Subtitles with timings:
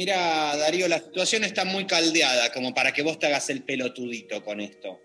[0.00, 4.42] Mira, Darío, la situación está muy caldeada como para que vos te hagas el pelotudito
[4.42, 4.98] con esto.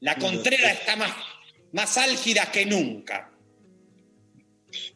[0.00, 1.16] La Contrera está más,
[1.72, 3.32] más álgida que nunca.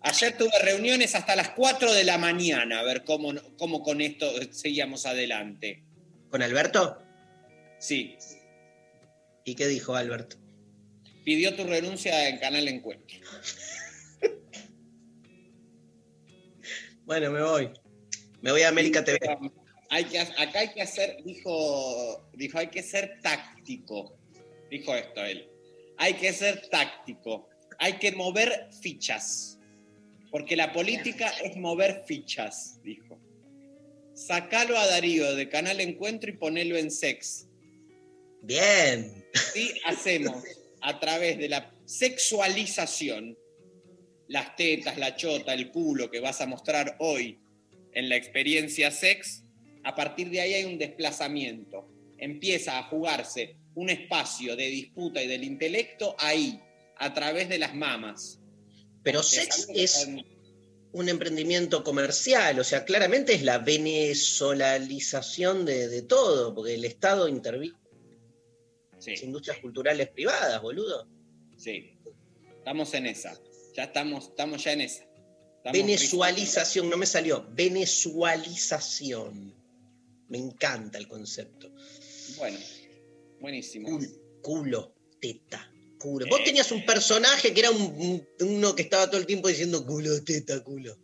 [0.03, 4.31] Ayer tuve reuniones hasta las 4 de la mañana a ver cómo, cómo con esto
[4.53, 5.83] seguíamos adelante.
[6.29, 7.03] ¿Con Alberto?
[7.79, 8.19] Sí,
[9.47, 10.37] ¿Y qué dijo Alberto?
[11.25, 13.19] pidió tu renuncia en Canal Encuentro.
[17.11, 17.71] Bueno, me voy.
[18.41, 19.19] Me voy a América TV.
[19.89, 24.17] Hay que, acá hay que hacer, dijo, dijo, hay que ser táctico.
[24.71, 25.51] Dijo esto él.
[25.97, 27.49] Hay que ser táctico.
[27.81, 29.59] Hay que mover fichas.
[30.31, 33.19] Porque la política es mover fichas, dijo.
[34.15, 37.49] Sacalo a Darío de Canal Encuentro y ponelo en sex.
[38.43, 39.27] Bien.
[39.53, 40.45] Sí, hacemos
[40.81, 43.37] a través de la sexualización
[44.31, 47.41] las tetas, la chota, el culo que vas a mostrar hoy
[47.93, 49.43] en la experiencia sex,
[49.83, 51.89] a partir de ahí hay un desplazamiento.
[52.17, 56.61] Empieza a jugarse un espacio de disputa y del intelecto ahí,
[56.97, 58.39] a través de las mamas.
[59.03, 60.09] Pero sex es
[60.93, 67.27] un emprendimiento comercial, o sea, claramente es la venezolalización de, de todo, porque el Estado
[67.27, 67.75] interviene
[68.93, 71.09] en Sí, las industrias culturales privadas, boludo.
[71.57, 71.97] sí.
[72.59, 73.41] Estamos en esa.
[73.75, 75.03] Ya estamos, estamos ya en esa.
[75.05, 77.47] Estamos Venezualización, no me salió.
[77.53, 79.55] Venezualización.
[80.29, 81.73] Me encanta el concepto.
[82.39, 82.59] Bueno,
[83.41, 83.89] buenísimo.
[83.89, 86.27] Cul- culo, teta, culo.
[86.29, 89.85] Vos tenías un personaje que era un- un- uno que estaba todo el tiempo diciendo
[89.85, 90.97] culo, teta, culo.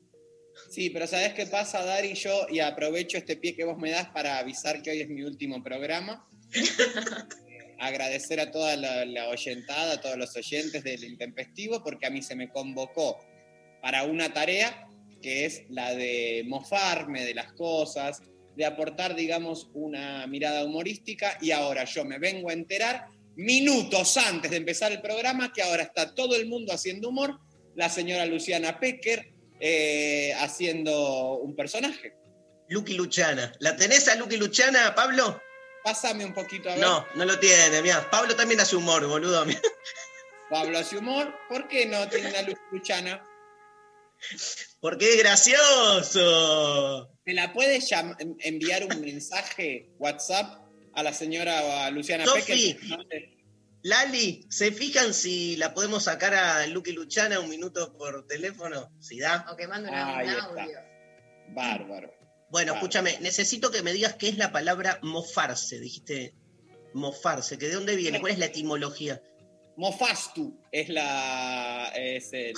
[0.71, 2.15] Sí, pero ¿sabés qué pasa, Dari?
[2.15, 5.22] Yo, y aprovecho este pie que vos me das para avisar que hoy es mi
[5.22, 6.27] último programa.
[7.78, 12.22] Agradecer a toda la, la oyentada, a todos los oyentes del Intempestivo, porque a mí
[12.22, 13.19] se me convocó
[13.82, 14.88] para una tarea
[15.22, 18.22] que es la de mofarme de las cosas,
[18.56, 24.50] de aportar, digamos, una mirada humorística, y ahora yo me vengo a enterar minutos antes
[24.50, 27.38] de empezar el programa que ahora está todo el mundo haciendo humor,
[27.75, 32.15] la señora Luciana Pecker eh, haciendo un personaje.
[32.69, 33.53] Lucky Luchana.
[33.60, 35.41] ¿La tenés a Lucky Luchana, Pablo?
[35.86, 36.82] Pásame un poquito a ver.
[36.82, 38.10] No, no lo tiene, mira.
[38.10, 39.44] Pablo también hace humor, boludo.
[39.44, 39.60] mirá.
[40.50, 41.32] Pablo hace humor.
[41.48, 43.24] ¿Por qué no tiene una luz luchana?
[44.80, 47.08] Porque es gracioso.
[47.24, 47.88] ¿Me la puedes
[48.41, 50.60] enviar un mensaje WhatsApp
[50.92, 52.76] a la señora Luciana Sofi.
[53.82, 58.91] Lali, ¿se fijan si la podemos sacar a Lucky Luchana un minuto por teléfono?
[58.98, 59.47] Si da.
[59.53, 60.44] O que mande un Ahí un está.
[60.62, 60.78] audio.
[61.50, 62.25] Bárbaro.
[62.56, 62.86] Bueno, Claro.
[62.86, 65.78] escúchame, necesito que me digas qué es la palabra mofarse.
[65.78, 66.32] Dijiste
[66.94, 69.20] mofarse, que de dónde viene, cuál es la etimología.
[69.76, 72.54] Mofastu es, la, es el,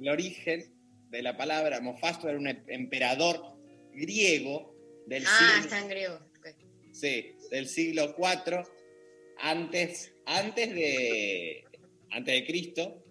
[0.00, 0.74] el origen
[1.10, 1.78] de la palabra.
[1.82, 3.58] Mofastu era un emperador
[3.92, 4.74] griego
[5.06, 6.14] del Ah, siglo está en griego.
[6.38, 6.46] ok.
[6.94, 8.64] Sí, del siglo IV,
[9.40, 11.64] antes, antes, de,
[12.12, 13.04] antes de Cristo.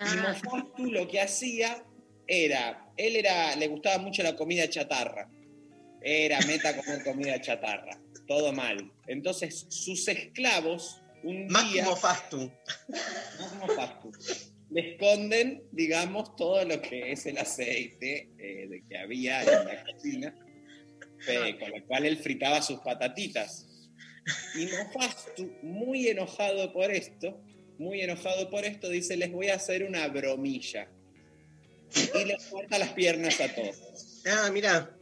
[0.00, 1.82] Y Ah, Mofastu lo que hacía
[2.26, 5.30] era, él era, le gustaba mucho la comida chatarra.
[6.02, 7.98] Era meta comer comida chatarra.
[8.26, 8.92] Todo mal.
[9.06, 12.52] Entonces, sus esclavos, un como fastu.
[12.88, 14.12] más Mofastu,
[14.70, 19.84] le esconden, digamos, todo lo que es el aceite eh, de que había en la
[19.84, 20.34] cocina,
[21.26, 23.66] eh, con lo cual él fritaba sus patatitas.
[24.54, 27.40] Y Mofastu, muy enojado por esto,
[27.78, 30.88] muy enojado por esto, dice, les voy a hacer una bromilla.
[32.14, 34.22] Y les corta las piernas a todos.
[34.26, 34.97] Ah, mira.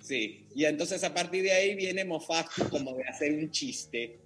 [0.00, 4.20] Sí, y entonces a partir de ahí viene Mofastu como de hacer un chiste.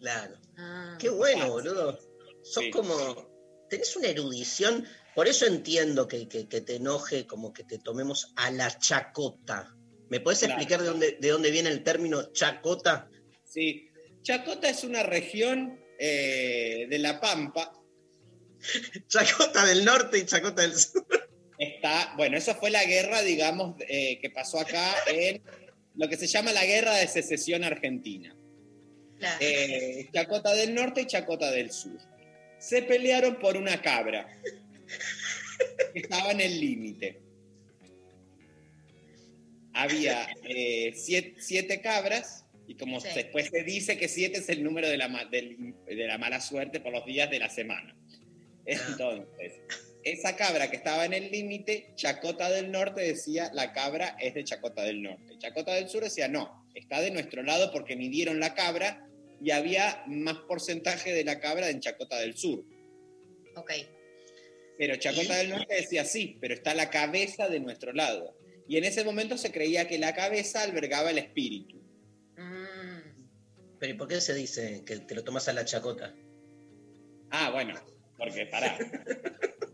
[0.00, 0.36] Claro.
[0.58, 0.96] ah.
[0.98, 1.98] Qué bueno, boludo.
[2.42, 2.70] Sos Sí.
[2.70, 3.30] como.
[3.70, 4.84] Tenés una erudición.
[5.14, 9.76] por eso entiendo que, que- que te enoje como que te tomemos a la chacota.
[10.08, 10.54] ¿Me puedes Claro.
[10.54, 13.08] explicar de dónde, de dónde viene el término chacota?
[13.44, 13.88] Sí.
[14.22, 17.72] Chacota es una región eh, de La Pampa.
[19.08, 21.06] Chacota del norte y chacota del sur.
[21.62, 25.40] Está, bueno, eso fue la guerra, digamos, eh, que pasó acá en
[25.94, 28.34] lo que se llama la guerra de secesión argentina.
[29.18, 29.36] Claro.
[29.40, 31.98] Eh, Chacota del norte y Chacota del sur.
[32.58, 34.26] Se pelearon por una cabra
[35.92, 37.20] que estaba en el límite.
[39.74, 43.08] Había eh, siete, siete cabras y como Sí.
[43.14, 46.80] después se dice que siete es el número de la, del- de la mala suerte
[46.80, 47.96] por los días de la semana.
[48.66, 49.52] Entonces,
[50.04, 54.44] esa cabra que estaba en el límite, Chacota del Norte decía, la cabra es de
[54.44, 55.38] Chacota del Norte.
[55.38, 59.08] Chacota del Sur decía, no, está de nuestro lado porque midieron la cabra
[59.40, 62.64] y había más porcentaje de la cabra en Chacota del Sur.
[63.56, 63.72] Ok.
[64.78, 65.36] Pero Chacota ¿Y?
[65.38, 68.36] del Norte decía, sí, pero está la cabeza de nuestro lado.
[68.68, 71.76] Y en ese momento se creía que la cabeza albergaba el espíritu.
[72.36, 76.14] Mm, Pero ¿y por qué se dice que te lo tomas a la chacota?
[77.30, 77.74] Ah, bueno,
[78.16, 78.78] porque pará.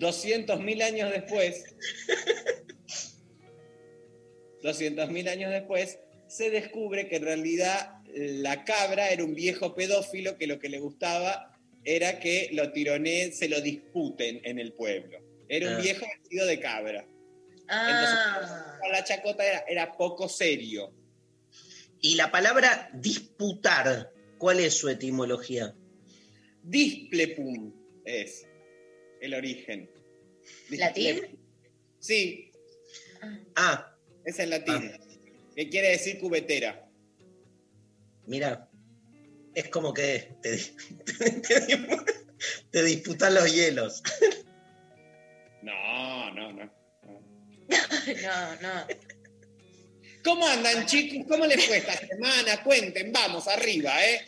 [0.00, 1.64] 200.000 años después,
[4.62, 10.46] 200.000 años después, se descubre que en realidad la cabra era un viejo pedófilo que
[10.46, 15.18] lo que le gustaba era que lo tironeen, se lo disputen en el pueblo.
[15.48, 15.80] Era un Ah.
[15.80, 17.06] viejo vestido de cabra.
[17.68, 20.92] Ah, La chacota era, era poco serio.
[22.00, 25.74] Y la palabra disputar, ¿cuál es su etimología?
[26.62, 27.72] Displepum
[28.04, 28.46] es
[29.20, 29.90] el origen.
[30.70, 31.38] ¿Latín?
[31.98, 32.46] Sí,
[33.54, 33.94] Ah,
[34.24, 34.92] es el latín.
[35.54, 36.86] ¿Qué quiere decir cubetera?
[38.26, 38.68] mira,
[39.54, 40.56] es como que te,
[41.04, 41.88] te, te-
[42.70, 44.02] te disputan los hielos.
[45.62, 46.64] No, no, no.
[47.68, 48.86] no, no.
[50.24, 51.26] ¿Cómo andan, chicos?
[51.28, 52.62] ¿Cómo les fue esta semana?
[52.62, 54.24] Cuenten, vamos, arriba, ¿eh?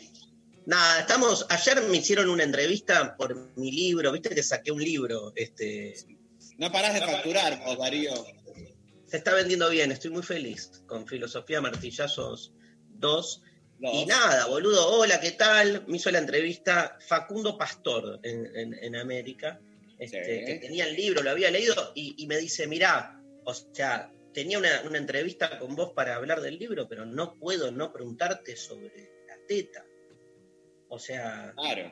[0.65, 1.45] Nada, estamos.
[1.49, 5.33] Ayer me hicieron una entrevista por mi libro, viste que saqué un libro.
[5.35, 5.93] Este,
[6.57, 8.13] No parás de facturar, vos, Darío.
[9.05, 12.53] se está vendiendo bien, estoy muy feliz con Filosofía Martillazos
[12.95, 13.41] 2.
[13.79, 13.93] Dos.
[13.93, 15.83] Y nada, boludo, hola, ¿qué tal?
[15.87, 19.59] Me hizo la entrevista Facundo Pastor en, en- en América,
[19.99, 20.45] este, Sí.
[20.45, 24.57] que tenía el libro, lo había leído, y, y me dice, mirá, o sea, tenía
[24.57, 29.11] una, una entrevista con vos para hablar del libro, pero no puedo no preguntarte sobre
[29.27, 29.83] la teta.
[30.93, 31.91] O sea, Claro.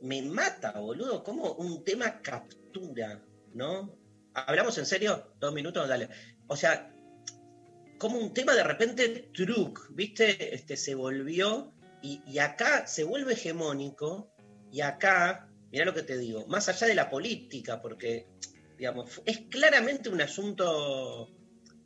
[0.00, 3.20] me mata, boludo, como un tema captura,
[3.54, 3.98] ¿no?
[4.34, 5.32] ¿Hablamos en serio?
[5.40, 6.08] Dos minutos, dale.
[6.46, 6.94] O sea,
[7.98, 10.54] como un tema de repente truc, ¿viste?
[10.54, 11.72] Este, se volvió
[12.02, 14.30] y, y acá se vuelve hegemónico
[14.70, 18.28] y acá, mira lo que te digo, más allá de la política, porque,
[18.78, 21.32] digamos, es claramente un asunto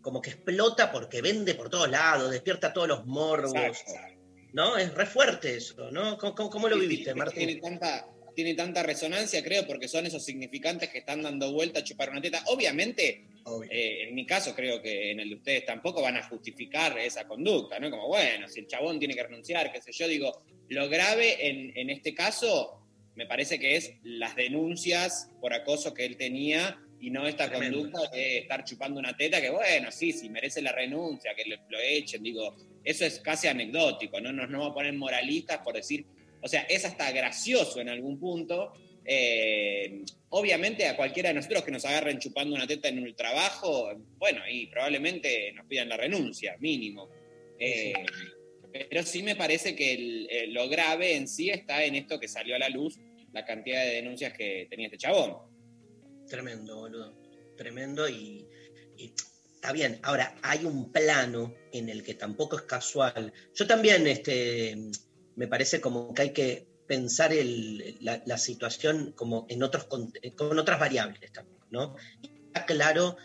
[0.03, 4.18] como que explota porque vende por todos lados, despierta todos los morbos, Exacto.
[4.59, 4.77] ¿No?
[4.77, 6.19] Es re fuerte eso, ¿no?
[6.19, 7.47] ¿Cómo, cómo- cómo lo viviste, Martín?
[7.47, 11.85] Tiene tanta, tiene tanta resonancia, creo, porque son esos significantes que están dando vuelta a
[11.85, 12.43] chupar una teta.
[12.47, 13.25] Obviamente,
[13.71, 17.27] eh, en mi caso, creo que en el de ustedes tampoco van a justificar esa
[17.29, 17.89] conducta, ¿no?
[17.89, 21.73] Como, bueno, si el chabón tiene que renunciar, qué sé yo, digo, lo grave en,
[21.77, 22.75] en este caso
[23.15, 27.79] me parece que es las denuncias por acoso que él tenía y no esta Tremendo.
[27.81, 31.57] conducta de estar chupando una teta, que bueno, sí, sí, merece la renuncia, que lo,
[31.69, 32.57] lo echen, digo,
[32.89, 36.07] eso es casi anecdótico, no nos no vamos a poner moralistas por decir,
[36.41, 38.73] o sea, es hasta gracioso en algún punto.
[39.05, 43.93] Eh, obviamente a cualquiera de nosotros que nos agarren chupando una teta en un trabajo,
[44.17, 47.11] bueno, y probablemente nos pidan la renuncia, mínimo.
[47.59, 47.93] Eh,
[48.73, 52.57] pero sí me parece que eh, lo grave en sí está en esto que salió
[52.57, 52.99] a la luz,
[53.35, 55.37] la cantidad de denuncias que tenía este chabón.
[56.27, 57.15] Tremendo, boludo.
[57.55, 58.47] Tremendo y
[59.73, 60.01] bien.
[60.03, 63.33] Ahora, hay un plano en el que tampoco es casual.
[63.55, 64.77] Yo también, este,
[65.37, 67.33] me parece como que hay que pensar
[68.01, 71.97] la, situación como en otros con, con otras variables también, ¿no?
[72.47, 73.17] Está claro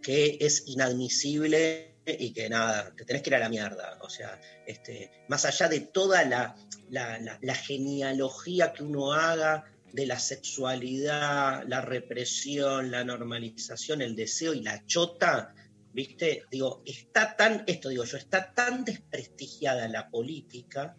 [0.00, 3.98] que es inadmisible y que nada, te tenés que ir a la mierda.
[4.02, 6.54] O sea, este, más allá de toda la,
[6.90, 14.16] la, la- la genealogía que uno haga de la sexualidad, la represión, la normalización, el
[14.16, 15.54] deseo y la chota,
[15.92, 16.44] ¿viste?
[16.50, 20.96] Digo, está tan, esto digo yo, está tan desprestigiada la política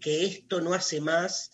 [0.00, 1.50] que esto no hace más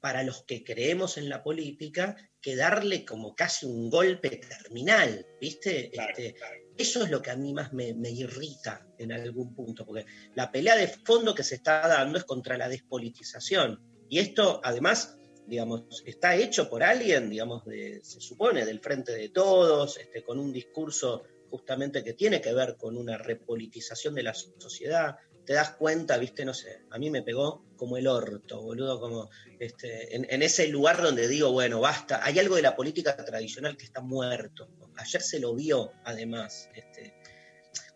[0.00, 5.90] para los que creemos en la política que darle como casi un golpe terminal, ¿viste?
[5.90, 6.54] Claro, Este, claro.
[6.78, 10.50] eso es lo que a mí más me, me irrita en algún punto, porque la
[10.50, 13.78] pelea de fondo que se está dando es contra la despolitización.
[14.08, 19.28] Y esto, además, digamos, está hecho por alguien, digamos, de- se supone, del frente de
[19.28, 24.34] todos, este, con un discurso justamente que tiene que ver con una repolitización de la
[24.34, 25.16] sociedad.
[25.44, 29.30] Te das cuenta, viste, no sé, a mí me pegó como el orto, boludo, como
[29.58, 33.76] este, en, en ese lugar donde digo, bueno, basta, hay algo de la política tradicional
[33.76, 34.68] que está muerto.
[34.96, 36.68] Ayer se lo vio, además.
[36.74, 37.14] Este,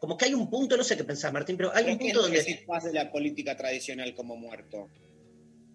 [0.00, 2.04] como que hay un punto, no sé qué pensás, Martín, pero hay ¿Pero un qué
[2.06, 2.64] punto donde...
[2.66, 4.90] más de la política tradicional como muerto?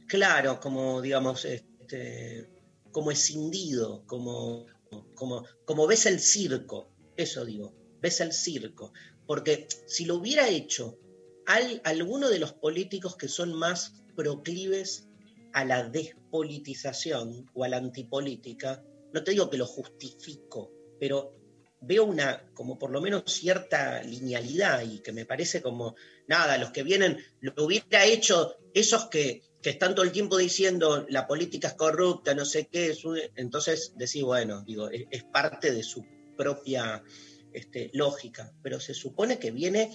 [0.07, 2.49] Claro, como digamos, este,
[2.91, 4.65] como escindido, como,
[5.13, 8.93] como, como ves el circo, eso digo, ves el circo.
[9.25, 10.97] Porque si lo hubiera hecho
[11.45, 15.07] al, alguno de los políticos que son más proclives
[15.53, 18.83] a la despolitización o a la antipolítica,
[19.13, 21.35] no te digo que lo justifico, pero
[21.81, 25.95] veo una, como por lo menos cierta linealidad y que me parece como,
[26.27, 31.05] nada, los que vienen, lo hubiera hecho esos que, que están todo el tiempo diciendo
[31.09, 33.03] la política es corrupta, no sé qué, es
[33.35, 36.05] entonces decís, bueno, digo, es parte de su
[36.39, 37.03] propia
[37.51, 39.91] este, lógica, pero se supone que viene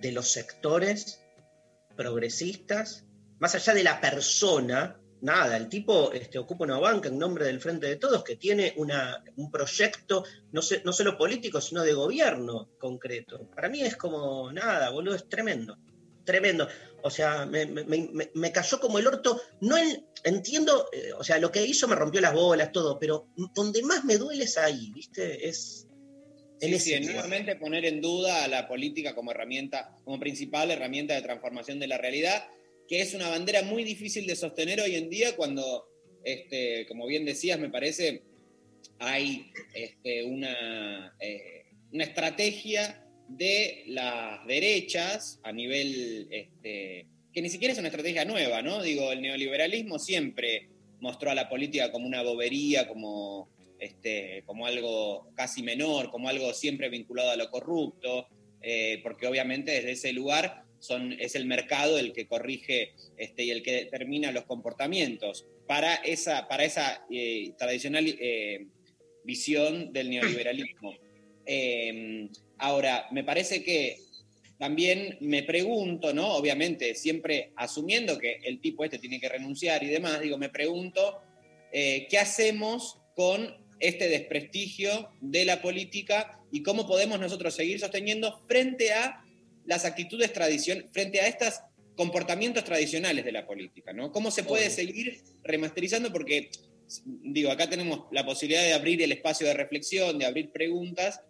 [0.00, 1.20] de los sectores
[1.96, 3.04] progresistas,
[3.40, 7.60] más allá de la persona, nada, el tipo este, ocupa una banca en nombre del
[7.60, 12.70] Frente de Todos que tiene una, un proyecto, no, no solo político, sino de gobierno
[12.78, 13.50] concreto.
[13.52, 15.76] Para mí es como, nada, boludo, es tremendo,
[16.24, 16.68] tremendo.
[17.02, 21.22] O sea, me, me- me- me cayó como el orto, no en- entiendo, eh, o
[21.22, 24.56] sea, lo que hizo me rompió las bolas, todo, pero donde más me duele es
[24.58, 25.48] ahí, ¿viste?
[25.48, 25.86] Es...
[26.60, 31.20] Sí, sí, nuevamente poner en duda a la política como herramienta, como principal herramienta de
[31.20, 32.46] transformación de la realidad,
[32.88, 35.86] que es una bandera muy difícil de sostener hoy en día cuando,
[36.24, 38.22] este, como bien decías, me parece,
[38.98, 47.72] hay este, una, eh, una estrategia de las derechas a nivel, este, que ni siquiera
[47.72, 48.82] es una estrategia nueva, ¿no?
[48.82, 50.68] Digo, el neoliberalismo siempre
[51.00, 56.54] mostró a la política como una bobería, como este, como algo casi menor, como algo
[56.54, 58.28] siempre vinculado a lo corrupto,
[58.62, 63.50] eh, porque obviamente desde ese lugar son, es el mercado el que corrige este, y
[63.50, 68.66] el que determina los comportamientos para esa, para esa eh, tradicional eh,
[69.24, 70.94] visión del neoliberalismo.
[71.46, 72.28] Eh,
[72.58, 73.98] ahora, me parece que
[74.58, 76.34] también me pregunto, ¿no?
[76.34, 81.20] Obviamente, siempre asumiendo que el tipo este tiene que renunciar y demás, digo, me pregunto,
[81.72, 88.40] eh, ¿qué hacemos con este desprestigio de la política y cómo podemos nosotros seguir sosteniendo
[88.46, 89.24] frente a
[89.66, 91.60] las actitudes tradicionales, frente a estos
[91.96, 94.12] comportamientos tradicionales de la política, ¿no?
[94.12, 96.12] ¿Cómo se puede seguir remasterizando?
[96.12, 96.50] Porque,
[97.04, 101.20] digo, acá tenemos la posibilidad de abrir el espacio de reflexión, de abrir preguntas,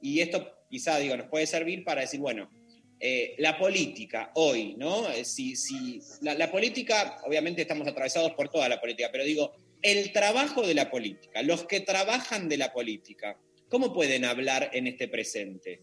[0.00, 2.50] y esto quizá, digo, nos puede servir para decir, bueno,
[2.98, 5.08] eh, la política hoy, ¿no?
[5.10, 9.52] Eh, Si, si, la, la política, obviamente estamos atravesados por toda la política, pero digo,
[9.82, 14.86] el trabajo de la política, los que trabajan de la política, ¿cómo pueden hablar en
[14.86, 15.82] este presente?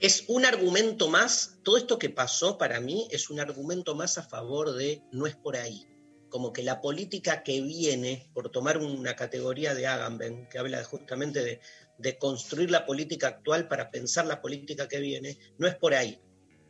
[0.00, 4.22] Es un argumento más, todo esto que pasó para mí es un argumento más a
[4.22, 5.86] favor de no es por ahí.
[6.30, 11.42] Como que la política que viene, por tomar una categoría de Agamben, que habla justamente
[11.42, 11.60] de,
[12.00, 16.20] de construir la política actual para pensar la política que viene, no es por ahí.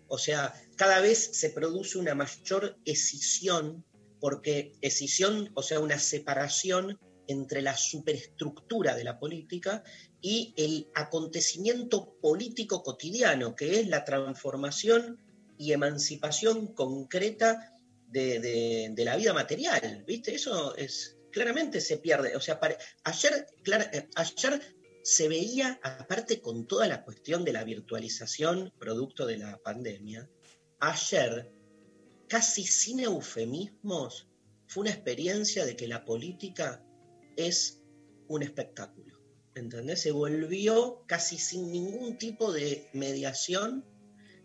[0.08, 3.84] O sea, cada vez se produce una mayor escisión,
[4.20, 9.84] porque escisión, o sea, una separación entre la superestructura de la política
[10.20, 15.20] y el acontecimiento político cotidiano, que es la transformación
[15.56, 17.72] y emancipación concreta
[18.08, 20.02] de, de- la vida material.
[20.06, 20.34] ¿Viste?
[20.34, 22.34] Eso es claramente se pierde.
[22.34, 22.58] O sea,
[23.04, 23.46] ayer,
[23.92, 24.60] eh, ayer
[25.02, 30.28] se veía, aparte con toda la cuestión de la virtualización producto de la pandemia,
[30.78, 31.52] ayer,
[32.28, 34.28] casi sin eufemismos,
[34.66, 36.84] fue una experiencia de que la política
[37.36, 37.82] es
[38.28, 39.18] un espectáculo.
[39.54, 40.02] ¿Entendés?
[40.02, 43.84] Se volvió casi sin ningún tipo de mediación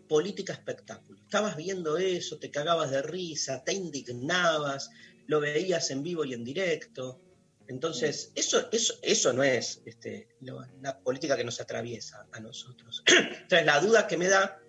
[0.08, 1.20] política espectáculo.
[1.22, 4.90] Estabas viendo eso, te cagabas de risa, te indignabas,
[5.26, 7.20] lo veías en vivo y en directo.
[7.68, 13.02] Entonces, eso, eso, eso no es este, lo- la política que nos atraviesa a nosotros.
[13.06, 14.60] Entonces, la duda que me da,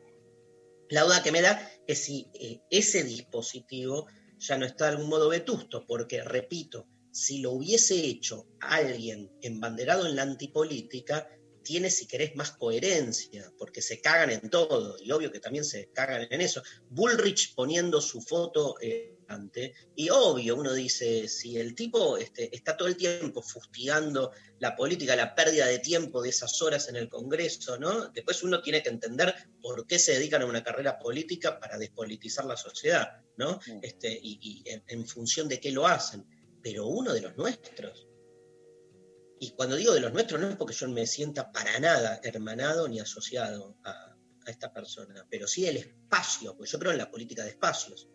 [0.89, 4.07] la duda que me da es si eh, ese dispositivo
[4.39, 10.05] ya no está de algún modo vetusto, porque, repito, si lo hubiese hecho alguien embanderado
[10.05, 11.27] en la antipolítica,
[11.63, 15.89] tiene, si querés, más coherencia, porque se cagan en todo, y obvio que también se
[15.91, 16.61] cagan en eso.
[16.89, 19.73] Bullrich poniendo su foto eh, importante.
[19.95, 25.15] Y obvio, uno dice, si el tipo este, está todo el tiempo fustigando la política,
[25.15, 28.09] la pérdida de tiempo de esas horas en el Congreso, ¿no?
[28.09, 32.45] Después uno tiene que entender por qué se dedican a una carrera política para despolitizar
[32.45, 33.59] la sociedad, ¿no?
[33.81, 36.25] Este, y, y en, en función de qué lo hacen.
[36.61, 38.07] Pero uno de los nuestros.
[39.39, 42.87] Y cuando digo de los nuestros, no es porque yo me sienta para nada hermanado
[42.87, 47.11] ni asociado a, a esta persona, pero sí el espacio, porque yo creo en la
[47.11, 48.09] política de espacios.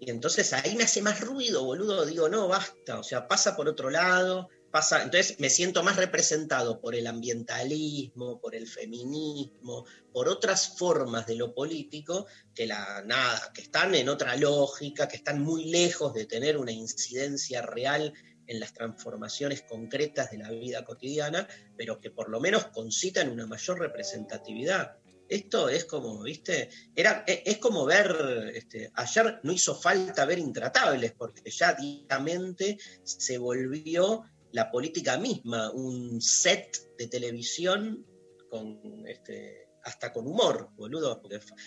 [0.00, 2.06] Y entonces ahí me hace más ruido, boludo.
[2.06, 2.98] Digo, no, basta.
[2.98, 5.02] O sea, pasa por otro lado, pasa.
[5.02, 11.34] Entonces me siento más representado por el ambientalismo, por el feminismo, por otras formas de
[11.34, 16.24] lo político que la nada, que están en otra lógica, que están muy lejos de
[16.24, 18.14] tener una incidencia real
[18.46, 23.46] en las transformaciones concretas de la vida cotidiana, pero que por lo menos concitan una
[23.46, 24.96] mayor representatividad.
[25.30, 26.68] Esto es como, ¿viste?
[26.94, 32.76] Era, e- es como ver, este, ayer no hizo falta ver Intratables, porque ya directamente
[33.04, 38.04] se volvió la política misma, un set de televisión
[38.50, 41.22] con, este, hasta con humor, boludo.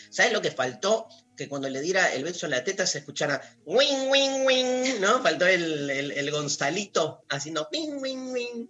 [0.09, 1.07] ¿Sabes lo que faltó?
[1.37, 5.21] Que cuando le diera el beso en la teta se escuchara wing, wing, wing, ¿no?
[5.21, 8.67] Faltó el, el, el Gonzalito haciendo wing, wing, wing.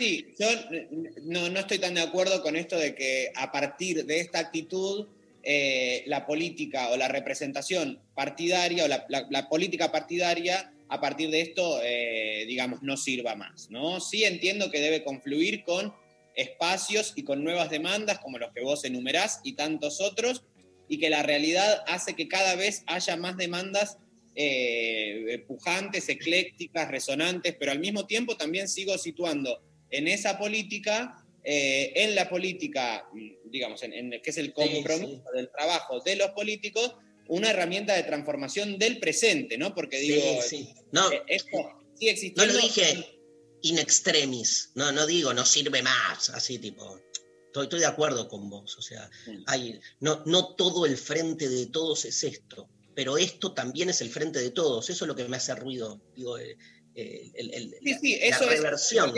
[0.00, 0.88] Sí, yo eh,
[1.24, 5.08] no, no estoy tan de acuerdo con esto de que a partir de esta actitud
[5.42, 11.82] eh, la política o la representación partidaria o la, política partidaria a partir de esto,
[11.84, 13.68] eh, digamos, no sirva más.
[13.68, 14.00] ¿no?
[14.00, 15.92] Sí entiendo que debe confluir con
[16.34, 20.44] espacios y con nuevas demandas como los que vos enumerás y tantos otros,
[20.88, 23.98] y que la realidad hace que cada vez haya más demandas
[24.34, 31.92] eh, pujantes, eclécticas, resonantes, pero al mismo tiempo también sigo situando en esa política, eh,
[31.96, 36.30] en la política, mm, digamos, en, en- que es el compromiso del trabajo de los
[36.30, 36.94] políticos,
[37.28, 39.74] una herramienta de transformación del presente, ¿no?
[39.74, 40.74] Porque digo, Sí, sí.
[40.92, 41.50] No, eh, esto
[41.96, 42.46] sigue no existiendo.
[42.54, 43.16] lo dije
[43.62, 46.98] in extremis, no, no digo no sirve más, así tipo.
[47.46, 49.10] Estoy, estoy de acuerdo con vos, o sea,
[49.46, 54.08] hay, no, no todo el frente de todos es esto, pero esto también es el
[54.10, 56.56] frente de todos, eso es lo que me hace ruido, digo, eh,
[56.94, 59.12] el- el- Sí, la- sí, la eso es- reversión.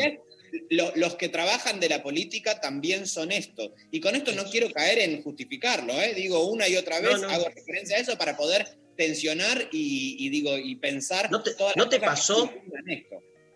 [0.70, 3.74] Lo- los que trabajan de la política también son esto.
[3.90, 6.12] Y con esto no quiero caer en justificarlo, ¿eh?
[6.14, 7.30] digo una y otra vez, No, no.
[7.30, 11.88] hago referencia a eso para poder tensionar y, y digo y pensar ¿No te- no
[12.00, 12.52] pasó?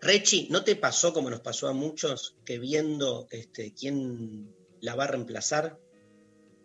[0.01, 5.05] Rechi, ¿no te pasó como nos pasó a muchos que viendo este, quién la va
[5.05, 5.77] a reemplazar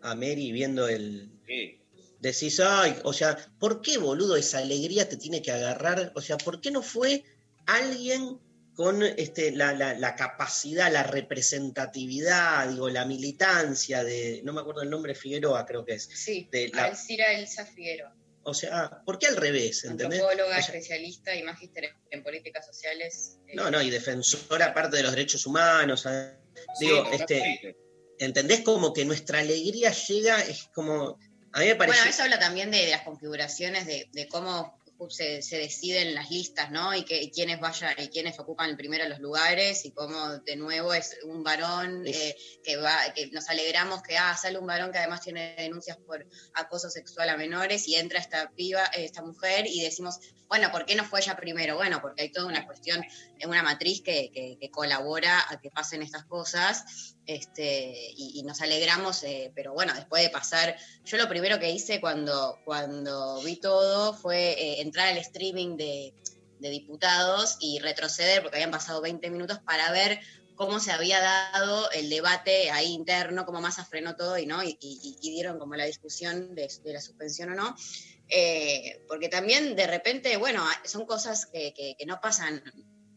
[0.01, 1.79] a Mary, viendo el, Sí.
[2.19, 6.11] decís, ay, o sea, ¿por qué, boludo, esa alegría te tiene que agarrar?
[6.15, 7.23] O sea, ¿por qué no fue
[7.65, 8.39] alguien
[8.75, 14.81] con este, la, la- la capacidad, la representatividad, digo, la militancia de, no me acuerdo
[14.81, 16.09] el nombre, Figueroa creo que es.
[16.13, 19.83] Sí, De la- Alcira Elsa Figueroa, O sea, ¿por qué al revés?
[19.85, 20.19] ¿Entendés?
[20.19, 23.37] antropóloga, O sea, especialista y magíster en políticas sociales.
[23.47, 26.01] eh, no, no, y defensora aparte de los derechos humanos.
[26.01, 26.33] ¿sabes?
[26.79, 27.77] Digo, Sí, este.
[28.19, 28.61] ¿entendés?
[28.61, 31.17] Como que nuestra alegría llega, es como,
[31.51, 31.97] a mí me parece...
[31.99, 34.79] Bueno, eso habla también de, de las configuraciones, de, de cómo
[35.09, 36.93] se, se deciden las listas, ¿no?
[36.95, 40.93] Y, que, y quiénes vayan y quiénes ocupan primero los lugares y cómo de nuevo
[40.93, 44.99] es un varón eh, que va, que nos alegramos que ah, sale un varón que
[44.99, 49.81] además tiene denuncias por acoso sexual a menores y entra esta piba, esta mujer y
[49.81, 51.75] decimos, bueno, ¿por qué no fue ella primero?
[51.75, 53.03] Bueno, porque hay toda una cuestión,
[53.39, 58.43] en una matriz que, que- que colabora a que pasen estas cosas, este, y, y
[58.43, 60.75] nos alegramos, eh, pero bueno, después de pasar
[61.05, 66.13] yo lo primero que hice cuando, cuando vi todo fue eh, entrar al streaming de,
[66.59, 70.21] diputados y retroceder, porque habían pasado 20 minutos, para ver
[70.55, 74.63] cómo se había dado el debate ahí interno, cómo Massa frenó todo y, ¿no?
[74.63, 74.77] y,
[75.21, 77.75] dieron como la discusión de, la suspensión o no.
[78.29, 82.63] Eh, porque también de repente, bueno, son cosas que, no pasan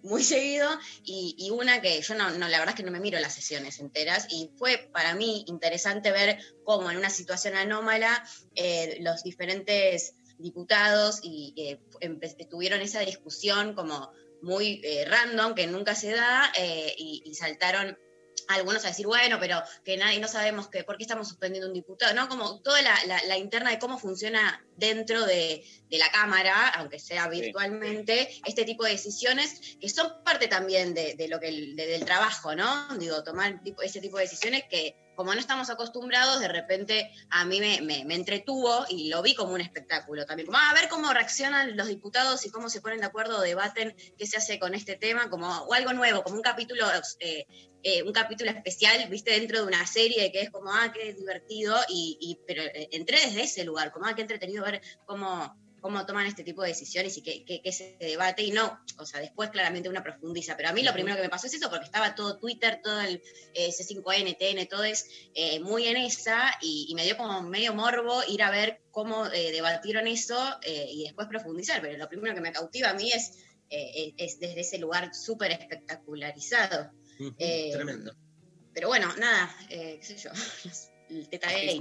[0.03, 0.69] muy seguido
[1.05, 4.27] y, una que yo no, la verdad es que no me miro las sesiones enteras
[4.31, 8.25] y fue para mí interesante ver cómo en una situación anómala
[8.55, 14.11] eh, los diferentes diputados y eh, empe- tuvieron esa discusión como
[14.43, 17.99] muy eh, random que nunca se da eh, y, y saltaron
[18.49, 21.75] algunos a decir, bueno, pero que nadie, no sabemos que, por qué estamos suspendiendo un
[21.75, 22.29] diputado, ¿no?
[22.29, 27.01] Como toda la, la- la interna de cómo funciona dentro de, de la Cámara, aunque
[27.01, 31.87] sea virtualmente, este tipo de decisiones que son parte también de, de lo que de-
[31.87, 32.87] del trabajo, ¿no?
[32.99, 37.45] Digo, tomar tipo, ese tipo de decisiones que como no estamos acostumbrados, de repente a
[37.45, 40.47] mí me, entretuvo y lo vi como un espectáculo también.
[40.47, 43.43] Como "Ah, a ver cómo reaccionan los diputados y cómo se ponen de acuerdo o
[43.43, 46.87] debaten qué se hace con este tema, como, o algo nuevo, como un capítulo,
[47.21, 47.47] eh,
[47.83, 51.77] eh, un capítulo especial, viste, dentro de una serie que es como, ah, qué divertido,
[51.89, 55.55] y- pero eh, entré desde ese lugar, como, ah, qué entretenido ver cómo
[55.87, 59.07] cómo toman este tipo de decisiones y qué, qué- qué se debate y no, o
[59.07, 61.71] sea, después claramente uno profundiza, pero a mí lo primero que me pasó es eso,
[61.71, 63.23] porque estaba todo Twitter, todo el
[63.55, 67.73] eh, C5N, TN, todo es eh, muy en esa y, y me dio como medio
[67.73, 72.41] morbo ir a ver cómo eh, debatieron eso y después profundizar, pero lo primero que
[72.41, 73.31] me cautiva a mí es,
[73.69, 76.91] es desde ese lugar súper espectacularizado.
[77.73, 78.13] Tremendo.
[78.73, 80.31] Pero bueno, nada, qué sé yo,
[81.11, 81.81] el Teta Gate.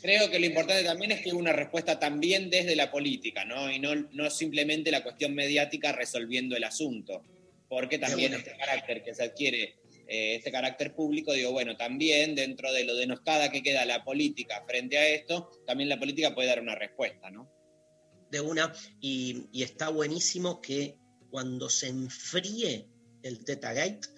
[0.00, 3.70] Creo que lo importante también es que una respuesta también desde la política, ¿no?
[3.70, 7.22] Y no, no simplemente la cuestión mediática resolviendo el asunto.
[7.68, 8.44] Porque también bueno.
[8.44, 12.94] este carácter que se adquiere, eh, este carácter público, digo, bueno, también dentro de lo
[12.94, 17.30] denostada que queda la política frente a esto, también la política puede dar una respuesta,
[17.30, 17.50] ¿no?
[18.32, 20.96] de una y, y está buenísimo que
[21.30, 22.88] cuando se enfríe
[23.22, 24.08] el Teta Gate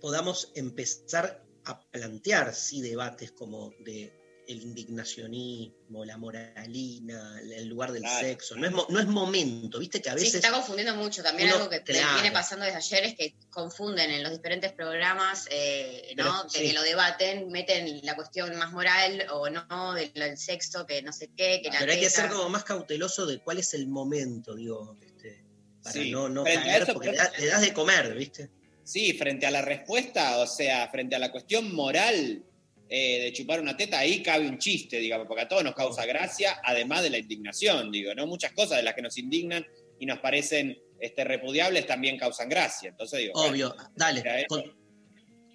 [0.00, 4.12] podamos empezar a plantear sí debates como de
[4.46, 8.26] el indignacionismo, la moralina, el lugar del Claro.
[8.26, 8.56] sexo.
[8.56, 11.22] No es, mo- no es momento, viste que a Sí, se veces está confundiendo mucho.
[11.22, 12.14] También uno- algo que claro.
[12.20, 16.24] viene pasando desde ayer es que confunden en los diferentes programas, eh, ¿no?
[16.24, 16.72] Pero, que sí.
[16.72, 21.30] lo debaten, meten la cuestión más moral o no, del, del sexo, que no sé
[21.34, 24.54] qué, que la pero hay que ser como más cauteloso de cuál es el momento,
[24.54, 25.42] digo, este,
[25.82, 26.10] para Sí.
[26.10, 28.50] no, no caer, porque le, da- le das de comer, ¿viste?
[28.84, 32.44] Sí, frente a la respuesta, o sea, frente a la cuestión moral
[32.88, 36.04] eh, de chupar una teta, ahí cabe un chiste, digamos, porque a todos nos causa
[36.04, 38.26] gracia, además de la indignación, digo, ¿no?
[38.26, 39.66] Muchas cosas de las que nos indignan
[39.98, 42.90] y nos parecen este, repudiables también causan gracia.
[42.90, 44.46] Entonces digo, Obvio, bueno, dale.
[44.48, 44.84] con-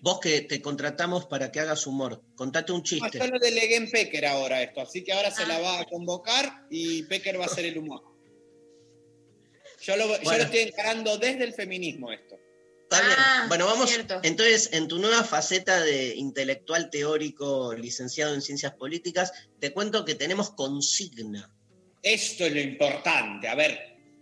[0.01, 3.19] vos que te contratamos para que hagas humor, contate un no, chiste.
[3.19, 5.47] yo lo delegué en Pecker ahora esto, así que ahora se Ah.
[5.49, 8.01] la va a convocar y Pecker va a hacer el humor.
[9.81, 10.37] Yo lo, yo Bueno.
[10.39, 12.37] lo estoy encarando desde el feminismo esto.
[12.91, 13.15] Está bien.
[13.19, 13.87] Ah, Bueno, vamos.
[13.89, 14.19] cierto.
[14.23, 20.15] Entonces, en tu nueva faceta de intelectual teórico licenciado en ciencias políticas, te cuento que
[20.15, 21.53] tenemos consigna.
[22.01, 23.77] Esto es lo importante, a ver,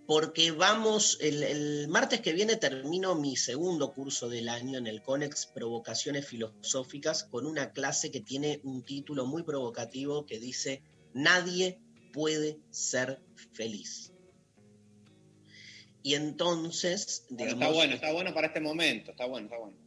[0.05, 5.01] Porque vamos, el, el martes que viene termino mi segundo curso del año en el
[5.01, 10.81] CONEX Provocaciones Filosóficas con una clase que tiene un título muy provocativo que dice
[11.13, 11.79] Nadie
[12.13, 13.21] puede ser
[13.53, 14.13] feliz.
[16.03, 19.77] Y entonces, digamos, está bueno, está bueno para este momento, está bueno, está bueno.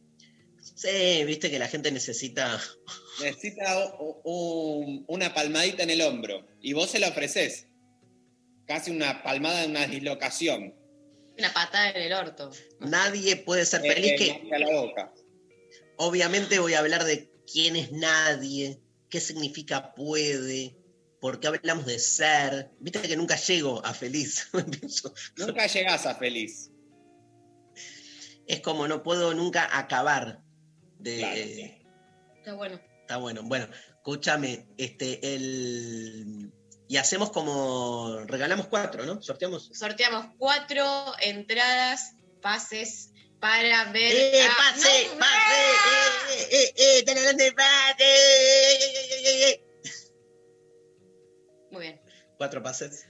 [0.75, 2.61] sí, viste que la gente necesita
[3.21, 3.93] Necesita
[4.23, 7.67] una palmadita en el hombro y vos se la ofreces.
[8.65, 10.73] Casi una palmada en una dislocación.
[11.37, 12.51] Una patada en el orto.
[12.79, 14.11] Nadie puede ser Eh, feliz.
[14.21, 15.13] eh, que la boca.
[15.97, 20.75] obviamente voy a hablar de quién es nadie, qué significa puede,
[21.21, 22.71] por qué hablamos de ser.
[22.79, 24.49] Viste que nunca llego a feliz.
[25.37, 26.71] Nunca llegás a feliz.
[28.47, 30.41] es como no puedo nunca acabar
[30.99, 31.17] de.
[31.19, 31.81] Claro, eh,
[32.37, 32.81] Está bueno.
[33.01, 33.43] Está bueno.
[33.43, 36.51] Bueno, escúchame, este, el.
[36.87, 38.19] Y hacemos como.
[38.25, 39.21] Regalamos cuatro, ¿no?
[39.21, 39.69] Sorteamos.
[39.73, 44.11] Sorteamos cuatro entradas, pases para ver.
[44.11, 45.07] ¡Eh, a- pase!
[45.13, 45.19] ¡No!
[45.19, 46.33] ¡Pase!
[46.33, 47.03] ¡Eh, eh, eh!
[47.07, 49.70] ¡Eh, eh, eh,
[52.41, 53.05] Cuatro pases.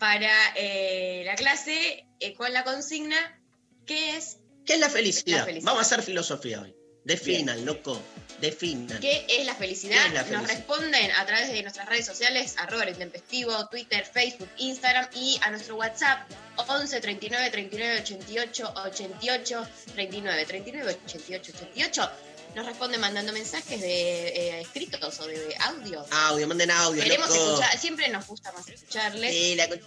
[0.00, 3.40] Para eh, la clase, eh, con la consigna,
[3.86, 5.38] ¿qué es ¿Qué es la felicidad?
[5.38, 5.70] La felicidad.
[5.70, 6.74] Vamos a hacer filosofía hoy.
[7.04, 8.02] Definan, loco.
[8.40, 8.98] Definan.
[8.98, 10.02] ¿Qué es la felicidad?
[10.02, 10.56] ¿Qué es la Nos felicidad?
[10.56, 15.50] responden a través de nuestras redes sociales, arroba el intempestivo, Twitter, Facebook, Instagram y a
[15.50, 22.10] nuestro WhatsApp 11 39 39 88 88 39 39 88 88.
[22.54, 26.04] Nos responden mandando mensajes de eh, escritos o de audio.
[26.10, 27.44] Audio, manden audio, Queremos loco.
[27.54, 29.32] escuchar, siempre nos gusta más escucharles.
[29.32, 29.80] Sí, la de-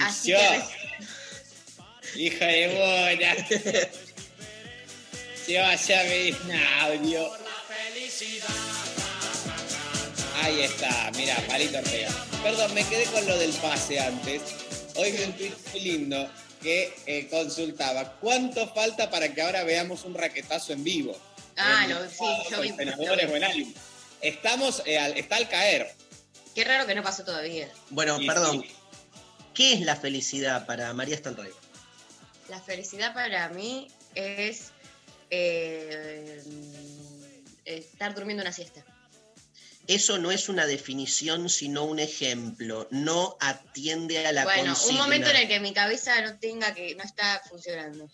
[0.00, 0.62] Así que
[2.22, 3.34] hija de buena.
[5.46, 7.30] Se vaya a ver un audio.
[10.42, 12.10] Ahí está, mira, Palito Ortega.
[12.42, 14.42] Perdón, me quedé con lo del pase antes.
[14.96, 16.30] Hoy vi un tweet muy lindo
[16.62, 21.16] que eh, consultaba cuánto falta para que ahora veamos un raquetazo en vivo.
[21.62, 22.68] Ah, lo, sí, yo vi.
[22.68, 23.74] en senadores o en alguien.
[24.20, 25.94] Estamos, eh, al- está al caer.
[26.54, 27.68] Qué raro que no pasó todavía.
[27.90, 28.62] Bueno, perdón.
[28.62, 28.74] sí,
[29.54, 31.52] ¿Qué es la felicidad para María Stanrey?
[32.48, 34.72] La felicidad para mí es
[35.30, 36.42] eh,
[37.64, 38.84] estar durmiendo una siesta.
[39.86, 42.86] Eso no es una definición, sino un ejemplo.
[42.90, 44.92] No atiende a la bueno, consigna.
[44.92, 48.08] un momento en el que mi cabeza no tenga que no está funcionando.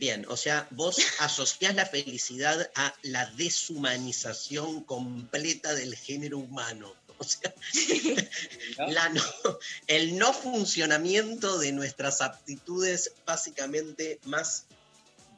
[0.00, 6.94] Bien, o sea, vos asociás la felicidad a la deshumanización completa del género humano.
[7.18, 7.52] O sea,
[8.78, 8.86] ¿no?
[8.88, 9.22] la no-
[9.88, 14.64] el no funcionamiento de nuestras aptitudes básicamente más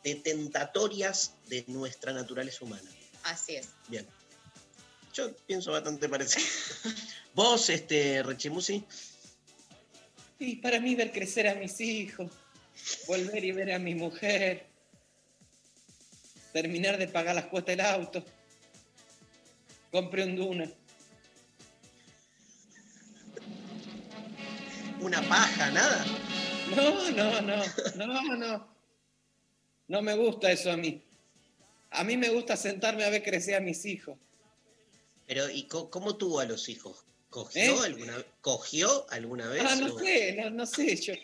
[0.05, 2.89] detentatorias de nuestra naturaleza humana.
[3.25, 3.71] Así es.
[3.89, 4.07] Bien.
[5.13, 6.47] Yo pienso bastante parecido.
[7.35, 8.85] Vos, este, Rechimusi,
[10.39, 12.31] Y para mí ver crecer a mis hijos,
[13.07, 14.67] volver y ver a mi mujer,
[16.53, 18.25] terminar de pagar las cuotas del auto,
[19.91, 20.71] compré un Duna.
[25.01, 26.05] una paja, nada.
[26.77, 27.63] No, no, no,
[27.97, 28.69] no, no.
[29.89, 31.03] No me gusta eso a mí.
[31.91, 34.17] A mí me gusta sentarme a ver crecer a mis hijos.
[35.27, 37.05] Pero, ¿y cómo tuvo a los hijos?
[37.31, 37.87] ¿Cogió ¿Eh?
[37.87, 39.63] alguna, ¿cogió alguna vez?
[39.67, 40.95] Ah, no o- sé, no, no sé.
[40.97, 41.15] Yo,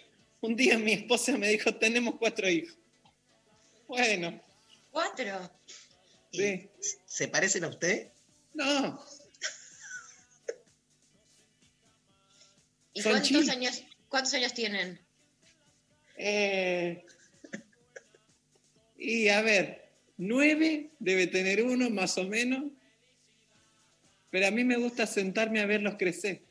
[0.40, 2.76] un día mi esposa me dijo, tenemos cuatro hijos.
[3.86, 4.40] Bueno,
[4.90, 5.50] Cuatro.
[6.32, 6.70] ¿Y sí.
[7.06, 8.10] ¿Se parecen a usted?
[8.54, 9.00] No,
[12.92, 15.00] ¿Y Son cuántos años, cuántos años tienen?
[16.16, 17.04] Eh,
[18.96, 22.64] y a ver, nueve debe tener uno más o menos,
[24.30, 26.42] pero a mí me gusta sentarme a verlos crecer.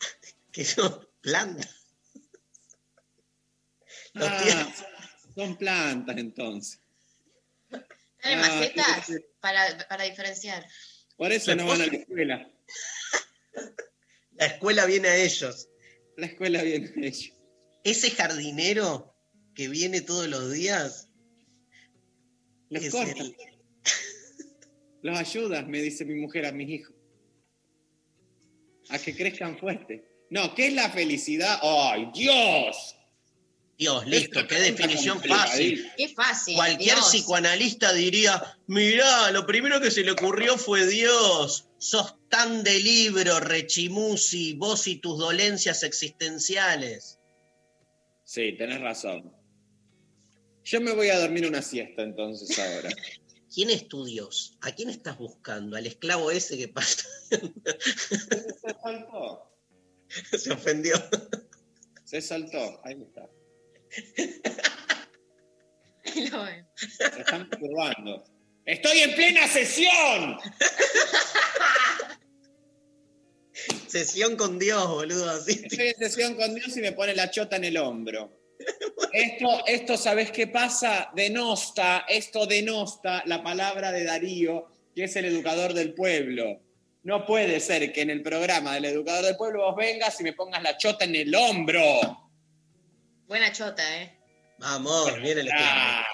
[0.50, 1.79] Que son plantas.
[4.14, 4.74] Los Ah,
[5.34, 6.80] son plantas entonces.
[7.70, 7.84] ¿Están
[8.32, 9.06] en Ah, macetas?
[9.06, 9.18] sí, sí.
[9.40, 10.66] Para, para diferenciar.
[11.16, 12.50] Por eso ¿Se no van a la escuela.
[14.36, 15.68] La escuela viene a ellos.
[16.16, 17.32] La escuela viene hecho.
[17.84, 19.14] Ese jardinero
[19.54, 21.08] que viene todos los días.
[22.68, 23.22] Los corta.
[23.22, 23.36] el-
[25.02, 26.94] Los ayudas, me dice mi mujer a mis hijos.
[28.90, 30.26] A que crezcan fuerte.
[30.30, 31.58] No, ¿qué es la felicidad?
[31.62, 32.96] ¡Ay, Dios!
[33.80, 35.90] Dios, listo, Esta qué definición fácil.
[35.96, 36.54] Qué fácil.
[36.54, 37.08] Cualquier Dios.
[37.08, 41.66] psicoanalista diría, mirá, lo primero que se le ocurrió fue Dios.
[41.78, 47.20] Sos tan de libro, rechimusi, vos y tus dolencias existenciales.
[48.22, 49.32] Sí, tenés razón.
[50.62, 52.90] Yo me voy a dormir una siesta entonces ahora.
[53.54, 54.58] ¿Quién es tu Dios?
[54.60, 55.78] ¿A quién estás buscando?
[55.78, 57.08] ¿Al esclavo ese que pasa?
[57.30, 59.50] Se saltó.
[60.38, 60.96] se ofendió.
[62.04, 62.78] Se saltó.
[62.84, 63.26] Ahí está.
[66.30, 66.66] Lo veo.
[66.74, 68.24] Se están probando.
[68.64, 70.38] ¡Estoy en plena sesión!
[73.86, 75.30] Sesión con Dios, boludo.
[75.30, 75.60] Así.
[75.64, 78.30] Estoy en sesión con Dios y me pone la chota en el hombro.
[79.12, 81.10] Esto, esto ¿sabes qué pasa?
[81.14, 86.60] Denosta, esto denosta la palabra de Darío, que es el educador del pueblo.
[87.02, 90.34] No puede ser que en el programa del educador del pueblo vos vengas y me
[90.34, 92.29] pongas la chota en el hombro.
[93.30, 94.12] Buena chota, ¿eh?
[94.58, 95.50] Vamos, viene el.
[95.54, 96.04] Ah,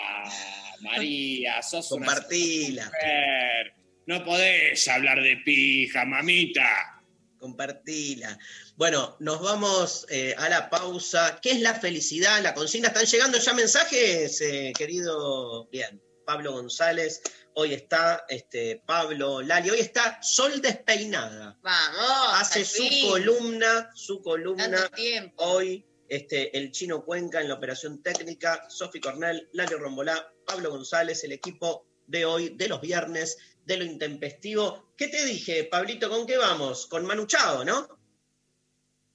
[0.81, 3.75] María, sos una Compartila, mujer.
[4.05, 7.03] No podés hablar de pija, mamita.
[7.39, 8.39] compartila.
[8.77, 11.39] Bueno, nos vamos eh, a la pausa.
[11.41, 12.43] ¿Qué es la felicidad?
[12.43, 12.89] La consigna.
[12.89, 15.69] ¿Están llegando ya mensajes, eh, querido?
[15.71, 17.23] Bien, Pablo González.
[17.55, 19.71] Hoy está este, Pablo Lali.
[19.71, 21.59] Hoy está Sol Despeinada.
[21.63, 22.43] Vamos.
[22.43, 23.09] Hace su fin.
[23.09, 25.43] columna, su columna Tanto tiempo.
[25.43, 31.25] Hoy, este, el chino Cuenca en la operación técnica, Sofi Cornell, Lali Rombolá, Pablo González,
[31.25, 34.93] el equipo de hoy, de los viernes, de lo intempestivo.
[34.97, 36.09] ¿Qué te dije, Pablito?
[36.09, 36.87] ¿Con qué vamos?
[36.87, 37.89] Con Manu Chao, ¿no?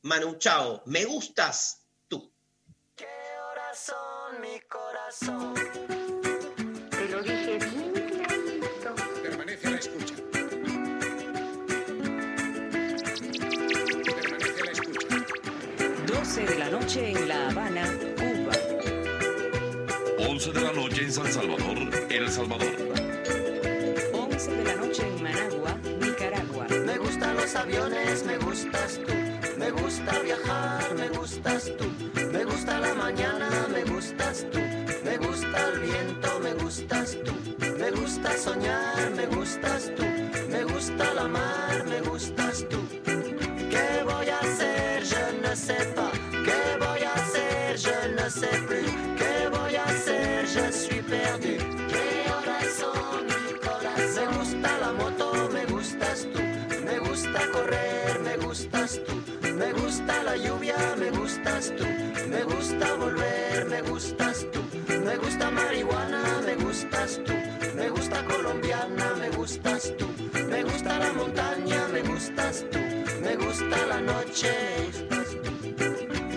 [0.04, 2.32] Manu Chao, me gustas tú.
[2.95, 3.08] ¿Qué
[3.51, 5.70] horas son mi corazón?
[16.33, 17.83] 12 de la noche en La Habana,
[18.15, 18.53] Cuba.
[20.29, 21.77] 11 de la noche en San Salvador,
[22.09, 22.73] El Salvador.
[24.13, 26.67] 11 de la noche en Managua, Nicaragua.
[26.85, 29.13] Me gustan los aviones, me gustas tú.
[29.57, 31.85] Me gusta viajar, me gustas tú.
[32.31, 34.59] Me gusta la mañana, me gustas tú.
[35.03, 37.33] Me gusta el viento, me gustas tú.
[37.77, 40.03] Me gusta soñar, me gustas tú.
[40.49, 42.79] Me gusta la mar, me gustas tú.
[43.03, 44.81] ¿Qué voy a hacer?
[45.03, 46.11] Je ne sais pas.
[59.73, 61.86] Me gusta la lluvia, me gustas tú.
[62.27, 64.60] Me gusta volver, me gustas tú.
[64.89, 67.31] Me gusta marihuana, me gustas tú.
[67.75, 70.07] Me gusta colombiana, me gustas tú.
[70.49, 72.79] Me gusta la montaña, me gustas tú.
[73.21, 74.51] Me gusta la noche.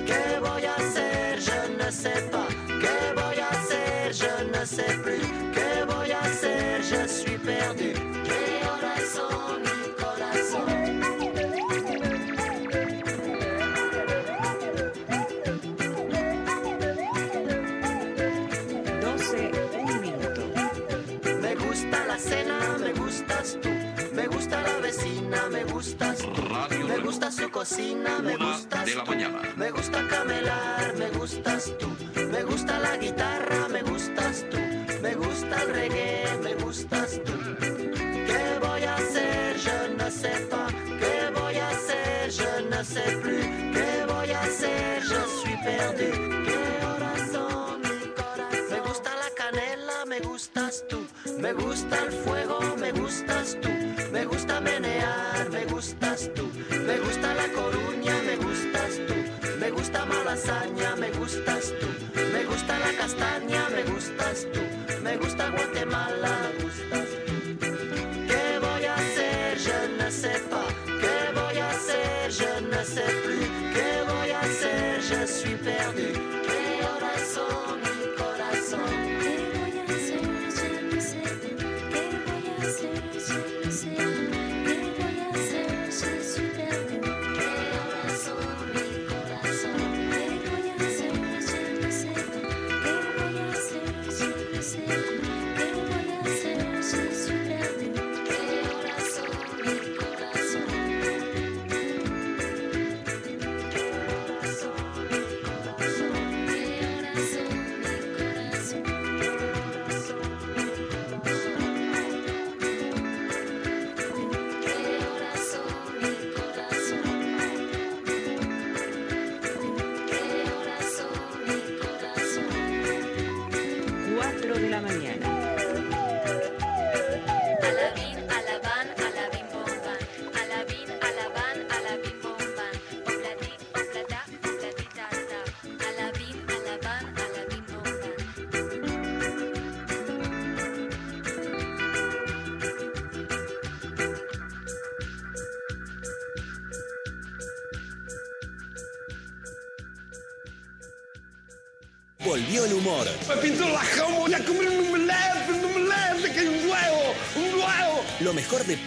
[0.07, 1.40] ¿Qué voy a hacer?
[1.40, 2.47] Je ne sais pas.
[2.83, 4.12] ¿Qué voy a hacer?
[4.12, 5.27] Je ne sais plus.
[5.53, 6.83] ¿Qué voy a hacer?
[6.85, 8.13] Je suis perdu.
[24.96, 26.42] Vecina, me gustas tú.
[26.48, 29.11] Radio Me gusta su cocina, me gustas de la tú.
[29.11, 29.40] mañana.
[29.57, 31.88] Me gusta camelar, me gustas tú.
[32.30, 34.59] Me gusta la guitarra, me gustas tú.
[35.02, 37.43] Me gusta el reggae, me gustas tú.
[51.44, 53.68] Me gusta el fuego, me gustas tú.
[54.11, 56.50] Me gusta menear, me gustas tú.
[56.70, 59.14] Me gusta la coruña, me gustas tú.
[59.61, 60.93] Me gusta malasaña,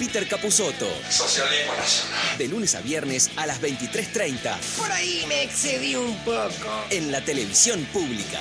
[0.07, 0.87] Peter Capusotto.
[1.09, 2.37] Socialismo nacional.
[2.37, 6.85] De lunes a viernes a las 23.30 Por ahí me excedí un poco.
[6.89, 8.39] en la televisión pública.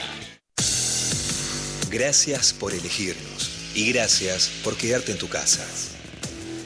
[1.90, 5.66] Gracias por elegirnos y gracias por quedarte en tu casa.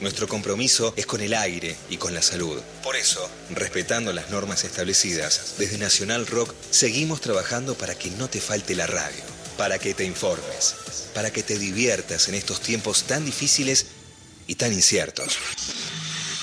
[0.03, 2.61] Nuestro compromiso es con el aire y con la salud.
[2.83, 8.43] Por eso, respetando las normas establecidas, desde Nacional Rock seguimos trabajando para que no te
[8.43, 9.25] falte la radio,
[9.57, 10.75] para que te informes,
[11.15, 13.87] para que te diviertas en estos tiempos tan difíciles
[14.51, 15.39] y tan inciertos.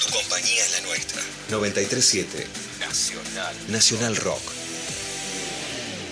[0.05, 1.21] Tu compañía es la nuestra.
[1.49, 2.47] 937
[2.79, 3.53] Nacional.
[3.67, 4.41] Nacional Rock.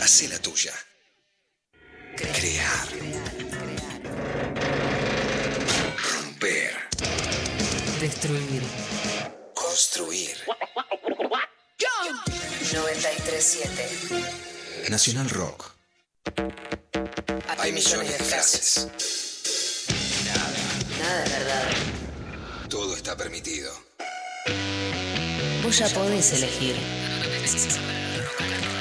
[0.01, 0.73] Hacé la tuya.
[2.17, 2.87] Crear.
[6.11, 6.75] Romper.
[8.01, 8.61] Destruir.
[9.53, 10.35] Construir.
[12.73, 14.89] 937.
[14.89, 15.71] Nacional Rock.
[17.57, 18.89] Hay millones de frases.
[21.05, 21.69] Nada de verdad.
[22.67, 23.71] Todo está permitido.
[25.61, 26.75] Vos ya podés elegir.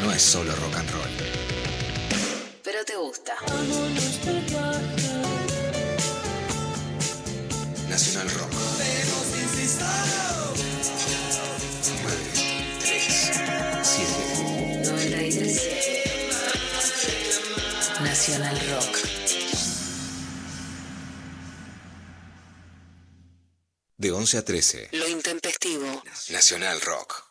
[0.02, 1.10] No es solo rock and roll.
[2.62, 3.34] Pero te gusta.
[7.90, 8.52] Nacional Rock.
[12.02, 12.16] 9,
[12.80, 13.32] 3,
[13.82, 14.10] 7.
[14.84, 16.14] 937.
[18.02, 19.23] Nacional Rock.
[24.04, 24.88] De 11 a 13.
[24.92, 26.02] Lo intempestivo.
[26.28, 27.24] Nacional Rock.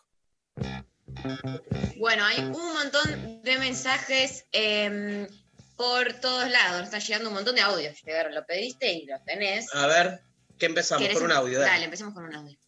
[1.98, 5.28] Bueno, hay un montón de mensajes em,
[5.76, 6.82] por todos lados.
[6.82, 7.94] Está llegando un montón de audios.
[8.02, 9.72] Llegaron, lo pediste y los tenés.
[9.72, 10.22] A ver,
[10.58, 11.02] ¿qué empezamos?
[11.02, 11.70] ¿Querés Con un audio, dale.
[11.70, 12.58] Dale, empecemos con un audio.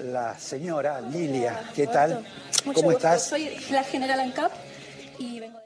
[0.00, 2.22] La señora Lilia, ¿qué tal?
[2.66, 2.98] Mucho ¿Cómo gusto.
[2.98, 3.26] estás?
[3.26, 4.52] Soy la general ANCAP.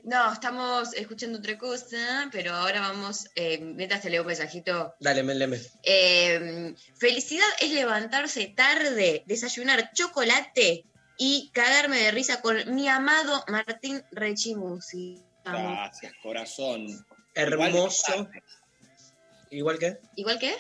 [0.05, 4.95] No, estamos escuchando otra cosa, pero ahora vamos, eh, mientras te leo un mensajito.
[5.01, 5.59] Dale, leme.
[5.83, 10.85] Eh, felicidad es levantarse tarde, desayunar chocolate
[11.17, 15.23] y cagarme de risa con mi amado Martín Rechimusi.
[15.45, 16.87] Gracias, corazón.
[17.35, 18.29] Hermoso.
[19.51, 19.99] ¿Igual que?
[20.17, 20.55] ¿Igual que?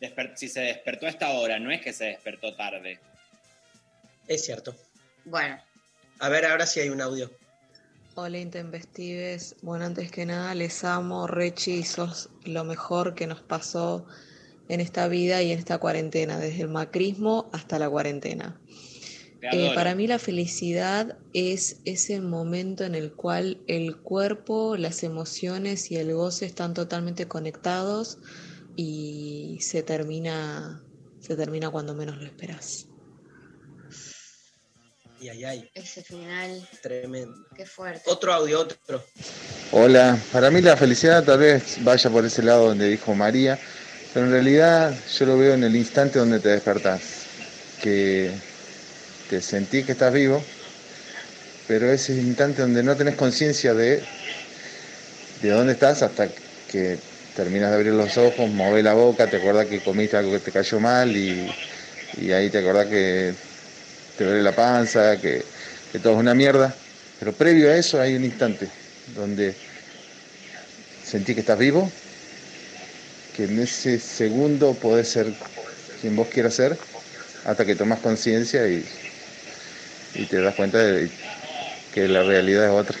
[0.00, 3.00] Desper- si se despertó a esta hora, no es que se despertó tarde.
[4.28, 4.76] Es cierto.
[5.24, 5.60] Bueno,
[6.20, 7.30] A ver, ahora sí hay un audio.
[8.18, 14.06] Hola Intempestives, bueno antes que nada les amo, Rechi, sos lo mejor que nos pasó
[14.70, 18.58] en esta vida y en esta cuarentena, desde el macrismo hasta la cuarentena.
[19.38, 25.02] Te Eh, para mí la felicidad es ese momento en el cual el cuerpo, las
[25.02, 28.16] emociones y el goce están totalmente conectados
[28.76, 30.82] y se termina,
[31.20, 32.88] se termina cuando menos lo esperas.
[35.20, 37.34] Y ay, ay, Ese final, tremendo.
[37.56, 38.02] qué fuerte.
[38.06, 39.02] Otro audio, otro.
[39.72, 43.58] Hola, para mí la felicidad tal vez vaya por ese lado donde dijo María,
[44.12, 47.00] pero en realidad yo lo veo en el instante donde te despertás,
[47.82, 48.30] que
[49.28, 50.42] te sentís que estás vivo,
[51.66, 54.02] pero ese instante donde no tenés conciencia de,
[55.42, 56.28] de dónde estás hasta
[56.70, 56.98] que
[57.34, 60.52] terminas de abrir los ojos, movés la boca, te acordás que comiste algo que te
[60.52, 61.50] cayó mal y,
[62.18, 63.34] y ahí te acordás que
[64.16, 65.42] te duele la panza, que,
[65.92, 66.74] que todo es una mierda.
[67.18, 68.68] Pero previo a eso hay un instante
[69.14, 69.54] donde
[71.04, 71.90] sentí que estás vivo,
[73.36, 75.32] que en ese segundo podés ser
[76.00, 76.76] quien vos quieras ser,
[77.44, 78.84] hasta que tomás conciencia y,
[80.14, 81.10] y te das cuenta de
[81.94, 82.98] que la realidad es otra.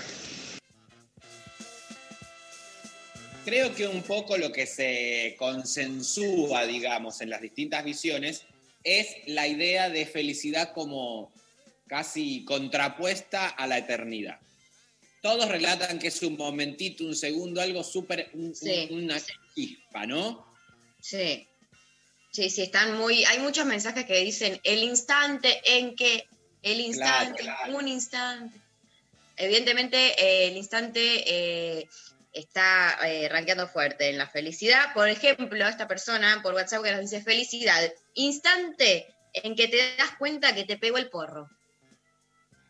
[3.44, 8.42] Creo que un poco lo que se consensúa, digamos, en las distintas visiones
[8.86, 11.32] es la idea de felicidad como
[11.88, 14.38] casi contrapuesta a la eternidad.
[15.22, 18.88] Todos relatan que es un momentito, un segundo, algo súper, un- Sí.
[18.90, 19.20] un- una
[19.54, 20.46] chispa, ¿no?
[21.00, 21.48] Sí.
[22.32, 23.24] Sí, sí, están muy.
[23.24, 26.26] Hay muchos mensajes que dicen el instante en que.
[26.62, 27.76] El instante, claro.
[27.76, 28.60] un instante.
[29.36, 31.00] Evidentemente, eh, el instante
[31.80, 31.88] eh,
[32.32, 34.92] está eh, rankeando fuerte en la felicidad.
[34.94, 40.16] Por ejemplo, esta persona por WhatsApp que nos dice felicidad, instante en que te das
[40.18, 41.48] cuenta que te pegó el porro.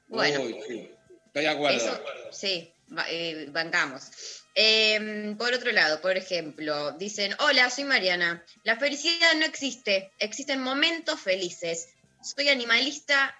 [0.08, 0.42] Bueno.
[0.42, 0.90] Uy, sí.
[1.26, 1.76] Estoy de acuerdo.
[1.76, 2.72] Eso, sí,
[3.08, 4.10] eh, bancamos.
[4.54, 8.42] Eh, por otro lado, por ejemplo, dicen, hola, soy Mariana.
[8.62, 11.90] La felicidad no existe, existen momentos felices.
[12.22, 13.36] Soy animalista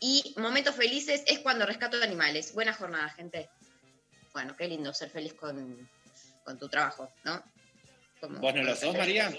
[0.00, 2.54] y momentos felices es cuando rescato animales.
[2.54, 3.50] Buena jornada, gente.
[4.32, 5.88] Bueno, qué lindo ser feliz con,
[6.44, 7.44] con tu trabajo, ¿no?
[8.26, 9.32] Como- ¿Vos no lo sos, María?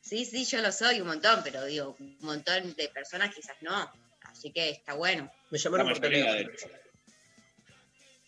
[0.00, 3.90] Sí, sí, yo lo soy un montón, pero digo, un montón de personas quizás no.
[4.22, 5.30] Así que está bueno.
[5.50, 6.50] Me llamaron La por teléfono.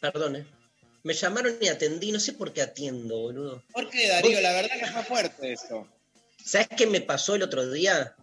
[0.01, 0.47] Perdón, eh.
[1.05, 3.63] Me llamaron y atendí, no sé por qué atiendo, boludo.
[3.73, 4.41] ¿Por qué, Darío?
[4.41, 5.89] La verdad que fue fuerte eso.
[6.45, 8.15] ¿Sabes qué me pasó el otro día?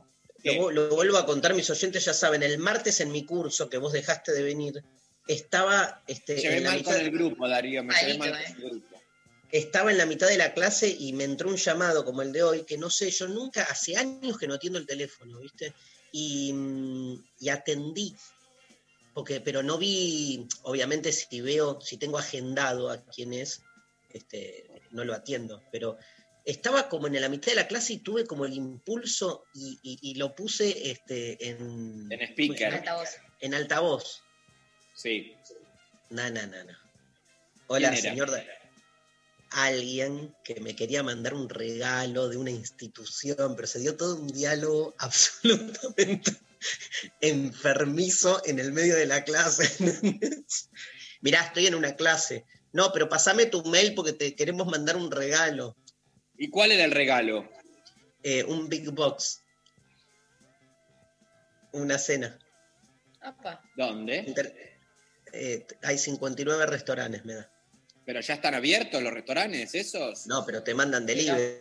[0.44, 2.44] Lo, lo vuelvo a contar, mis oyentes ya saben.
[2.44, 4.84] El martes en mi curso, que vos dejaste de venir,
[5.28, 7.84] estaba, este, Me llevé en, la mal mitad, con el grupo, Darío.
[7.84, 8.54] Me llevé Malito, mal eh.
[8.54, 8.89] con el grupo.
[9.52, 12.44] Estaba en la mitad de la clase y me entró un llamado como el de
[12.44, 15.74] hoy, que no sé, yo nunca, hace años que no atiendo el teléfono, ¿viste?
[16.12, 18.16] Y, mm, y atendí.
[19.14, 23.62] Porque, pero no vi, obviamente si veo, si tengo agendado a quién es,
[24.14, 25.98] este, no lo atiendo, pero
[26.46, 30.00] estaba como en la mitad de la clase y tuve como el impulso y, y-
[30.02, 32.74] y lo puse este, en, En speaker.
[32.76, 33.10] Altavoz.
[33.42, 34.22] en altavoz.
[34.96, 35.34] Sí.
[36.10, 36.78] No, no, no, no.
[37.68, 38.44] Hola, ¿Quién era?
[39.52, 44.28] Alguien que me quería mandar un regalo de una institución, pero se dio todo un
[44.28, 46.32] diálogo absolutamente
[47.22, 49.70] enfermizo en el medio de la clase.
[51.22, 52.46] Mirá, estoy en una clase.
[52.74, 55.76] No, pero pasame tu mail porque te queremos mandar un regalo.
[56.38, 57.50] ¿Y cuál era el regalo?
[58.24, 59.42] Eh, un big box.
[61.74, 62.38] Una cena.
[63.76, 64.24] ¿Dónde?
[64.28, 64.56] Inter-
[65.34, 67.52] eh, hay 59 restaurantes, me da.
[68.10, 70.26] ¿Pero ya están abiertos los restaurantes esos?
[70.26, 71.60] No, pero te mandan delivery.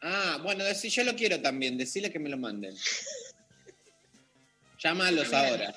[0.00, 1.76] Ah, bueno, decí, yo lo quiero también.
[1.76, 2.74] Decirle que me lo manden.
[4.82, 5.74] Llámalos ahora.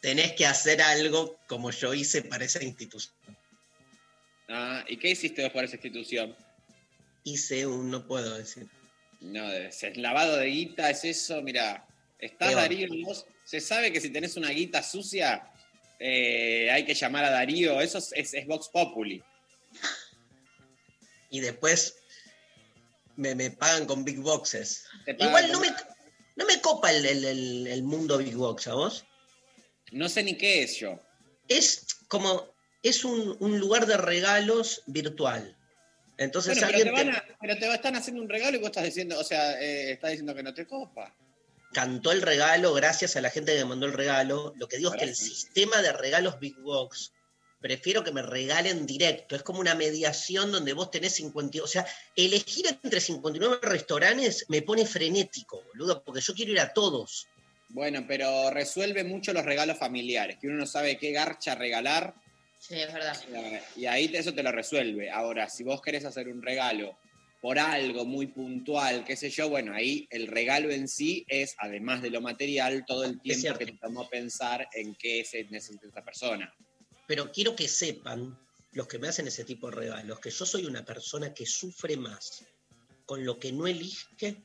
[0.00, 3.14] Tenés que hacer algo como yo hice para esa institución.
[4.48, 6.34] Ah, ¿y qué hiciste vos por esa institución?
[7.22, 8.66] Hice un, no puedo decir.
[9.20, 11.86] No, es lavado de guita, es eso, mira.
[12.18, 12.56] Estás.
[12.56, 13.26] Darío vos.
[13.44, 15.49] Se sabe que si tenés una guita sucia,
[16.00, 17.80] eh, hay que llamar a Darío.
[17.80, 19.22] Eso es, es- es Vox Populi.
[21.30, 21.96] Y después
[23.16, 24.84] me, me pagan con big boxes.
[25.06, 25.68] Igual no me,
[26.36, 29.04] no me copa el, el- el- mundo big box, ¿a vos?
[29.92, 31.00] No sé ni qué es yo.
[31.48, 35.56] Es como, es un, un lugar de regalos virtual.
[36.16, 38.84] Entonces Bueno, pero, te van a- pero te están haciendo un regalo y vos estás
[38.84, 41.14] diciendo, o sea, eh, estás diciendo que no te copa.
[41.72, 44.52] Cantó el regalo gracias a la gente que me mandó el regalo.
[44.56, 47.12] Lo que digo es que el sistema de regalos Big Box,
[47.60, 49.36] prefiero que me regalen directo.
[49.36, 51.62] Es como una mediación donde vos tenés 50.
[51.62, 56.72] O sea, elegir entre 59 restaurantes me pone frenético, boludo, porque yo quiero ir a
[56.72, 57.28] todos.
[57.68, 62.14] Bueno, pero resuelve mucho los regalos familiares, que uno no sabe qué garcha regalar
[62.58, 63.16] Sí, es verdad.
[63.74, 65.10] Y ahí te- eso te lo resuelve.
[65.10, 66.94] Ahora, si vos querés hacer un regalo
[67.40, 72.02] por algo muy puntual, qué sé yo, bueno, ahí el regalo en sí es, además
[72.02, 76.04] de lo material, todo el tiempo que te tomó pensar en qué se necesita esa
[76.04, 76.54] persona.
[77.06, 78.38] Pero quiero que sepan,
[78.72, 81.96] los que me hacen ese tipo de regalos, que yo soy una persona que sufre
[81.96, 82.44] más
[83.06, 84.44] con lo que no elige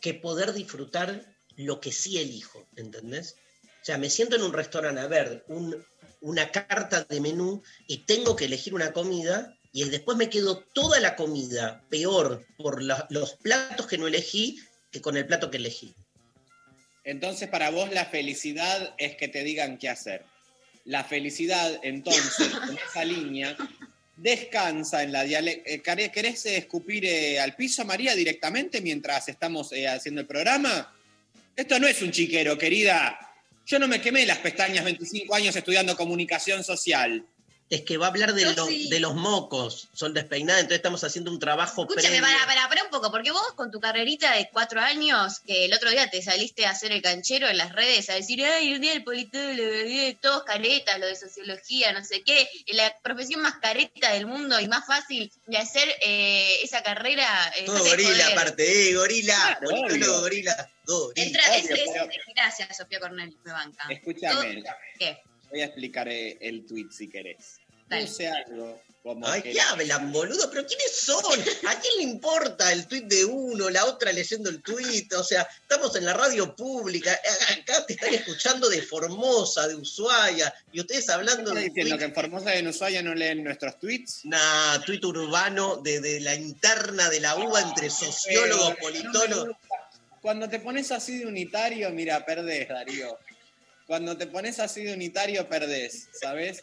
[0.00, 3.36] que poder disfrutar lo que sí elijo, ¿entendés?
[3.82, 5.84] O sea, me siento en un restaurante a ver un-
[6.20, 11.00] una carta de menú y tengo que elegir una comida y después me quedo toda
[11.00, 14.58] la comida peor por los platos que no elegí
[14.90, 15.94] que con el plato que elegí.
[17.04, 20.24] Entonces, para vos la felicidad es que te digan qué hacer.
[20.84, 23.56] La felicidad, entonces, en esa línea,
[24.16, 25.96] descansa en la dialéctica.
[26.10, 30.94] ¿Querés eh, escupir eh, al piso, María, directamente mientras estamos eh, haciendo el programa?
[31.54, 33.18] Esto no es un chiquero, querida.
[33.64, 37.24] Yo no me quemé las pestañas 25 años estudiando comunicación social.
[37.70, 38.88] Es que va a hablar de, lo- sí.
[38.88, 42.88] de los mocos, son despeinadas, entonces estamos haciendo un trabajo Escúchame, para, para, para un
[42.90, 46.64] poco, porque vos con tu carrerita de cuatro años, que el otro día te saliste
[46.64, 49.86] a hacer el canchero en las redes, a decir, ay, un día el politólogo, el
[49.86, 54.26] día de todos caretas, lo de sociología, no sé qué, la profesión más careta del
[54.26, 57.52] mundo y más fácil de hacer eh, esa carrera.
[57.54, 61.22] eh, Todo gorila, aparte, eh, gorila, Claro, politólogo, gorila, gorila.
[61.22, 63.84] Entra, es, Obvio, es- pero- gracias, Sofía Cornel, me banca.
[63.90, 64.62] Escúchame,
[64.98, 65.20] ¿Qué?
[65.50, 67.60] Voy a explicar eh, el tweet si querés.
[67.88, 70.50] Puse algo como Ay, que ¿qué hablan, boludo?
[70.50, 71.24] ¿Pero quiénes son?
[71.66, 75.10] ¿A quién le importa el tuit de uno, la otra leyendo el tuit?
[75.14, 79.76] O sea, estamos en la radio pública, eh, acá te están escuchando de Formosa, de
[79.76, 83.78] Ushuaia, y ustedes hablando ¿Estás de diciendo que en Formosa de Ushuaia no leen nuestros
[83.78, 84.24] tweets?
[84.24, 89.56] nah, tuit urbano de, de la interna de la UBA entre sociólogos, Pero, politólogos.
[90.20, 93.16] Cuando te pones así de unitario, mira, perdés, Darío.
[93.88, 96.62] Cuando te pones así de unitario, perdés, ¿sabes?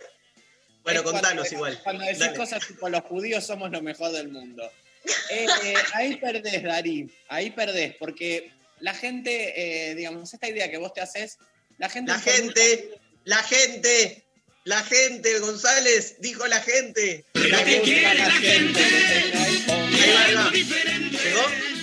[0.84, 1.80] Bueno, Es cuando- contanos igual.
[1.84, 2.38] Cuando decís Dale.
[2.38, 4.71] cosas tipo los judíos somos lo mejor del mundo.
[5.30, 10.78] Eh, eh, ahí perdés, Darí, ahí perdés, porque la gente, eh, digamos, esta idea que
[10.78, 11.38] vos te haces,
[11.78, 12.11] la gente...
[12.11, 12.89] La gente,
[13.23, 14.23] la gente,
[14.63, 17.23] la gente, González, dijo la gente.
[17.36, 18.84] La que quiere la gente.
[18.84, 20.51] Ahí va, ahí va.
[20.51, 21.74] ¿Llegó?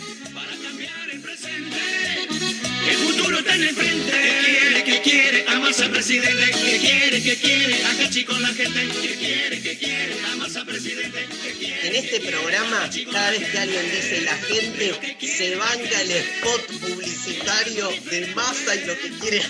[2.89, 4.12] El futuro está en el frente.
[4.12, 6.51] Que quiere, que quiere, amas al presidente.
[6.51, 8.89] Que quiere, que quiere, agachi con la gente.
[8.89, 11.26] Que quiere, que quiere, amas al presidente.
[11.43, 11.89] Que quiere.
[11.89, 17.89] En este programa, cada vez que alguien dice la gente, se banca el spot publicitario
[18.11, 19.43] de masa y lo que quiere.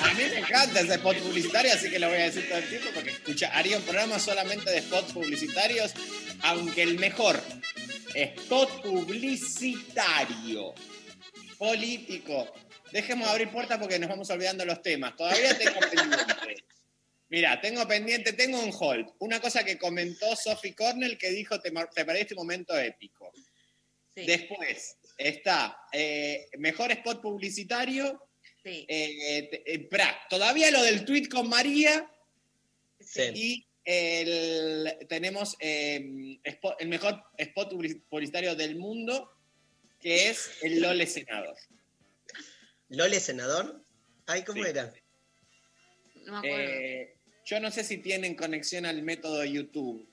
[0.00, 2.68] A mí me encanta ese spot publicitario, así que lo voy a decir todo el
[2.68, 5.92] tiempo porque escucha, haría un programa solamente de spots publicitarios,
[6.42, 7.42] aunque el mejor
[8.14, 10.74] spot publicitario
[11.58, 12.52] político.
[12.92, 15.14] Dejemos abrir puertas porque nos vamos olvidando los temas.
[15.16, 16.64] Todavía tengo pendiente.
[17.30, 19.06] Mira, tengo pendiente, tengo un hold.
[19.18, 23.30] Una cosa que comentó Sophie Cornell que dijo, te, te perdiste un momento épico.
[24.14, 24.24] Sí.
[24.24, 28.24] Después está eh, mejor spot publicitario.
[28.64, 28.86] Sí.
[28.88, 29.88] Eh, eh,
[30.30, 32.10] todavía lo del tweet con María
[33.00, 33.22] Sí.
[33.34, 39.30] y el- tenemos eh, spot- el mejor spot publici- publicitario del mundo,
[40.00, 41.56] que es el Lole Senador.
[42.90, 43.82] ¿Lole senador?
[44.26, 44.70] Ay, ¿cómo Sí.
[44.70, 44.92] era?
[46.24, 46.56] No me acuerdo.
[46.70, 50.08] Eh, yo no sé si tienen conexión al método YouTube.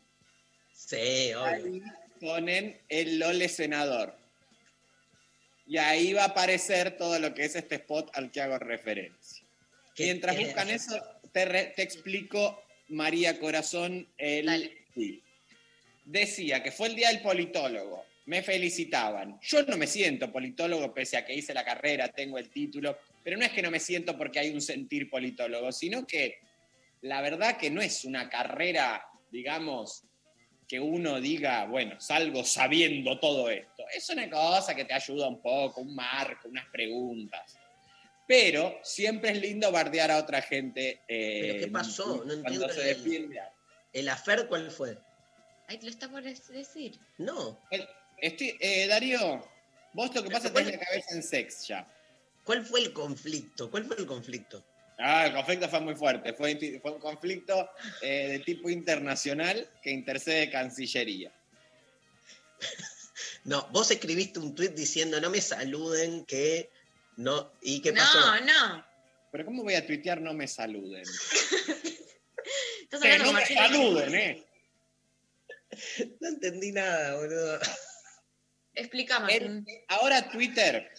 [0.73, 1.45] Sí, obvio.
[1.45, 1.81] Ahí
[2.19, 4.15] ponen el Lole Senador.
[5.67, 9.43] Y ahí va a aparecer todo lo que es este spot al que hago referencia.
[9.95, 14.77] ¿Qué- Mientras buscan eso, te, re- te explico, María Corazón, el Dale.
[16.05, 18.05] Decía que fue el día del politólogo.
[18.25, 19.39] Me felicitaban.
[19.41, 23.37] Yo no me siento politólogo, pese a que hice la carrera, tengo el título, pero
[23.37, 26.39] no es que no me siento porque hay un sentir politólogo, sino que
[27.01, 30.03] la verdad que no es una carrera, digamos,
[30.67, 33.85] que uno diga, bueno, salgo sabiendo todo esto.
[33.93, 37.59] Es una cosa que te ayuda un poco, un marco, unas preguntas.
[38.27, 41.01] Pero siempre es lindo bardear a otra gente.
[41.07, 42.23] eh, ¿Pero qué pasó?
[42.25, 43.39] No entiendo se el- defiende.
[43.93, 44.97] ¿El afer cuál fue?
[45.67, 46.97] Ahí te lo está por decir.
[47.19, 47.61] No.
[47.69, 47.87] El-
[48.21, 49.47] estoy- eh, Darío,
[49.93, 51.87] vos lo que pasa es que ¿Cuál- tenés la cabeza en sex ya.
[52.43, 53.71] ¿Cuál fue el conflicto?
[53.71, 54.63] ¿Cuál fue el conflicto?
[54.97, 56.33] Ah, el conflicto fue muy fuerte.
[56.33, 57.69] Fue, un conflicto
[58.01, 61.31] eh, de tipo internacional que intercede Cancillería.
[63.45, 66.71] No, vos escribiste un tuit diciendo no me saluden que
[67.17, 67.51] no.
[67.61, 68.43] ¿Y qué no, pasó?
[68.43, 68.83] no.
[69.31, 71.03] Pero ¿cómo voy a tuitear no me saluden?
[73.01, 74.43] Que no me saluden, ¿eh?
[76.21, 77.59] No entendí nada, boludo.
[79.19, 79.65] Martín.
[79.87, 80.91] ahora Twitter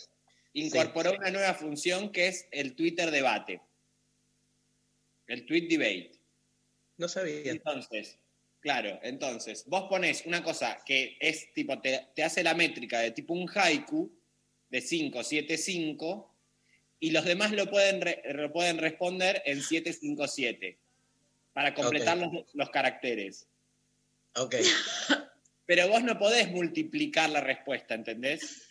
[0.53, 3.61] incorporó una nueva función que es el Twitter debate.
[5.27, 6.13] El tweet debate.
[6.97, 7.51] No sabía.
[7.51, 8.19] Entonces,
[8.61, 13.11] claro, entonces, vos pones una cosa que es tipo, te, te hace la métrica de
[13.11, 14.11] tipo un haiku
[14.71, 16.35] de 5, 7, 5,
[17.01, 20.79] y los demás lo pueden, re- lo pueden responder en 7, 5, 7,
[21.53, 23.47] para completar los, los caracteres.
[24.37, 24.55] Ok,
[25.67, 28.63] Pero vos no podés multiplicar la respuesta, ¿entendés?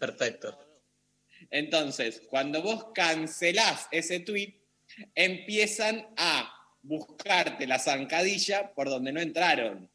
[0.00, 0.58] perfecto.
[1.50, 4.54] Entonces, cuando vos cancelás ese tweet,
[5.14, 6.52] empiezan a
[6.82, 9.90] buscarte la zancadilla por donde no entraron.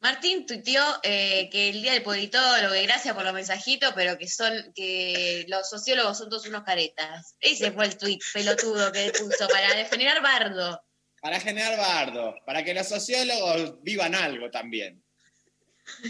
[0.00, 4.28] Martín tuiteó eh, que el día del politólogo, y gracias por los mensajitos, pero que
[4.28, 7.34] son que los sociólogos son todos unos caretas.
[7.40, 10.80] Ese fue el tuit pelotudo que puso para generar bardo.
[11.20, 15.02] Para generar bardo, para que los sociólogos vivan algo también.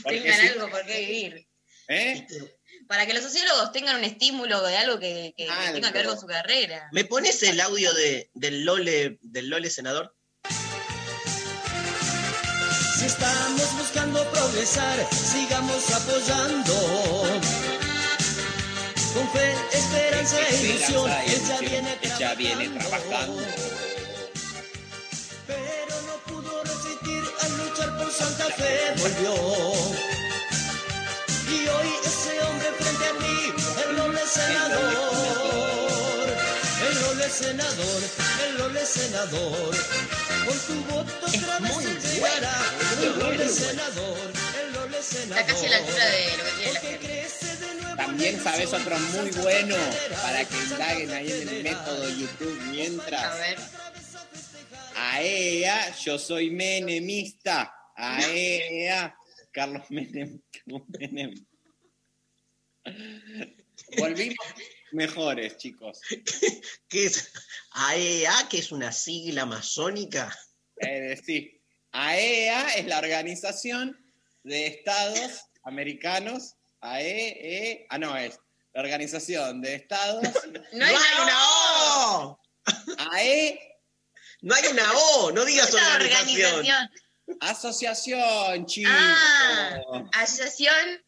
[0.03, 1.49] Porque tengan si- algo por qué vivir.
[1.89, 2.27] ¿Eh?
[2.89, 5.75] Para que los sociólogos tengan un estímulo de algo que, que Algo.
[5.75, 6.89] tenga que ver con su carrera.
[6.93, 10.15] ¿Me pones el audio de, del, Lole, del Lole senador?
[12.99, 16.73] Si estamos buscando progresar, sigamos apoyando.
[19.15, 23.43] Con fe, esperanza e ilusión, y ella viene Ella viene trabajando.
[28.17, 29.35] Santa Fe, volvió.
[31.53, 33.53] Y hoy ese hombre frente a mí,
[33.85, 35.47] el Lole senador.
[36.89, 38.03] El Lole senador,
[38.47, 39.77] el Lole senador.
[40.47, 42.57] Con tu voto otra vez llegará.
[43.03, 45.39] El Lole senador, el Lole senador.
[45.39, 47.27] Está casi a la altura de lo que tiene la gente.
[47.97, 49.77] También sabes otro muy bueno
[50.23, 53.25] para que indaguen ahí en el método YouTube mientras.
[53.25, 53.59] A ver.
[54.97, 57.75] AEA, yo soy menemista.
[57.97, 59.17] AEA,
[59.53, 60.41] Carlos Menem.
[60.53, 61.47] Carlos Menem.
[63.99, 64.37] Volvimos
[64.93, 66.01] mejores, chicos.
[66.89, 67.33] ¿Qué es?
[67.73, 70.37] AEA, que es una sigla masónica.
[70.81, 71.61] Eh, sí.
[71.93, 73.99] AEA es la organización
[74.45, 76.55] de estados americanos.
[76.81, 77.87] AEE.
[77.89, 78.39] Ah, no, es
[78.75, 80.23] la organización de estados.
[80.73, 82.41] No hay una O!
[83.13, 83.59] AE.
[84.43, 86.55] No hay una O, no digas organización.
[86.55, 86.91] organización.
[87.41, 88.93] Asociación, chicos.
[88.95, 89.81] Ah,
[90.13, 91.05] asociación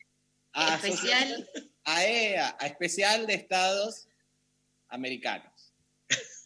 [0.54, 1.50] especial.
[1.84, 4.08] AEA, a especial de estados
[4.88, 5.74] americanos.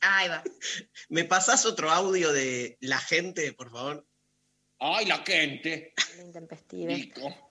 [0.00, 0.42] Ahí va.
[1.08, 4.06] ¿Me pasás otro audio de la gente, por favor?
[4.84, 5.92] ¡Ay, la gente!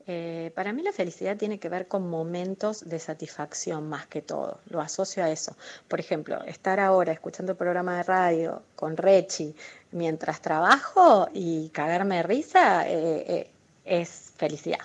[0.06, 4.60] Eh, para mí la felicidad tiene que ver con momentos de satisfacción más que todo.
[4.66, 5.56] Lo asocio a eso.
[5.88, 9.56] Por ejemplo, estar ahora escuchando el programa de radio con Rechi
[9.92, 13.52] mientras trabajo y cagarme de risa eh, eh,
[13.86, 14.82] es felicidad.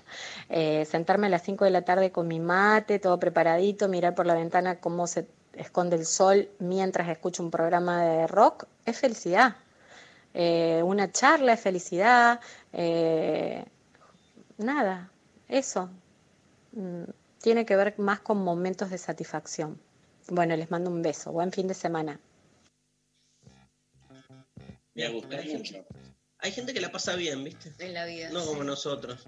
[0.86, 4.34] Sentarme a las 5 de la tarde con mi mate, todo preparadito, mirar por la
[4.34, 9.56] ventana cómo se esconde el sol mientras escucho un programa de rock, es felicidad.
[10.38, 12.40] Eh, una charla es felicidad.
[12.74, 13.64] eh,
[14.58, 15.10] nada,
[15.48, 15.88] eso.
[16.72, 17.04] Mm,
[17.40, 19.80] Tiene que ver más con momentos de satisfacción.
[20.28, 21.32] Bueno, les mando un beso.
[21.32, 22.20] Buen fin de semana.
[24.92, 25.74] Me gustó hay mucho.
[25.74, 25.86] Gente,
[26.38, 27.72] hay gente que la pasa bien, ¿viste?
[27.78, 28.28] En la vida.
[28.30, 28.48] No sí.
[28.48, 29.24] como nosotros.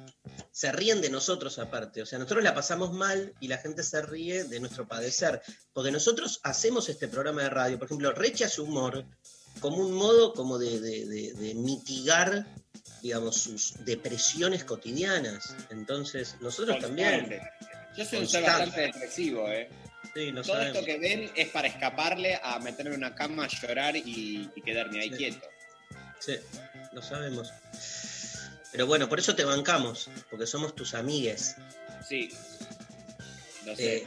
[0.50, 2.02] Se ríen de nosotros aparte.
[2.02, 5.40] O sea, nosotros la pasamos mal y la gente se ríe de nuestro padecer.
[5.72, 7.78] Porque nosotros hacemos este programa de radio.
[7.78, 9.06] Por ejemplo, Reche hace humor
[9.60, 12.46] como un modo como de, de- de- de mitigar,
[13.02, 15.54] digamos, sus depresiones cotidianas.
[15.70, 17.40] Entonces, nosotros también.
[17.96, 19.68] Yo soy un ser bastante depresivo, ¿eh?
[20.14, 20.74] Sí, lo Todo sabemos.
[20.76, 25.00] esto que ven es para escaparle a meterme en una cama, llorar y, y quedarme
[25.00, 25.16] ahí Sí.
[25.16, 25.46] quieto.
[26.20, 26.34] Sí,
[26.92, 27.52] lo sabemos.
[28.72, 31.56] Pero bueno, por eso te bancamos, porque somos tus amigues.
[32.08, 32.30] Sí.
[33.64, 33.96] Lo sé.
[33.98, 34.06] Eh,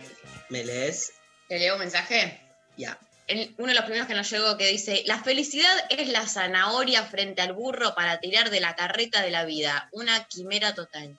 [0.50, 1.14] ¿Me lees?
[1.48, 2.40] ¿Te leo un mensaje?
[2.78, 2.98] Ya.
[3.32, 7.04] El- uno de los primeros que nos llegó que dice, la felicidad es la zanahoria
[7.04, 9.88] frente al burro para tirar de la carreta de la vida.
[9.94, 11.18] Una quimera total.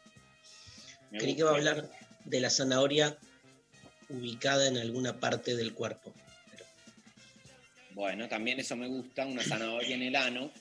[1.10, 1.90] Creí que iba a hablar
[2.26, 3.16] de la zanahoria
[4.10, 6.12] ubicada en alguna parte del cuerpo.
[7.92, 10.52] Bueno, también eso me gusta, una zanahoria en el ano,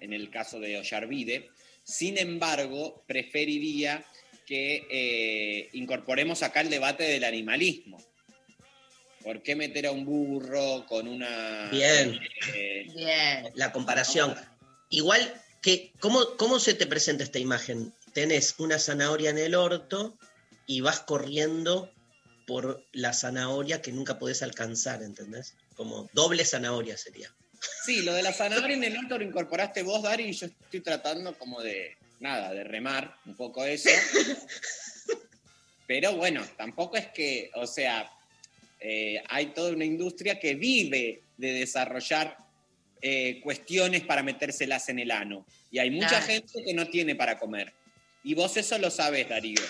[0.00, 1.50] en el caso de Ollarvide.
[1.82, 4.04] Sin embargo, preferiría
[4.46, 7.98] que eh, incorporemos acá el debate del animalismo.
[9.22, 11.68] ¿Por qué meter a un burro con una...
[11.70, 12.18] Bien.
[12.54, 13.52] eh, Bien.
[13.54, 14.34] La comparación.
[14.90, 17.92] Igual que, ¿cómo, ¿cómo se te presenta esta imagen?
[18.12, 20.18] Tenés una zanahoria en el orto
[20.66, 21.90] y vas corriendo
[22.46, 25.54] por la zanahoria que nunca podés alcanzar, ¿entendés?
[25.76, 27.32] Como doble zanahoria sería.
[27.84, 30.80] Sí, lo de la zanahoria en el orto lo incorporaste vos, Dari, y yo estoy
[30.80, 33.88] tratando como de, nada, de remar un poco eso.
[35.86, 38.10] Pero bueno, tampoco es que, o sea,
[38.82, 42.36] eh, hay toda una industria que vive de desarrollar
[43.00, 45.46] eh, cuestiones para metérselas en el ano.
[45.70, 47.72] Y hay mucha gente que no tiene para comer.
[48.24, 49.60] Y vos eso lo sabés, Darío.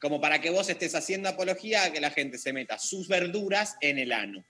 [0.00, 3.76] Como para que vos estés haciendo apología a que la gente se meta sus verduras
[3.80, 4.44] en el ano.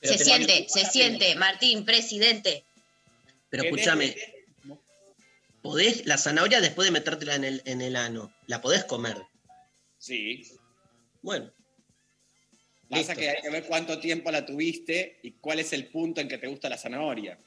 [0.00, 2.64] Pero se te- siente, se siente, Martín, presidente.
[3.50, 4.14] Pero ¿Qué escúchame,
[5.62, 9.16] podés, la zanahoria después de metértela en el, en el ano, la podés comer.
[9.98, 10.42] Sí.
[11.22, 11.52] Bueno,
[13.00, 16.28] Pasa que hay que ver cuánto tiempo la tuviste y cuál es el punto en
[16.28, 17.38] que te gusta la zanahoria.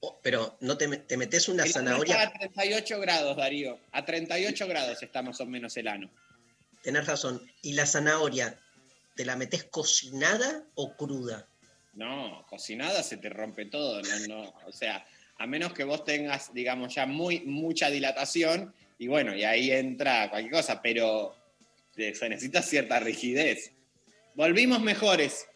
[0.00, 2.22] oh, pero no te, me- te metes una El zanahoria.
[2.24, 3.78] está a 38 grados, Darío.
[3.92, 6.10] A 38 grados está más o menos el ano.
[6.82, 7.40] Tenés razón.
[7.62, 8.58] ¿Y la zanahoria,
[9.16, 11.46] te la metes cocinada o cruda?
[11.94, 14.02] No, cocinada se te rompe todo.
[14.02, 15.06] No, no, o sea,
[15.38, 20.28] a menos que vos tengas, digamos, ya muy, mucha dilatación, y bueno, y ahí entra
[20.30, 21.34] cualquier cosa, pero
[21.94, 23.72] se necesita cierta rigidez.
[24.34, 25.46] Volvimos mejores.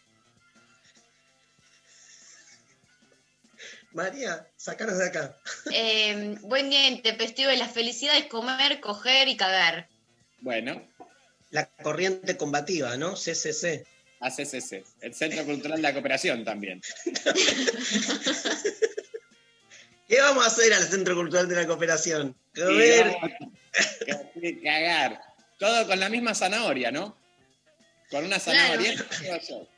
[3.92, 5.36] María, sacanos de acá.
[5.72, 9.88] Eh, buen día intempestivo de la felicidad es comer, coger y cagar.
[10.40, 10.86] Bueno,
[11.50, 13.14] La corriente combativa, ¿no?
[13.14, 13.86] CCC.
[14.20, 16.82] ACCC, el Centro Cultural de la Cooperación también.
[20.08, 22.36] ¿Qué vamos a hacer al Centro Cultural de la Cooperación?
[22.54, 23.16] Y Comer.
[24.62, 25.20] cagar.
[25.58, 27.16] Todo con la misma zanahoria, ¿no?
[28.10, 28.94] Con una zanahoria.
[29.48, 29.68] yo.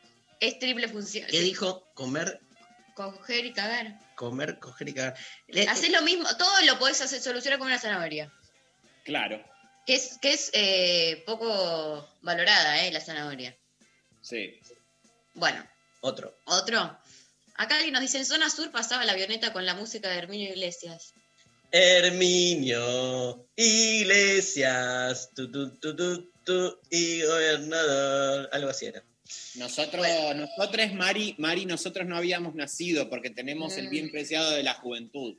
[0.40, 1.26] Es triple función.
[1.30, 1.90] ¿Qué dijo?
[1.94, 2.40] Comer,
[2.94, 3.98] Coger y cagar.
[4.14, 5.16] comer, coger y cagar.
[5.68, 8.30] Haces lo mismo, todo lo podés hacer, solucionar con una zanahoria.
[9.04, 9.42] Claro,
[9.86, 12.92] Que es, que es eh, poco valorada, ¿eh?
[12.92, 13.56] La zanahoria.
[14.22, 14.60] sí.
[15.34, 15.64] Bueno,
[16.00, 16.36] Otro.
[16.44, 16.98] otro.
[17.54, 20.50] Acá alguien nos dice, en zona sur pasaba la avioneta con la música de Herminio
[20.50, 21.14] Iglesias.
[21.72, 28.48] Herminio Iglesias, tu, tu, tu, tu, tu, y gobernador.
[28.52, 29.02] Algo así era.
[29.56, 33.90] Nosotros, nosotros, Mari, Mari, nosotros no habíamos nacido porque tenemos el Mm.
[33.90, 35.36] bien preciado de la juventud.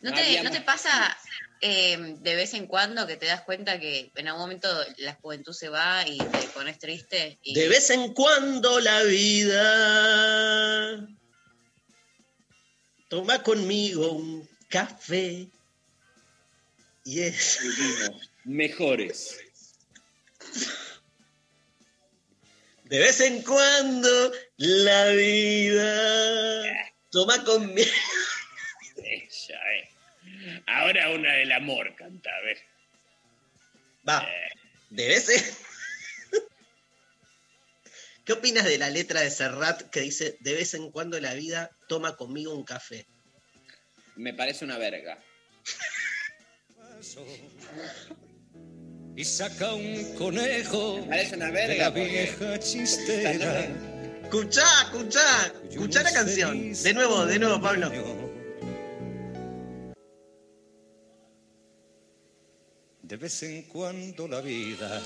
[0.00, 1.14] ¿No No te, habíamos- ¿no te pasa
[1.60, 4.66] eh, de vez en cuando que te das cuenta que en algún momento
[4.96, 7.38] la juventud se va y te pones triste?
[7.42, 11.06] Y, De vez en cuando la vida
[13.10, 15.48] toma conmigo un café
[17.04, 17.58] y es
[18.44, 19.36] mejores.
[22.84, 27.90] de vez en cuando la vida toma conmigo
[28.96, 30.62] Ella, eh.
[30.66, 32.58] Ahora una del amor, canta, a ver.
[34.08, 34.28] va
[34.90, 35.42] de vez en
[38.24, 41.72] ¿Qué opinas de la letra de Serrat que dice de vez en cuando la vida
[41.90, 43.04] toma conmigo un café?
[44.14, 45.18] Me parece una verga.
[49.16, 51.84] Y saca un conejo Me parece una de verga.
[51.84, 53.64] la porque- vieja chistera.
[54.22, 56.72] Escuchá, escuchá, escuchá la canción.
[56.72, 57.90] De nuevo, de nuevo, Pablo.
[63.02, 65.02] De vez en cuando la vida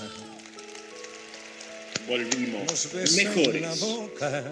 [2.07, 3.79] Volvimos nos besa en la mejores.
[3.79, 4.43] boca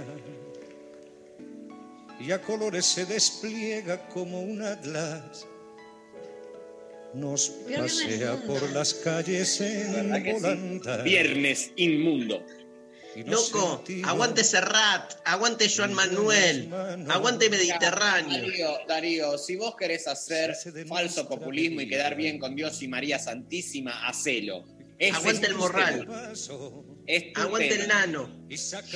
[2.19, 5.45] y a colores se despliega como un atlas.
[7.13, 10.97] Nos pasea por las calles en volanta.
[11.03, 12.43] Viernes inmundo.
[13.15, 16.73] Loco, aguante Serrat, aguante Joan Manuel,
[17.09, 18.41] aguante Mediterráneo.
[18.41, 20.55] Darío, Darío, si vos querés hacer
[20.87, 24.65] falso populismo y quedar bien con Dios y María Santísima, hacelo.
[25.03, 26.07] Ese Aguante el morral.
[27.35, 28.45] Aguante el nano.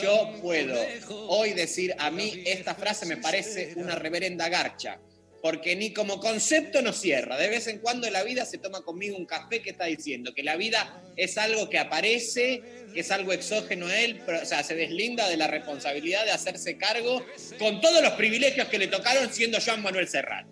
[0.02, 0.80] Yo puedo
[1.28, 5.02] hoy decir, a mí esta frase me parece una reverenda garcha,
[5.42, 7.38] porque ni como concepto no cierra.
[7.38, 10.44] De vez en cuando la vida se toma conmigo un café que está diciendo que
[10.44, 14.64] la vida es algo que aparece, que es algo exógeno a él, pero, o sea,
[14.64, 17.26] se deslinda de la responsabilidad de hacerse cargo
[17.60, 20.48] con todos los privilegios que le tocaron siendo Joan Manuel Serrat.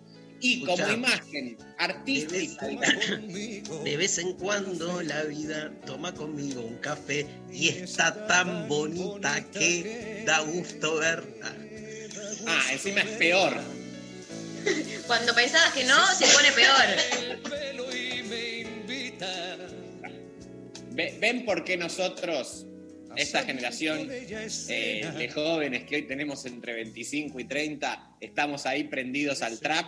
[0.46, 2.68] Y como imagen artística.
[3.84, 10.22] De vez en cuando la vida toma conmigo un café y está tan bonita que
[10.24, 11.52] da gusto verla.
[12.46, 13.54] ah, encima es peor.
[15.08, 16.86] Cuando pensabas que no, se pone peor.
[21.20, 22.66] ¿Ven por qué nosotros,
[23.16, 29.42] esta generación eh, de jóvenes que hoy tenemos entre 25 y 30, estamos ahí prendidos
[29.42, 29.86] al trap?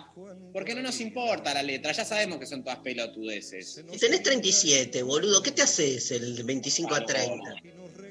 [0.52, 3.82] Porque no nos importa la letra, ya sabemos que son todas pelotudeces.
[3.92, 7.54] Si tenés 37, boludo, ¿qué te haces el 25 a 30?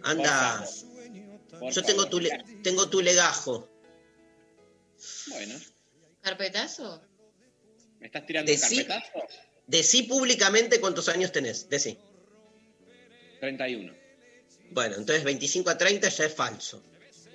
[0.04, 0.66] Anda,
[1.72, 3.68] yo tengo tu, le- tengo tu legajo.
[5.30, 5.56] Bueno,
[6.22, 7.02] ¿Carpetazo?
[8.00, 9.28] ¿me estás tirando un Decí- carpetazo?
[9.66, 11.68] Decí públicamente cuántos años tenés.
[11.70, 11.98] Decí.
[13.42, 13.94] 31.
[14.72, 16.84] Bueno, entonces 25 a 30 ya es falso.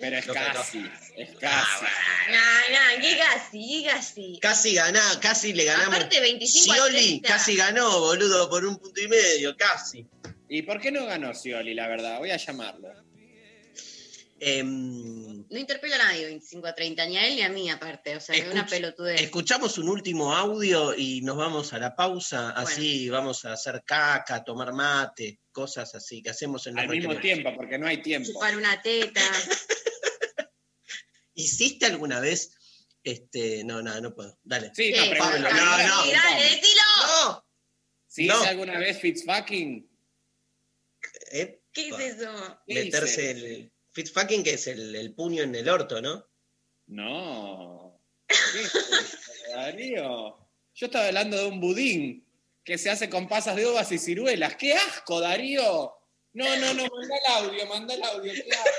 [0.01, 0.91] Pero es Lo que casi, no.
[1.17, 1.85] es casi.
[2.29, 3.83] No, no, ¿qué casi?
[3.85, 4.39] ¿Qué casi?
[4.41, 5.95] Casi ganá, casi le ganamos.
[5.95, 7.29] Aparte, 25 a Scioli 30.
[7.29, 10.05] casi ganó, boludo, por un punto y medio, casi.
[10.49, 12.19] ¿Y por qué no ganó Scioli, la verdad?
[12.19, 12.89] Voy a llamarlo.
[14.45, 18.17] Em, No interpelo a nadie 25 a 30, ni a él ni a mí aparte.
[18.17, 19.21] O sea, es una pelotudez.
[19.21, 24.43] escuchamos un último audio y nos vamos a la pausa, así vamos a hacer caca,
[24.43, 28.33] tomar mate, cosas así que hacemos en los Al mismo tiempo, porque no hay tiempo.
[28.33, 29.21] Chupar una teta.
[31.35, 32.51] ¿Hiciste alguna vez?
[33.05, 34.41] Este, no, no, no puedo.
[34.43, 34.73] Dale.
[34.75, 35.19] Sí, no.
[35.19, 36.03] Pablo, no, no.
[36.03, 36.83] Sí, dale, decilo.
[36.99, 37.47] No.
[38.09, 38.41] ¿Sí No.
[38.41, 39.89] hice alguna vez Fitzfucking?
[41.31, 42.61] Eh, ¿Qué es eso?
[42.67, 46.27] ¿Qué meterse el fitfucking que es el, el puño en el orto, ¿no?
[46.87, 48.01] No.
[48.27, 48.73] ¿Qué es
[49.55, 50.39] Darío?
[50.75, 52.27] Yo estaba hablando de un budín
[52.65, 54.57] que se hace con pasas de uvas y ciruelas.
[54.57, 55.93] ¡Qué asco, Darío!
[56.35, 58.33] No, no, no, manda el audio, manda el audio.
[58.33, 58.71] ¿qué asco?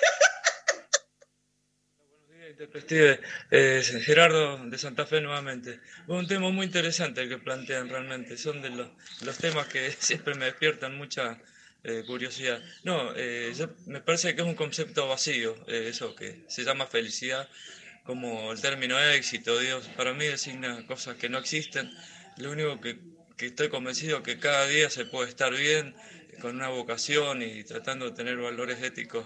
[2.49, 5.79] Intempestive, eh, Gerardo de Santa Fe nuevamente.
[6.07, 8.37] Un tema muy interesante el que plantean realmente.
[8.37, 8.89] Son de los,
[9.21, 11.39] los temas que siempre me despiertan mucha
[11.83, 12.61] eh, curiosidad.
[12.83, 13.53] No, eh,
[13.85, 17.49] me parece que es un concepto vacío, eh, eso que se llama felicidad,
[18.05, 19.57] como el término éxito.
[19.95, 21.91] Para mí designa cosas que no existen.
[22.37, 22.99] Lo único que,
[23.37, 25.95] que estoy convencido que cada día se puede estar bien,
[26.41, 29.25] con una vocación y tratando de tener valores éticos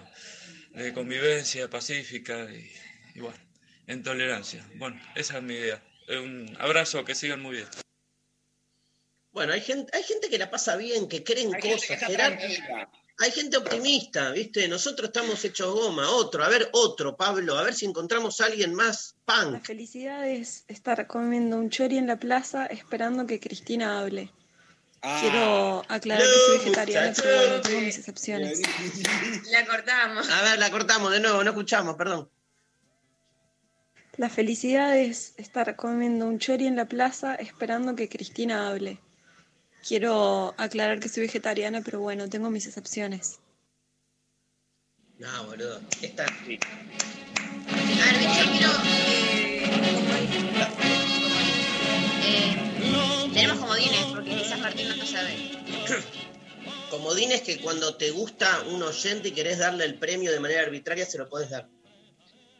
[0.74, 2.70] de convivencia pacífica y,
[3.14, 3.38] y bueno,
[3.86, 4.64] en tolerancia.
[4.76, 5.82] Bueno, esa es mi idea.
[6.08, 7.87] Un abrazo, que sigan muy bien.
[9.32, 11.98] Bueno, hay gente, hay gente que la pasa bien, que creen Hay cosas.
[13.20, 14.68] Hay gente optimista, ¿viste?
[14.68, 16.08] Nosotros estamos hechos goma.
[16.08, 19.64] Otro, a ver, otro, Pablo, a ver si encontramos a alguien más La punk.
[19.64, 24.30] felicidad es estar comiendo un chori en la plaza esperando que Cristina hable.
[25.02, 28.60] Ah, Quiero aclarar que soy vegetariana, pero bueno, tengo mis excepciones.
[29.50, 30.28] La cortamos.
[30.30, 32.28] A ver, la cortamos de nuevo, no escuchamos, perdón.
[34.16, 39.00] La felicidad es estar comiendo un chori en la plaza esperando que Cristina hable.
[39.86, 43.40] Quiero aclarar que soy vegetariana, pero bueno, tengo mis excepciones.
[45.18, 45.80] No, boludo.
[46.00, 46.24] Esta.
[46.24, 46.58] A ver,
[48.36, 48.70] yo quiero.
[52.22, 55.34] Eh, tenemos comodines, porque quizás Martín no lo sabe.
[56.90, 61.04] Comodines que cuando te gusta un oyente y querés darle el premio de manera arbitraria,
[61.04, 61.68] se lo podés dar.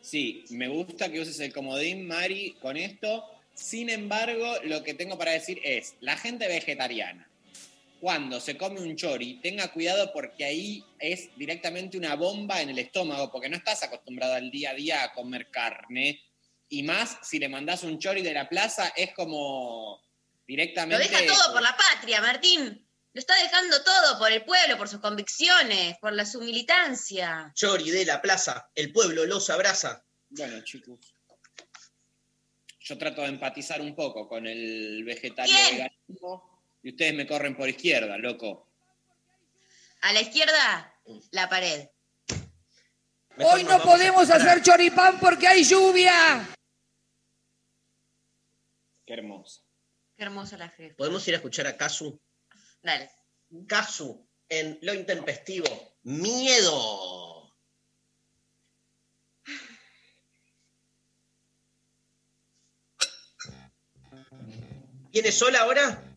[0.00, 3.24] Sí, me gusta que uses el comodín, Mari, con esto.
[3.58, 7.28] Sin embargo, lo que tengo para decir es, la gente vegetariana,
[8.00, 12.78] cuando se come un chori, tenga cuidado porque ahí es directamente una bomba en el
[12.78, 16.22] estómago, porque no estás acostumbrado al día a día a comer carne.
[16.68, 21.08] Y más, si le mandás un chori de la plaza, es como Lo directamente...
[21.08, 22.86] deja todo por la patria, Martín.
[23.12, 27.50] Lo está dejando todo por el pueblo, por sus convicciones, por la su militancia.
[27.54, 30.04] Chori de la plaza, el pueblo los abraza.
[30.30, 31.17] Bueno, chicos.
[32.88, 37.68] Yo trato de empatizar un poco con el vegetariano veganismo y ustedes me corren por
[37.68, 38.66] izquierda, loco.
[40.00, 40.98] A la izquierda,
[41.32, 41.86] la pared.
[43.36, 46.48] Mejor Hoy no podemos hacer choripán porque hay lluvia.
[49.04, 49.66] Qué hermoso.
[50.16, 50.94] Qué hermosa la fe.
[50.94, 52.18] ¿Podemos ir a escuchar a Casu?
[52.82, 53.10] Dale.
[53.66, 55.98] Casu, en Lo Intempestivo.
[56.04, 57.37] Miedo.
[65.12, 66.07] ¿Viene sola ahora?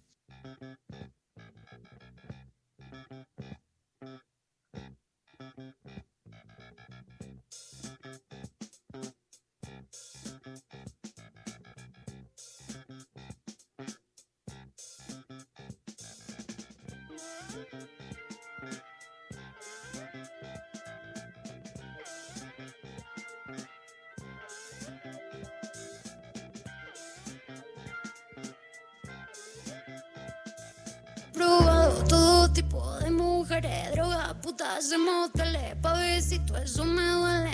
[32.52, 37.52] Todo tipo de mujeres, droga, putas, de moteles, pavecito, eso me duele.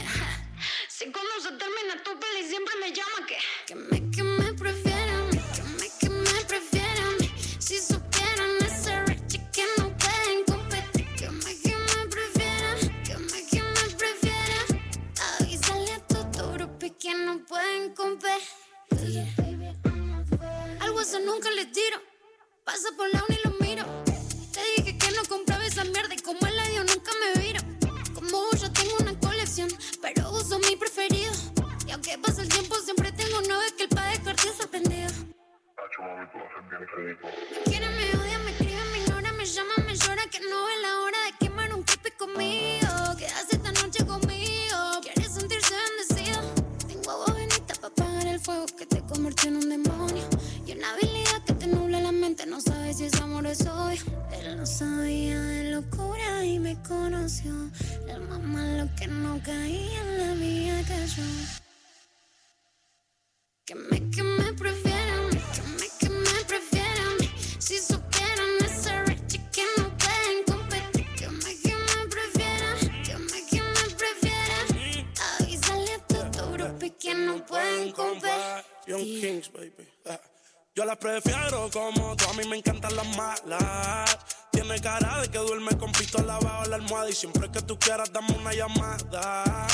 [81.00, 84.18] Prefiero como tú, a mí me encantan las malas.
[84.52, 88.12] Tiene cara de que duerme con pistola bajo la almohada y siempre que tú quieras
[88.12, 89.67] dame una llamada.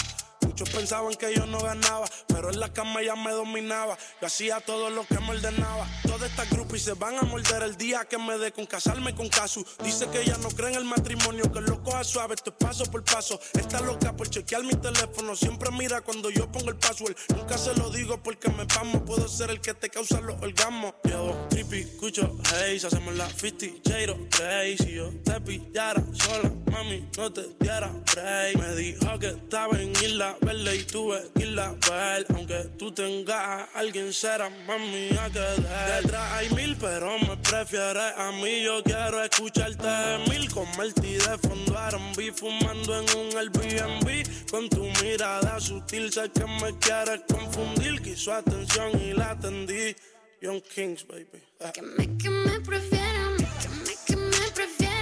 [0.74, 3.96] Pensaban que yo no ganaba, pero en la cama ya me dominaba.
[4.20, 5.88] Yo hacía todo lo que me ordenaba.
[6.08, 9.30] Todas estas groupies se van a morder el día que me dé con casarme con
[9.30, 9.64] Casu.
[9.84, 12.86] Dice que ella no cree en el matrimonio, que lo coja suave, esto es paso
[12.86, 13.40] por paso.
[13.54, 17.16] Está loca por chequear mi teléfono, siempre mira cuando yo pongo el password.
[17.36, 20.96] Nunca se lo digo porque me pamo, puedo ser el que te causa los orgasmos.
[21.04, 24.78] Llevo trippy, escucho haze, hacemos la 50, Jero, crazy.
[24.78, 28.58] Si yo te pillara sola, mami, no te diera break.
[28.58, 32.26] Me dijo que estaba en Isla Verde y tuve que irla a ver.
[32.36, 36.02] Aunque tú tengas a alguien, será mami a quedar.
[36.02, 38.64] Detrás hay mil, pero me prefieres a mí.
[38.64, 40.50] Yo quiero escucharte de mil.
[40.54, 44.50] Convertí de fondo R&B, fumando en un Airbnb.
[44.50, 48.02] Con tu mirada sutil, sé que me quieres confundir.
[48.02, 49.96] Quiso atención y la atendí.
[50.42, 51.42] Young Kings, baby.
[51.74, 54.93] Que me, que me prefieran, que me, que me prefieran.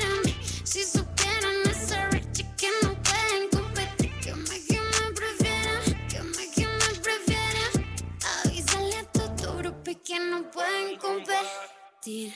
[10.12, 12.34] Que no pueden competir.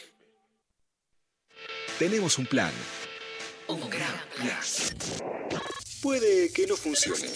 [1.99, 2.71] Tenemos un plan.
[3.67, 4.59] Un gran plan.
[6.01, 7.29] Puede que no funcione,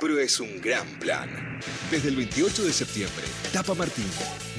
[0.00, 1.60] pero es un gran plan.
[1.90, 4.08] Desde el 28 de septiembre, Tapa Martín,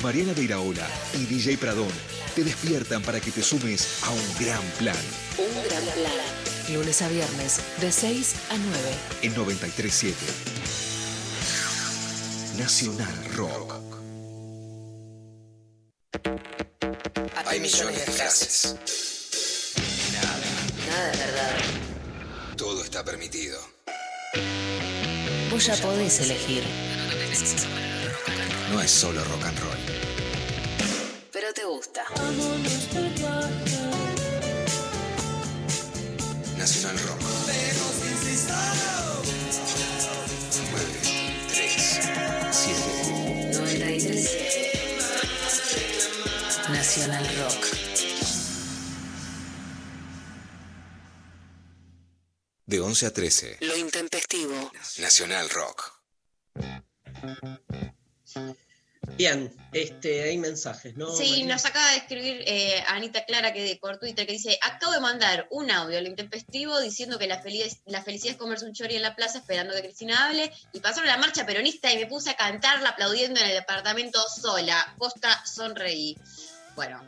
[0.02, 1.92] Mariana de Iraola y DJ Pradón
[2.36, 4.98] te despiertan para que te sumes a un gran plan
[5.38, 6.74] Un gran plan.
[6.74, 8.80] Lunes a viernes, de 6 a 9.
[9.22, 10.18] en 937.
[12.58, 13.93] Nacional Rock.
[17.46, 18.76] Hay millones de frases.
[20.88, 21.56] Nada de verdad.
[22.58, 23.60] Todo está permitido.
[25.50, 26.64] Vos ya podés elegir,
[28.72, 29.78] No es solo rock and roll.
[31.32, 32.04] pero te gusta.
[46.96, 47.66] Nacional Rock.
[52.68, 53.58] De 11 a 13.
[53.62, 54.72] Lo intempestivo.
[55.00, 55.92] Nacional Rock.
[59.18, 61.12] Bien, este, hay mensajes, ¿no?
[61.16, 61.56] Sí, María?
[61.56, 65.00] nos acaba de escribir eh, Anita Clara que de, por Twitter que dice, acabo de
[65.00, 68.98] mandar un audio al intempestivo diciendo que la, feliz, la felicidad es comerse un chori
[68.98, 72.30] en la plaza esperando que Cristina hable y pasaron la marcha peronista y me puse
[72.30, 74.96] a cantarla aplaudiendo en el departamento sola.
[75.00, 76.16] Posta, sonreí.
[76.76, 77.04] Bueno.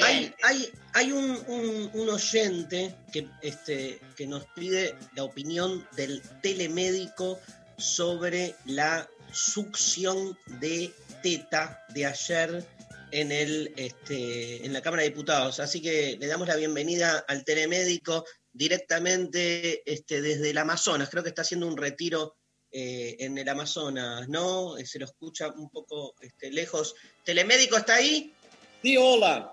[0.00, 6.22] Hay, hay, hay un, un- un oyente que, este, que nos pide la opinión del
[6.40, 7.40] telemédico
[7.78, 12.64] sobre la succión de teta de ayer
[13.10, 15.58] en, el, este, en la Cámara de Diputados.
[15.58, 21.08] Así que le damos la bienvenida al telemédico directamente este, desde el Amazonas.
[21.10, 22.36] Creo que está haciendo un retiro
[22.70, 24.76] eh, en el Amazonas, ¿no?
[24.78, 26.94] Eh, Se lo escucha un poco este, lejos.
[27.24, 28.34] ¿Telemédico está ahí?
[28.82, 29.52] Sí, hola.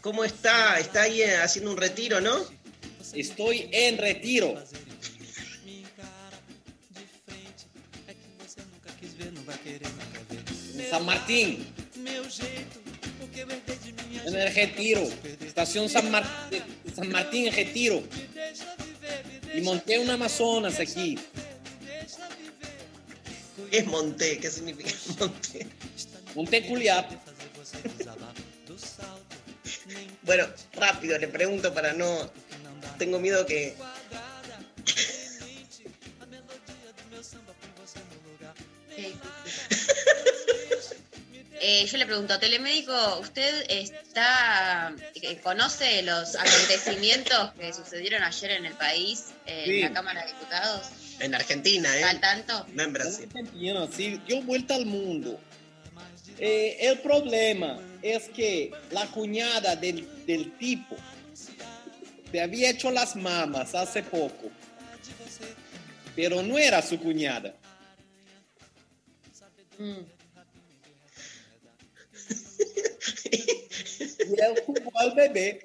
[0.00, 0.78] ¿Cómo está?
[0.78, 2.36] Está ahí eh, haciendo un retiro, ¿no?
[3.14, 4.54] Estoy en retiro.
[10.76, 11.66] En San Martín.
[14.26, 15.02] En el retiro.
[15.44, 16.50] Estación San, Mar-
[16.94, 18.02] San Martín en retiro.
[19.54, 21.18] Y monté un Amazonas aquí.
[23.70, 24.38] ¿Qué es monté?
[24.38, 25.66] ¿Qué significa monté?
[26.34, 27.10] Monté Culiap.
[30.22, 32.30] Bueno, rápido, le pregunto para no...
[32.98, 33.74] Tengo miedo que...
[41.60, 48.66] Eh, yo le pregunto, telemédico, ¿usted está eh, conoce los acontecimientos que sucedieron ayer en
[48.66, 49.80] el país, en Sí.
[49.82, 50.86] la Cámara de Diputados?
[51.18, 52.00] En Argentina, ¿eh?
[52.00, 52.66] ¿Está al tanto?
[52.74, 53.28] No en Brasil.
[54.26, 55.40] Dio vuelta al mundo.
[56.38, 60.96] É, é eh, el problema es que la cuñada del, del tipo
[62.30, 64.50] te había hecho las mamas hace poco,
[66.14, 67.54] pero no era su cuñada.
[69.78, 70.04] Hum.
[73.30, 75.62] e ela fumou o bebê.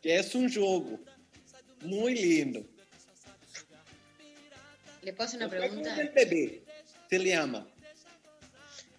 [0.00, 1.00] Que é um jogo
[1.82, 2.68] muito lindo.
[5.02, 5.92] Le posso uma pergunta?
[5.92, 6.62] O bebê
[7.08, 7.75] se le ama.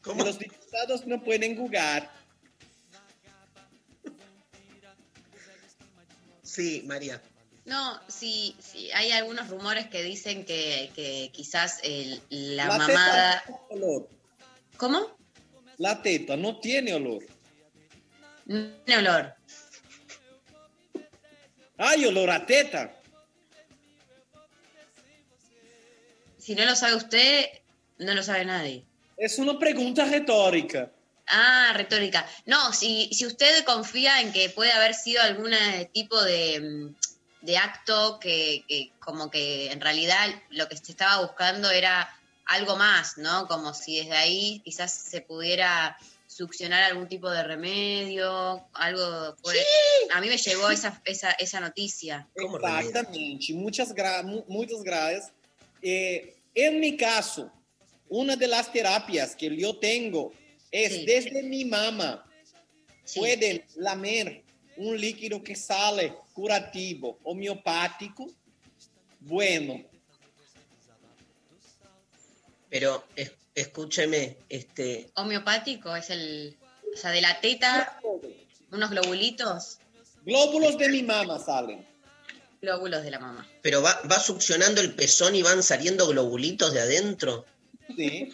[0.01, 0.23] ¿Cómo?
[0.23, 2.09] Los diputados no pueden jugar.
[6.43, 7.21] Sí, María.
[7.65, 13.43] No, sí, sí, hay algunos rumores que dicen que, que quizás el- la, La mamada...
[13.45, 14.09] teta no tiene olor.
[14.77, 15.17] ¿Cómo?
[15.77, 17.23] La teta no tiene olor.
[18.45, 19.35] No tiene olor.
[21.77, 22.93] Hay olor a teta.
[26.39, 27.45] Si no lo sabe usted,
[27.99, 28.86] no lo sabe nadie.
[29.17, 30.91] Es una pregunta retórica.
[31.27, 32.25] Ah, retórica.
[32.45, 37.45] No, si, si usted confía en que puede haber sido algún eh, tipo de, mm,
[37.45, 42.09] de acto que, que como que en realidad lo que se estaba buscando era
[42.45, 43.47] algo más, ¿no?
[43.47, 45.97] Como si desde ahí quizás se pudiera
[46.27, 49.35] succionar algún tipo de remedio, algo...
[49.43, 49.55] fue-
[50.13, 52.27] A mí me llegó esa, esa, esa noticia.
[52.35, 53.53] Exactamente.
[53.53, 55.31] Muchas, gra- mu- muchas gracias.
[55.81, 57.51] Eh, en mi caso,
[58.09, 60.33] una de las terapias que yo tengo
[60.71, 61.05] es Sí.
[61.05, 62.23] desde mi mamá.
[63.15, 64.43] Pueden lamer
[64.77, 68.27] un líquido que sale curativo, homeopático.
[69.21, 69.83] Bueno,
[72.69, 76.57] Pero es- escúcheme, este, Homeopático es el...
[76.93, 77.99] O sea, de la teta,
[78.71, 79.77] unos globulitos,
[80.25, 81.85] glóbulos de mi mamá salen.
[82.61, 83.47] glóbulos de la mamá.
[83.61, 87.45] pero va, va succionando el pezón y van saliendo globulitos de adentro.
[87.95, 88.33] Sí.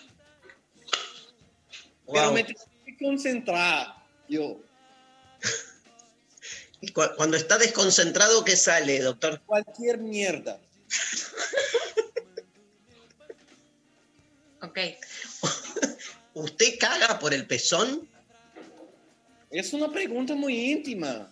[2.05, 2.33] Pero Wow.
[2.33, 3.95] me tengo que concentrar.
[4.29, 4.59] Yo,
[6.81, 9.41] Y cu- cuando está desconcentrado, ¿qué sale, doctor?
[9.45, 10.59] cualquier mierda.
[14.61, 14.79] Ok.
[16.33, 18.09] ¿Usted caga por el pezón?
[19.49, 21.31] Es una pregunta muy íntima.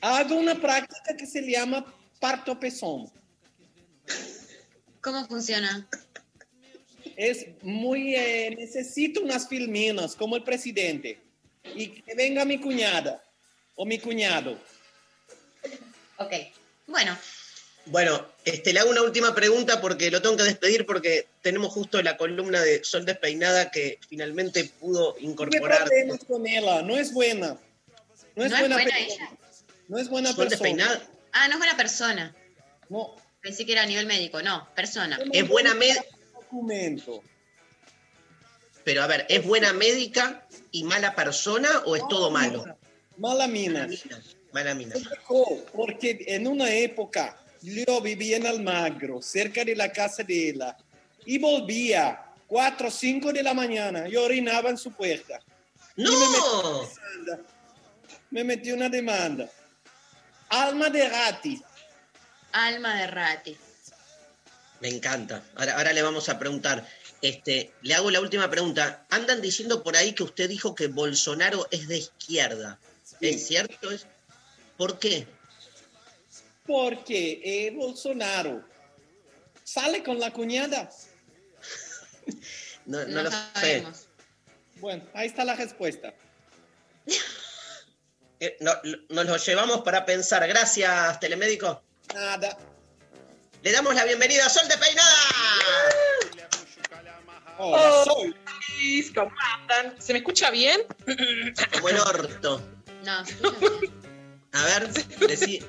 [0.00, 1.84] Hago una práctica que se llama
[2.20, 3.10] parto pezón.
[5.04, 5.86] ¿Cómo funciona?
[7.16, 8.16] Es muy...
[8.16, 11.20] eh, necesito unas filminas como el presidente.
[11.74, 13.22] Y que venga mi cuñada
[13.76, 14.58] o mi cuñado.
[16.16, 16.32] Ok.
[16.86, 17.16] Bueno,
[17.86, 22.00] Bueno, este, le hago una última pregunta porque lo tengo que despedir porque tenemos justo
[22.02, 25.84] la columna de Sol Despeinada que finalmente pudo incorporar.
[25.84, 26.80] problemas con ella.
[26.82, 27.58] No es buena.
[28.36, 28.98] No es ¿No es buena, buena persona.
[29.06, 29.30] ella?
[29.88, 30.50] No es buena Sol persona.
[30.50, 32.34] Despeinada ah, no es buena persona.
[32.88, 33.16] No.
[33.44, 34.40] Pensé que era a nivel médico.
[34.40, 35.18] No, persona.
[35.30, 37.22] es buena médica, Documento.
[38.84, 42.64] pero a ver, ¿es buena médica y mala persona o es todo malo?
[43.18, 43.86] Mala mina.
[44.54, 44.94] Mala mina.
[45.74, 50.74] Porque en una época yo vivía en Almagro, cerca de la casa de ella,
[51.26, 54.08] y volvía 4 o 5 de la mañana.
[54.08, 55.38] Yo orinaba en su puerta.
[55.96, 56.08] ¡No!
[56.10, 56.32] Y me metí
[56.72, 57.40] una demanda.
[58.30, 59.50] Me metí una demanda.
[60.48, 61.62] Alma de Gatti.
[62.54, 63.56] Alma de rati.
[64.80, 65.42] Me encanta.
[65.56, 66.86] Ahora, ahora le vamos a preguntar.
[67.20, 69.06] Este, le hago la última pregunta.
[69.10, 72.78] Andan diciendo por ahí que usted dijo que Bolsonaro es de izquierda.
[73.20, 73.90] ¿Es cierto?
[73.90, 74.06] ¿Es?
[74.76, 75.26] ¿Por qué?
[76.66, 78.62] Porque eh, Bolsonaro
[79.64, 80.90] sale con la cuñada.
[82.86, 83.36] No, no No lo sé.
[83.54, 84.06] sabemos.
[84.76, 86.12] Bueno, ahí está la respuesta.
[88.40, 88.74] Eh, no-
[89.10, 90.46] nos lo llevamos para pensar.
[90.48, 91.82] Gracias, telemédico.
[92.12, 92.58] Nada.
[93.62, 95.16] Le damos la bienvenida a Sol de Peinada.
[97.58, 98.36] Hola, Sol.
[99.14, 100.00] ¿Cómo andan?
[100.02, 100.82] ¿Se me escucha bien?
[101.72, 102.60] Como el orto.
[103.04, 103.24] No,
[104.52, 104.88] A ver,
[105.28, 105.62] decí,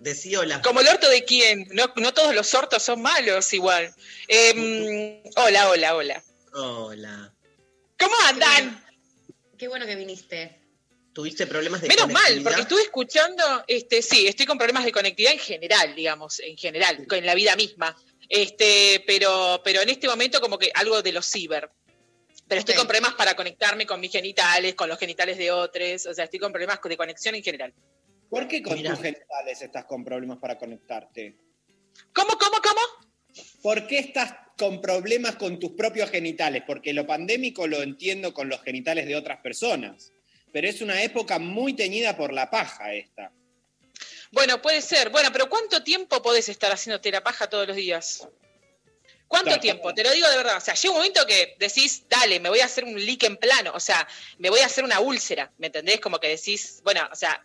[0.00, 0.62] decí hola.
[0.62, 1.68] ¿Como el orto de quién?
[1.72, 3.94] No, no todos los ortos son malos igual.
[4.26, 6.22] Em, hola, hola, hola.
[6.54, 7.32] Hola.
[7.98, 8.84] ¿Cómo andan?
[9.56, 10.57] Qué bueno que viniste.
[11.18, 15.32] ¿Tuviste problemas de Menos mal, porque estuve escuchando, este, sí, estoy con problemas de conectividad
[15.32, 17.96] en general, digamos, en general, en la vida misma.
[18.28, 21.72] Este, pero, pero en este momento como que algo de los ciber.
[22.46, 26.14] Pero estoy con problemas para conectarme con mis genitales, con los genitales de otros, o
[26.14, 27.74] sea, estoy con problemas de conexión en general.
[28.30, 31.36] ¿Por qué con tus genitales estás con problemas para conectarte?
[32.12, 33.42] ¿Cómo, cómo, cómo?
[33.60, 36.62] ¿Por qué estás con problemas con tus propios genitales?
[36.64, 40.12] Porque lo pandémico lo entiendo con los genitales de otras personas.
[40.58, 43.30] Pero es una época muy teñida por la paja esta.
[44.32, 45.08] Bueno, puede ser.
[45.08, 48.26] Bueno, pero ¿cuánto tiempo podés estar haciéndote la paja todos los días?
[49.28, 49.60] ¿Cuánto Claro.
[49.60, 49.94] tiempo?
[49.94, 50.56] Te lo digo de verdad.
[50.56, 53.36] O sea, llega un momento que decís, dale, me voy a hacer un leak en
[53.36, 53.70] plano.
[53.72, 54.08] O sea,
[54.38, 55.52] me voy a hacer una úlcera.
[55.58, 56.00] ¿Me entendés?
[56.00, 57.40] Como que decís, bueno, o sea,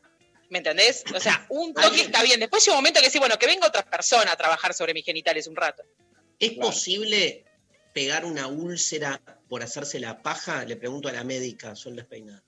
[0.50, 1.04] ¿me entendés?
[1.14, 2.40] O sea, un toque está bien.
[2.40, 5.06] Después llega un momento que decís, bueno, que venga otra persona a trabajar sobre mis
[5.06, 5.84] genitales un rato.
[6.40, 7.46] ¿Es posible
[7.94, 10.66] pegar una úlcera por hacerse la paja?
[10.66, 12.42] Le pregunto a la médica, Sol Despeinada.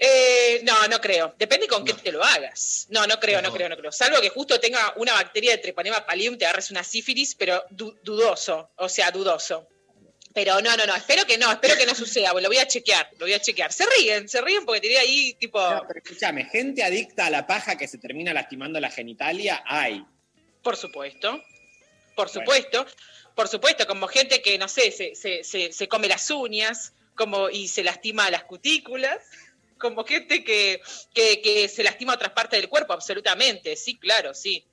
[0.00, 1.34] Eh, no, no creo.
[1.36, 2.86] Depende con qué te lo hagas.
[2.90, 3.48] No, no creo, no.
[3.48, 3.54] No.
[3.54, 3.90] creo, no creo.
[3.90, 7.98] Salvo que justo tenga una bacteria de Treponema pallidum, te agarres una sífilis, pero du-
[8.04, 8.70] dudoso.
[8.76, 9.66] O sea, dudoso.
[10.32, 10.94] Pero no, no, no.
[10.94, 12.32] Espero que no, espero que no suceda.
[12.32, 13.72] Lo voy a chequear, lo voy a chequear.
[13.72, 15.58] Se ríen, se ríen porque tiré ahí tipo.
[15.58, 20.04] No, pero escúchame, gente adicta a la paja que se termina lastimando la genitalia, hay.
[20.62, 21.42] Por supuesto.
[22.14, 22.86] Por supuesto.
[23.34, 27.48] Por supuesto, como gente que, no sé, se, se, se, se come las uñas como,
[27.50, 29.18] y se lastima las cutículas.
[29.78, 30.80] Como gente que,
[31.14, 33.76] que, que se lastima otras partes del cuerpo, absolutamente.
[33.76, 34.64] Sí, claro, sí.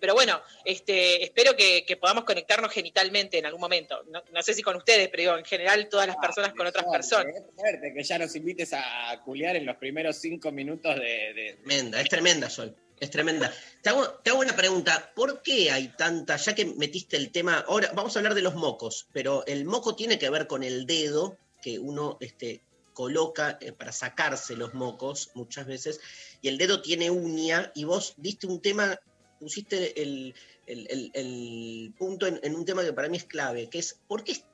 [0.00, 4.02] Pero bueno, este, espero que, que podamos conectarnos genitalmente en algún momento.
[4.08, 6.84] No, no sé si con ustedes, pero digo, en general todas las personas con otras
[6.90, 7.26] personas.
[7.36, 11.32] Es fuerte que ya nos invites a culiar en los primeros cinco minutos de.
[11.34, 12.74] de- Tremenda, es tremenda, Sol.
[12.98, 13.52] Es tremenda.
[13.80, 15.12] Te hago, te hago una pregunta.
[15.14, 18.54] ¿Por qué hay tanta, ya que metiste el tema, ahora vamos a hablar de los
[18.56, 22.60] mocos, pero el moco tiene que ver con el dedo que uno este,
[22.92, 26.00] coloca eh, para sacarse los mocos muchas veces,
[26.40, 28.98] y el dedo tiene uña, y vos diste un tema,
[29.38, 30.34] pusiste el,
[30.66, 34.24] el- el- punto en, en un tema que para mí es clave, que es, ¿por
[34.24, 34.44] qué es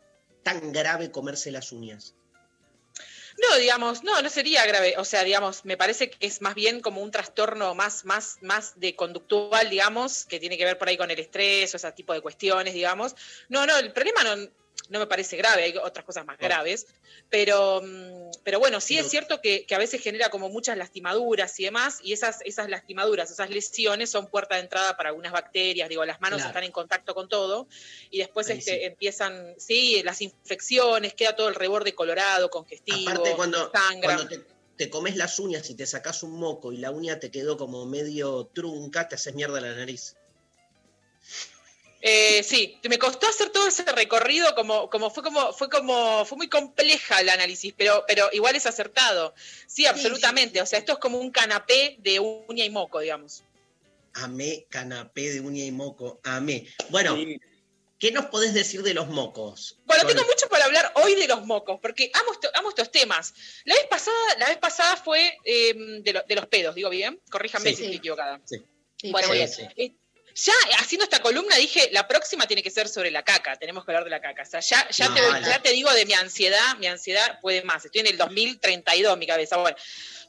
[0.43, 2.15] tan grave comerse las uñas?
[3.41, 4.95] No, digamos, no, no sería grave.
[4.99, 8.79] O sea, digamos, me parece que es más bien como un trastorno más, más, más
[8.81, 12.13] de conductual, digamos, que tiene que ver por ahí con el estrés o ese tipo
[12.13, 13.15] de cuestiones, digamos.
[13.49, 14.51] No, no, el problema no,
[14.89, 16.87] no me parece grave, hay otras cosas más graves.
[17.31, 21.59] Pero, mm, pero bueno, sí es cierto que, que a veces genera como muchas lastimaduras
[21.61, 25.89] y demás, y esas, esas lastimaduras, esas lesiones son puerta de entrada para algunas bacterias,
[25.89, 26.51] digo, las manos Claro.
[26.51, 27.67] están en contacto con todo,
[28.11, 28.85] y después Ahí este, sí.
[28.85, 34.15] empiezan, sí, las infecciones, queda todo el reborde colorado, congestivo, Aparte, cuando, sangra.
[34.15, 34.45] cuando te,
[34.77, 37.85] te comes las uñas y te sacas un moco y la uña te quedó como
[37.87, 40.17] medio trunca, te haces mierda la nariz.
[42.01, 46.39] Eh, sí, me costó hacer todo ese recorrido, como, como fue como, fue como, fue
[46.39, 49.35] muy compleja el análisis, pero, pero igual es acertado.
[49.67, 50.63] Sí, absolutamente.
[50.63, 53.43] O sea, esto es como un canapé de uña y moco, digamos.
[54.15, 56.67] Amé canapé de uña y moco, amé.
[56.91, 57.17] Bueno,
[57.99, 59.79] ¿qué nos podés decir de los mocos?
[59.85, 63.35] Bueno, tengo mucho para hablar hoy de los mocos, porque amo, esto- amo estos temas.
[63.65, 67.21] La vez pasada, la vez pasada fue eh, de, lo- de los pedos, digo bien,
[67.31, 67.77] corríjanme Sí.
[67.77, 68.41] si estoy equivocada.
[68.45, 68.57] Sí.
[69.11, 69.49] Bueno, bien.
[70.45, 73.91] Ya haciendo esta columna dije, la próxima tiene que ser sobre la caca, tenemos que
[73.91, 74.43] hablar de la caca.
[74.43, 77.63] O sea, ya, ya, No, te, ya te digo de mi ansiedad, mi ansiedad puede
[77.63, 79.57] más, estoy en el 2032 mi cabeza.
[79.57, 79.77] Bueno,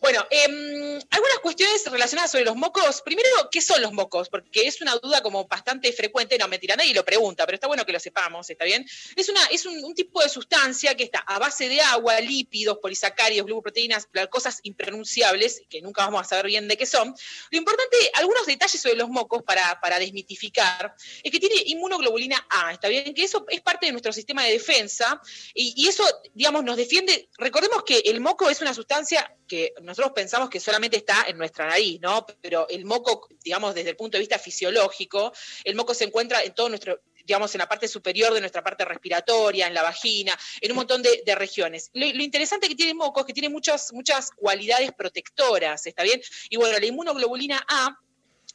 [0.01, 3.01] bueno em, algunas cuestiones relacionadas sobre los mocos.
[3.01, 4.29] Primero, ¿qué son los mocos?
[4.29, 7.85] Porque es una duda como bastante frecuente, no mentira, nadie lo pregunta, pero está bueno
[7.85, 8.85] que lo sepamos, ¿está bien?
[9.15, 13.45] Es, una, es un, tipo de sustancia que está a base de agua, lípidos, polisacáridos,
[13.45, 17.13] glucoproteínas, cosas impronunciables, que nunca vamos a saber bien de qué son.
[17.51, 22.71] Lo importante, algunos detalles sobre los mocos para, para desmitificar, es que tiene inmunoglobulina A,
[22.71, 23.13] ¿está bien?
[23.13, 25.21] Que eso es parte de nuestro sistema de defensa
[25.53, 26.03] y, y eso,
[26.33, 27.29] digamos, nos defiende.
[27.37, 31.65] Recordemos que el moco es una sustancia que nosotros pensamos que solamente está en nuestra
[31.65, 32.23] nariz, ¿no?
[32.41, 35.33] Pero el moco, digamos, desde el punto de vista fisiológico,
[35.63, 38.83] el moco se encuentra en todo nuestro digamos, en la parte superior de nuestra parte
[38.85, 41.91] respiratoria, en la vagina, en un montón de, regiones.
[41.93, 46.01] Lo, lo interesante que tiene el moco es que tiene muchas, muchas cualidades protectoras, ¿está
[46.01, 46.19] bien?
[46.49, 47.95] Y bueno, la inmunoglobulina A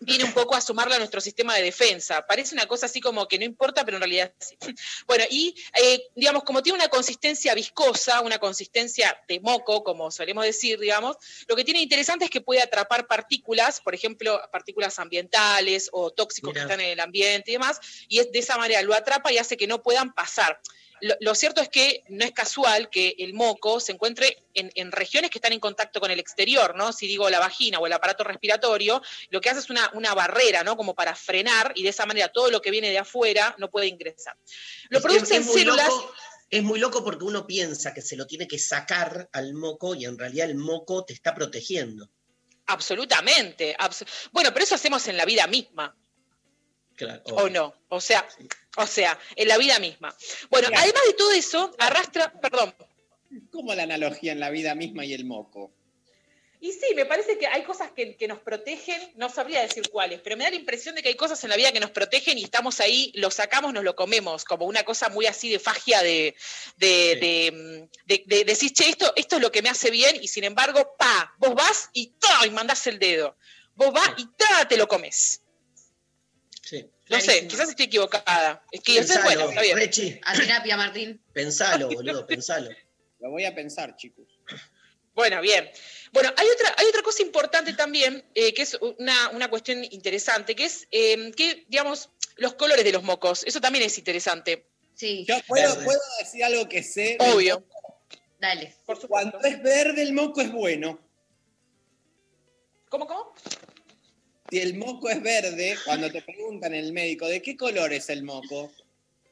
[0.04, 2.26] viene un poco a sumarla a nuestro sistema de defensa.
[2.26, 4.56] Parece una cosa así como que no importa, pero en realidad sí.
[5.06, 10.44] Bueno, y eh, digamos, como tiene una consistencia viscosa, una consistencia de moco, como solemos
[10.44, 11.16] decir, digamos,
[11.48, 16.52] lo que tiene interesante es que puede atrapar partículas, por ejemplo, partículas ambientales o tóxicos
[16.52, 16.66] Mirá.
[16.66, 19.38] que están en el ambiente y demás, y es de esa manera lo atrapa y
[19.38, 20.60] hace que no puedan pasar.
[21.00, 24.92] Lo, lo cierto es que no es casual que el moco se encuentre en, en
[24.92, 26.92] regiones que están en contacto con el exterior, ¿no?
[26.92, 30.62] Si digo la vagina o el aparato respiratorio, lo que hace es una, una barrera,
[30.64, 30.76] ¿no?
[30.76, 33.86] Como para frenar y de esa manera todo lo que viene de afuera no puede
[33.88, 34.36] ingresar.
[34.88, 35.88] Lo Es producen es células.
[35.88, 36.12] loco-
[36.50, 40.04] es muy loco porque uno piensa que se lo tiene que sacar al moco y
[40.04, 42.08] en realidad el moco te está protegiendo.
[42.66, 43.76] Absolutamente.
[43.78, 45.96] abso- bueno, pero eso hacemos en la vida misma.
[46.96, 47.22] Claro.
[47.26, 47.74] ¿O no?
[47.88, 48.26] O sea,
[48.76, 50.14] o sea, en la vida misma.
[50.50, 50.82] Bueno, Claro.
[50.84, 52.74] además de todo eso, arrastra, perdón,
[53.50, 55.72] ¿Cómo la analogía en la vida misma y el moco?
[56.60, 60.20] Y sí, me parece que hay cosas que, que nos protegen, no sabría decir cuáles,
[60.20, 62.38] pero me da la impresión de que hay cosas en la vida que nos protegen
[62.38, 66.00] y estamos ahí, lo sacamos, nos lo comemos, como una cosa muy así de fagia
[66.02, 66.34] de,
[66.76, 70.28] de, de, de- de decir, che, esto, esto es lo que me hace bien, y
[70.28, 72.46] sin embargo, pa, vos vas y, ¡ta!
[72.46, 73.36] y mandás el dedo.
[73.74, 74.66] Vos vas y ¡ta!
[74.68, 75.42] te lo comes.
[76.64, 76.90] Sí.
[77.10, 78.64] No sé, quizás estoy equivocada.
[78.72, 79.76] Es que Pensalo, bueno, está bien.
[79.76, 81.22] Rechi, A terapia, Martín.
[81.32, 82.70] pensalo, boludo, pensalo.
[83.20, 84.26] Lo voy a pensar, chicos.
[85.14, 85.70] Bueno, bien.
[86.12, 90.56] Bueno, hay otra, hay otra cosa importante también, eh, que es una, una cuestión interesante,
[90.56, 93.44] que es eh, que, digamos, los colores de los mocos.
[93.44, 94.66] Eso también es interesante.
[94.94, 95.24] Sí.
[95.26, 97.16] Yo puedo, puedo decir algo que sé.
[97.20, 97.64] Obvio.
[98.40, 98.74] Dale.
[99.08, 100.98] Cuando es verde, el moco es bueno.
[102.88, 103.34] ¿Cómo, cómo?
[104.54, 108.22] Si el moco es verde, cuando te preguntan el médico, ¿de qué color es el
[108.22, 108.70] moco?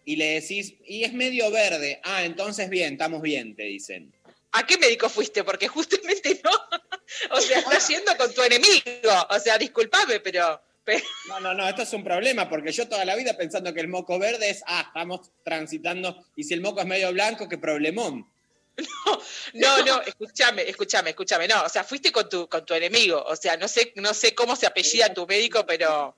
[0.05, 2.01] Y le decís, y es medio verde.
[2.03, 4.13] Ah, entonces bien, estamos bien, te dicen.
[4.51, 5.45] ¿A qué médico fuiste?
[5.45, 6.51] Porque justamente no.
[7.31, 9.13] O sea, estás yendo con tu enemigo.
[9.31, 10.61] O sea, discúlpame, pero.
[10.83, 13.79] pero- No, no, no, esto es un problema, porque yo toda la vida pensando que
[13.81, 17.59] el moco verde es, ah, estamos transitando, y si el moco es medio blanco, qué
[17.59, 18.29] problemón.
[19.55, 21.47] No, no, escúchame, escúchame, escúchame.
[21.49, 23.23] No, o sea, fuiste con tu, con tu enemigo.
[23.27, 26.17] O sea, no sé, no sé cómo se apellida tu médico, pero.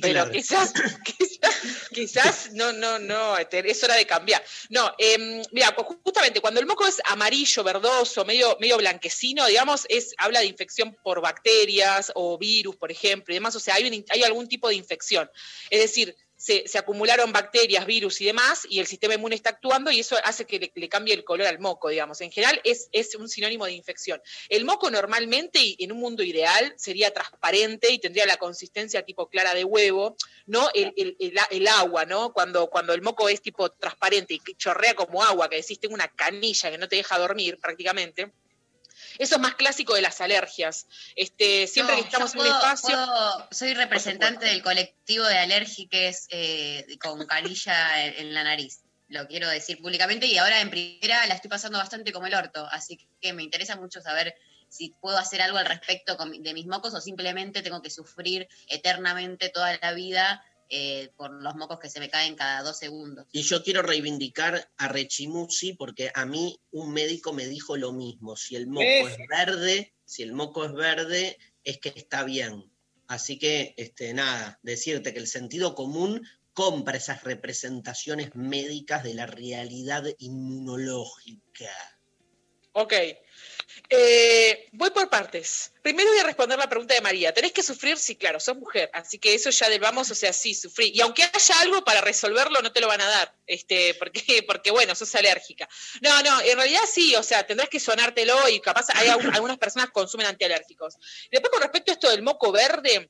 [0.00, 0.30] Pero Hitler.
[0.30, 0.72] quizás,
[1.04, 1.54] quizás,
[1.92, 4.42] quizás, no, no, no, este, es hora de cambiar.
[4.70, 9.84] No, em, mira, pues justamente cuando el moco es amarillo, verdoso, medio, medio blanquecino, digamos,
[9.90, 13.84] es, habla de infección por bacterias o virus, por ejemplo, y demás, o sea, hay,
[13.86, 15.30] un- hay algún tipo de infección.
[15.68, 19.90] Es decir, se, se acumularon bacterias, virus y demás, y el sistema inmune está actuando
[19.90, 22.20] y eso hace que le, cambie el color al moco, digamos.
[22.20, 24.22] En general es, es un sinónimo de infección.
[24.48, 29.52] El moco normalmente, en un mundo ideal, sería transparente y tendría la consistencia tipo clara
[29.52, 30.16] de huevo,
[30.46, 30.68] ¿no?
[30.74, 32.32] El, el- agua, ¿no?
[32.32, 36.08] Cuando, cuando el moco es tipo transparente y chorrea como agua, que decís tengo una
[36.08, 38.32] canilla que no te deja dormir prácticamente.
[39.18, 40.86] Eso es más clásico de las alergias.
[41.16, 42.88] Este, siempre No, que estamos en un espacio.
[42.90, 48.82] puedo- soy representante del colectivo de alérgiques eh, con canilla en, en la nariz.
[49.08, 52.66] Lo quiero decir públicamente y ahora en primera la estoy pasando bastante como el orto,
[52.70, 54.34] así que me interesa mucho saber
[54.68, 59.48] si puedo hacer algo al respecto de mis mocos o simplemente tengo que sufrir eternamente
[59.48, 63.26] toda la vida eh, por los mocos que se me caen cada dos segundos.
[63.32, 68.36] Y yo quiero reivindicar a Rechimusi porque a mí un médico me dijo lo mismo.
[68.36, 72.70] Si el moco es verde, si el moco es verde, es que está bien.
[73.06, 79.26] Así que, este, nada, decirte que el sentido común compra esas representaciones médicas de la
[79.26, 81.70] realidad inmunológica.
[82.72, 82.92] Ok.
[83.90, 85.72] Eh, voy por partes.
[85.82, 87.32] Primero voy a responder la pregunta de María.
[87.32, 87.96] ¿Tenés que sufrir?
[87.96, 88.90] Sí, claro, sos mujer.
[88.92, 90.92] Así que eso ya del vamos, o sea, sí, sufrí.
[90.94, 93.34] Y aunque haya algo para resolverlo, no te lo van a dar.
[93.46, 95.66] Este, porque, porque bueno, sos alérgica.
[96.02, 99.86] No, no, en realidad sí, o sea, tendrás que sonártelo y capaz hay algunas personas
[99.86, 100.96] que consumen antialérgicos.
[101.30, 103.08] Después, con respecto a esto del moco verde,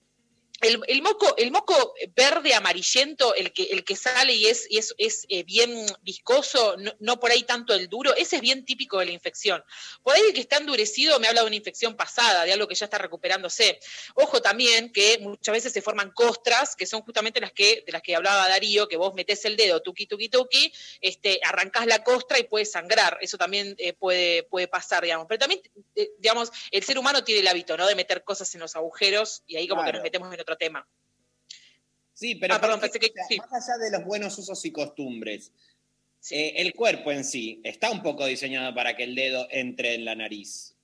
[0.60, 4.78] el, el moco, el moco verde amarillento, el que, el que sale y es, y
[4.78, 8.64] es, es, eh, bien viscoso, no, no por ahí tanto el duro, ese es bien
[8.64, 9.62] típico de la infección.
[10.02, 12.74] Por ahí el que está endurecido me habla de una infección pasada, de algo que
[12.74, 13.78] ya está recuperándose.
[14.14, 18.02] Ojo también que muchas veces se forman costras, que son justamente las que, de las
[18.02, 22.38] que hablaba Darío, que vos metés el dedo, tuki, tuki, tuki, este, arrancás la costra
[22.38, 23.18] y puede sangrar.
[23.20, 25.26] Eso también eh, puede, puede pasar, digamos.
[25.28, 25.60] Pero también,
[25.94, 27.86] eh, digamos, el ser humano tiene el hábito, ¿no?
[27.86, 30.88] De meter cosas en los agujeros y ahí como que nos metemos en otro tema.
[32.14, 33.36] Sí, pero Ah, perdón, por pensé que- ejemplo, sí.
[33.38, 35.52] más allá de los buenos usos y costumbres,
[36.30, 40.04] eh, el cuerpo en sí está un poco diseñado para que el dedo entre en
[40.04, 40.74] la nariz.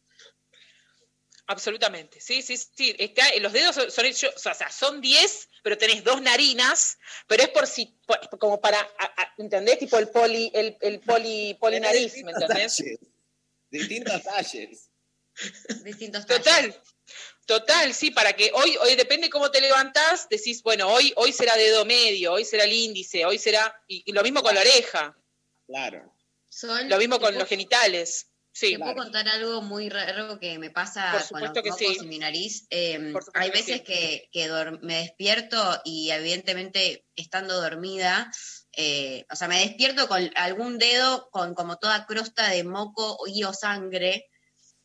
[1.47, 2.95] Absolutamente, sí, sí, sí.
[2.99, 6.97] Está, los dedos son, son hechos- o sea, son 10, pero tenés dos narinas,
[7.27, 9.78] pero es por si, por- como para, a- a- ¿entendés?
[9.78, 12.77] Tipo el poli, el, el poli, polinariz, ¿me Distintos entendés?
[12.77, 12.99] talles,
[13.70, 14.91] Distintos talles.
[15.82, 16.81] Distintos Total,
[17.46, 21.56] total, sí, para que hoy, hoy depende cómo te levantás, decís, bueno, hoy, hoy será
[21.56, 25.16] dedo medio, hoy será el índice, hoy será, y, y lo mismo con la oreja,
[25.66, 26.14] Claro.
[26.48, 28.72] Sol, lo mismo ¿te con puedo- los genitales, sí.
[28.72, 31.96] ¿Te puedo contar algo muy raro que me pasa con los que sí.
[32.00, 32.66] y mi nariz?
[32.70, 33.82] Eh, Por supuesto hay que veces sí.
[33.84, 34.48] que, que
[34.82, 38.30] me despierto y evidentemente estando dormida,
[38.76, 43.44] eh, o sea, me despierto con algún dedo con como toda crosta de moco y
[43.44, 44.28] o sangre.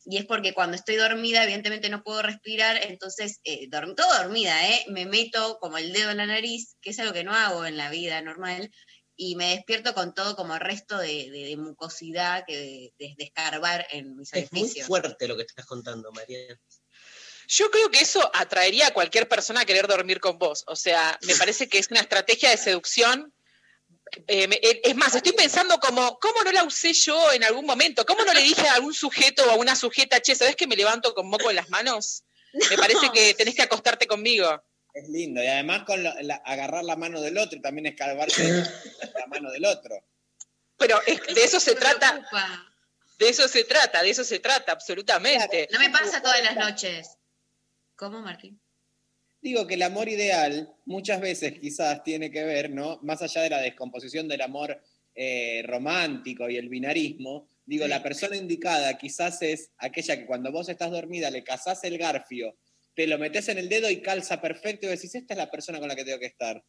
[0.06, 4.68] Y es porque cuando estoy dormida, evidentemente no puedo respirar, entonces, eh, dorm- todo dormida,
[4.68, 4.84] ¿eh?
[4.88, 7.76] Me meto como el dedo en la nariz, que es algo que no hago en
[7.76, 8.70] la vida normal,
[9.14, 14.16] y me despierto con todo como resto de, de- de mucosidad que de, escarbar en
[14.16, 14.86] mis Es muy orificios.
[14.86, 16.58] fuerte lo que estás contando, María.
[17.48, 20.64] Yo creo que eso atraería a cualquier persona a querer dormir con vos.
[20.68, 23.34] O sea, me parece que es una estrategia de seducción.
[24.26, 28.04] Eh, eh, es más, estoy pensando como, ¿cómo no la usé yo en algún momento?
[28.04, 30.76] ¿Cómo no le dije a algún sujeto o a una sujeta, che, ¿sabes que me
[30.76, 32.24] levanto con moco en las manos?
[32.70, 34.62] Me parece que tenés que acostarte conmigo.
[34.92, 35.40] Es lindo.
[35.40, 38.42] Y además con lo- la- agarrar la mano del otro y también escarbarse
[39.14, 39.94] la mano del otro.
[40.76, 42.66] Pero es- de eso se trata, preocupa.
[43.18, 45.68] de eso se trata, de eso se trata, absolutamente.
[45.70, 47.16] No me pasa todas las noches.
[47.94, 48.59] ¿Cómo, Martín?
[49.42, 52.98] Digo que el amor ideal muchas veces quizás tiene que ver, ¿no?
[53.02, 54.82] Más allá de la descomposición del amor
[55.14, 57.90] eh, romántico y el binarismo, digo, Sí.
[57.90, 62.56] la persona indicada quizás es aquella que cuando vos estás dormida le cazás el garfio,
[62.94, 65.78] te lo metes en el dedo y calza perfecto y decís, esta es la persona
[65.78, 66.62] con la que tengo que estar.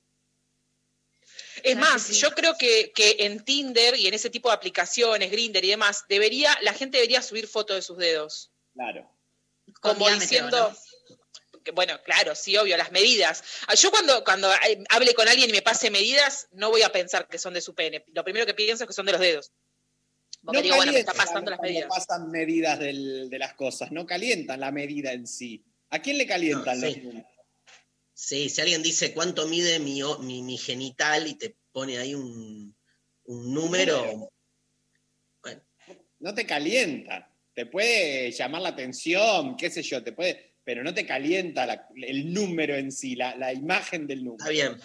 [1.64, 5.64] Es más, yo creo que, que en Tinder y en ese tipo de aplicaciones, Grinder
[5.64, 8.52] y demás, debería, la gente debería subir fotos de sus dedos.
[8.74, 9.10] Claro.
[9.82, 10.74] Como diciendo.
[11.74, 13.44] Bueno, claro, sí, obvio, las medidas.
[13.68, 14.50] Ah, Yo cuando, cuando
[14.90, 17.76] hable con alguien y me pase medidas, no voy a pensar que son de su
[17.76, 18.04] pene.
[18.14, 19.52] Lo primero que pienso es que son de los dedos.
[20.44, 21.90] Porque No digo, bueno, me está calientan pasando las medidas.
[21.90, 25.64] pasan medidas del- de las cosas, no calientan la medida en sí.
[25.92, 27.02] ¿A quién le calientan No, los sí.
[27.02, 27.30] números?
[28.14, 30.02] Sí, si alguien dice cuánto mide mi,
[30.42, 32.76] mi genital y te pone ahí un,
[33.26, 34.30] un número,
[36.20, 37.28] No te calienta.
[37.54, 41.88] Te puede llamar la atención, qué sé yo, te puede, pero no te calienta la-
[41.96, 44.38] el número en sí, la, la imagen del número.
[44.40, 44.78] está bien.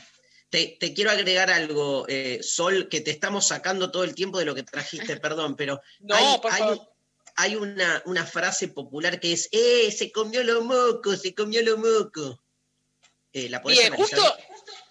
[0.48, 4.44] Te, te quiero agregar algo, eh, Sol, que te estamos sacando todo el tiempo de
[4.44, 6.88] lo que trajiste, perdón, pero No, hay, por hay- favor.
[7.36, 11.78] hay una, una frase popular que es, ¡eh, se comió los mocos, se comió los
[11.78, 12.38] mocos!
[13.32, 14.18] Eh, ¿La podés Bien, analizar?
[14.20, 14.36] justo,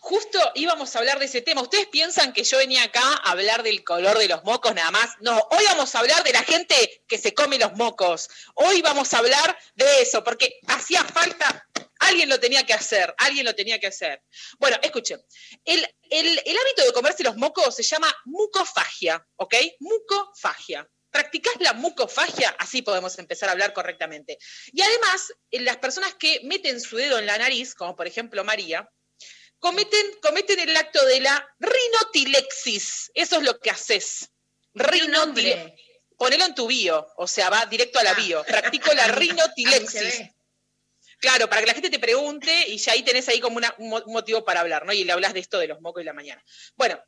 [0.06, 1.64] justo íbamos a hablar de ese tema.
[1.64, 5.10] ¿Ustedes piensan que yo venía acá a hablar del color de los mocos nada más?
[5.20, 8.30] No, hoy vamos a hablar de la gente que se come los mocos.
[8.54, 11.68] Hoy vamos a hablar de eso, porque hacía falta,
[12.00, 14.22] alguien lo tenía que hacer, alguien lo tenía que hacer.
[14.60, 15.20] Bueno, escuchen,
[15.64, 15.80] el,
[16.12, 19.56] el- el hábito de comerse los mocos se llama mucofagia, ¿ok?
[19.80, 20.88] Mucofagia.
[21.10, 22.56] ¿Practicás la mucofagia?
[22.60, 24.38] Así podemos empezar a hablar correctamente.
[24.72, 28.44] Y además, eh, las personas que meten su dedo en la nariz, como por ejemplo
[28.44, 28.88] María,
[29.60, 33.12] cometen, cometen el acto de la rinotilexis.
[33.14, 34.30] Eso es lo que haces.
[34.74, 35.74] Rinotilexis.
[36.18, 38.44] Ponelo en tu bio, o sea, va directo a la bio.
[38.46, 40.30] Practico la rinotilexis.
[41.20, 43.90] Claro, para que la gente te pregunte y ya ahí tenés ahí como una- un
[43.90, 44.94] mo- un motivo para hablar, ¿no?
[44.94, 46.44] Y le hablas de esto de los mocos y la mañana.
[46.76, 47.02] Bueno,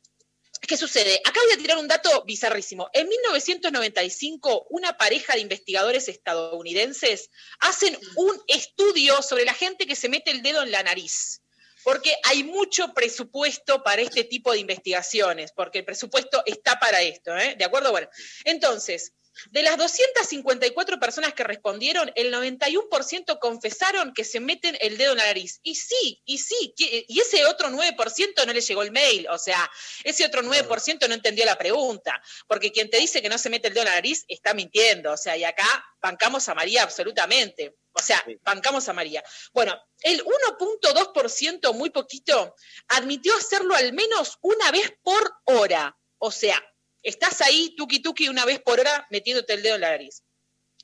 [0.60, 1.20] ¿qué sucede?
[1.24, 2.90] Acá voy a tirar un dato bizarrísimo.
[2.92, 7.30] En 1995, una pareja de investigadores estadounidenses
[7.60, 11.40] hacen un estudio sobre la gente que se mete el dedo en la nariz.
[11.88, 17.34] Porque hay mucho presupuesto para este tipo de investigaciones, porque el presupuesto está para esto,
[17.34, 17.54] ¿eh?
[17.56, 17.92] ¿De acuerdo?
[17.92, 18.10] Bueno,
[18.44, 19.14] entonces,
[19.50, 25.18] de las 254 personas que respondieron, el 91% confesaron que se meten el dedo en
[25.18, 25.60] la nariz.
[25.62, 29.70] Y sí, y sí, y ese otro 9% no le llegó el mail, o sea,
[30.04, 33.68] ese otro 9% no entendió la pregunta, porque quien te dice que no se mete
[33.68, 35.66] el dedo en la nariz está mintiendo, o sea, y acá
[36.00, 37.76] bancamos a María absolutamente.
[37.92, 39.24] O sea, bancamos a María.
[39.52, 42.54] Bueno, el 1.2%, muy poquito,
[42.88, 45.96] admitió hacerlo al menos una vez por hora.
[46.18, 46.62] O sea,
[47.08, 50.22] estás ahí, tuki tuki, una vez por hora metiéndote el dedo en la nariz.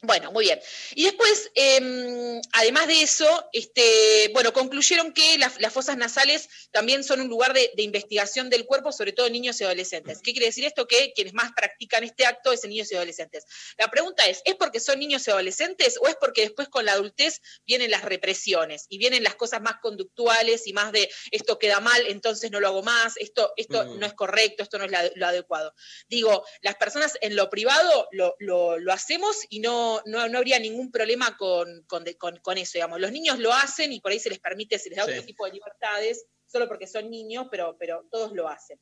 [0.07, 0.61] Bueno, muy bien.
[0.95, 7.03] Y después, eh, además de eso, este, bueno, concluyeron que las, las fosas nasales también
[7.05, 10.21] son un lugar de, de investigación del cuerpo, sobre todo en niños y adolescentes.
[10.23, 10.87] ¿Qué quiere decir esto?
[10.87, 13.45] Que quienes más practican este acto es en niños y adolescentes.
[13.79, 16.93] La pregunta es, ¿es porque son niños y adolescentes o es porque después con la
[16.93, 21.81] adultez vienen las represiones y vienen las cosas más conductuales y más de esto queda
[21.81, 23.99] mal, entonces no lo hago más, esto, esto Mm.
[24.01, 25.75] no es correcto, esto no es la- lo adecuado?
[26.09, 30.59] Digo, las personas en lo privado lo, lo- lo hacemos y no, no, no habría
[30.59, 33.01] ningún problema con, con, de- con- con eso, digamos.
[33.01, 35.11] Los niños lo hacen y por ahí se les permite, se les da Sí.
[35.13, 38.81] otro tipo de libertades, solo porque son niños, pero, pero todos lo hacen.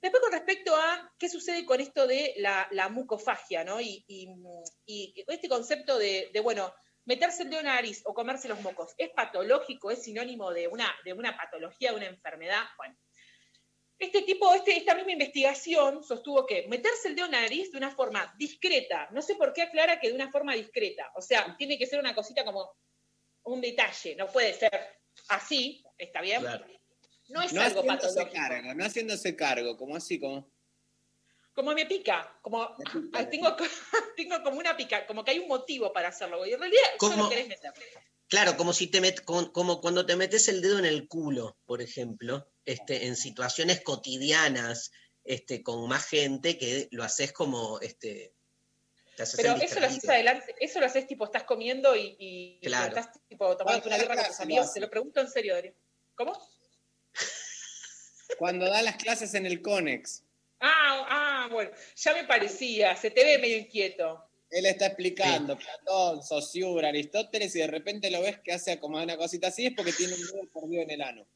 [0.00, 3.80] Después, con respecto a qué sucede con esto de la, la mucofagia, ¿no?
[3.80, 4.28] Y, y-
[4.86, 6.72] y este concepto de, de, bueno,
[7.04, 9.90] meterse el dedo en la nariz o comerse los mocos, ¿es patológico?
[9.90, 12.62] ¿Es sinónimo de una, de una patología, de una enfermedad?
[12.76, 12.96] Bueno,
[13.98, 17.78] este tipo, este, esta misma investigación sostuvo que meterse el dedo en la nariz de
[17.78, 21.56] una forma discreta, no sé por qué aclara que de una forma discreta, o sea,
[21.56, 22.70] tiene que ser una cosita como
[23.44, 26.42] un detalle, no puede ser así, ¿está bien?
[27.28, 28.32] No es no algo haciéndose patológico.
[28.32, 30.50] cargo, no haciéndose cargo, como así, como.
[31.52, 33.56] Como me pica, como ah, tengo,
[34.16, 37.16] tengo como una pica, como que hay un motivo para hacerlo, y en realidad ¿Cómo?
[37.16, 37.72] solo querés meter.
[38.28, 41.80] Claro, como si te met- como cuando te metes el dedo en el culo, por
[41.80, 44.92] ejemplo, este, en situaciones cotidianas,
[45.24, 48.34] este, con más gente, que lo haces como este,
[49.16, 52.58] te haces Pero eso lo haces adelante, eso lo haces tipo, estás comiendo y, y-
[52.60, 52.88] y Claro.
[52.96, 55.74] estás tipo tomando una birra con tus amigos, te lo pregunto en serio, Darío.
[56.14, 56.38] ¿Cómo?
[58.38, 60.22] Cuando da las clases en el Conex.
[60.60, 64.27] Ah, ah, bueno, ya me parecía, se te ve medio inquieto.
[64.50, 69.16] Él está explicando Platón, Saussure, Aristóteles, y de repente lo ves que hace como una
[69.16, 71.26] cosita así, es porque tiene un dedo perdido en el ano.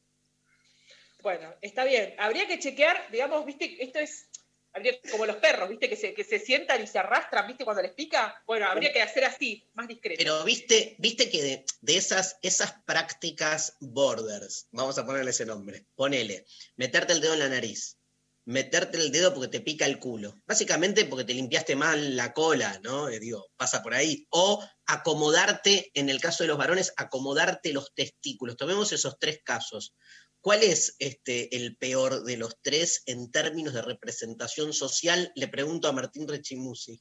[1.23, 2.15] Bueno, está bien.
[2.19, 4.29] Habría que chequear, digamos, viste, esto es
[4.73, 7.83] habría- como los perros, viste, que se, que se sientan y se arrastran, viste, cuando
[7.83, 8.43] les pica.
[8.47, 10.19] Bueno, habría que hacer así, más discreto.
[10.19, 15.85] Pero viste, viste que de, de esas, esas prácticas borders, vamos a ponerle ese nombre,
[15.95, 16.45] ponele,
[16.77, 17.99] meterte el dedo en la nariz,
[18.45, 22.81] meterte el dedo porque te pica el culo, básicamente porque te limpiaste mal la cola,
[22.83, 23.09] ¿no?
[23.09, 24.27] Eh, digo, pasa por ahí.
[24.31, 28.57] O acomodarte, en el caso de los varones, acomodarte los testículos.
[28.57, 29.95] Tomemos esos tres casos.
[30.41, 35.31] ¿Cuál es este, el peor de los tres en términos de representación social?
[35.37, 37.01] Le pregunto a Martín Rechimusi.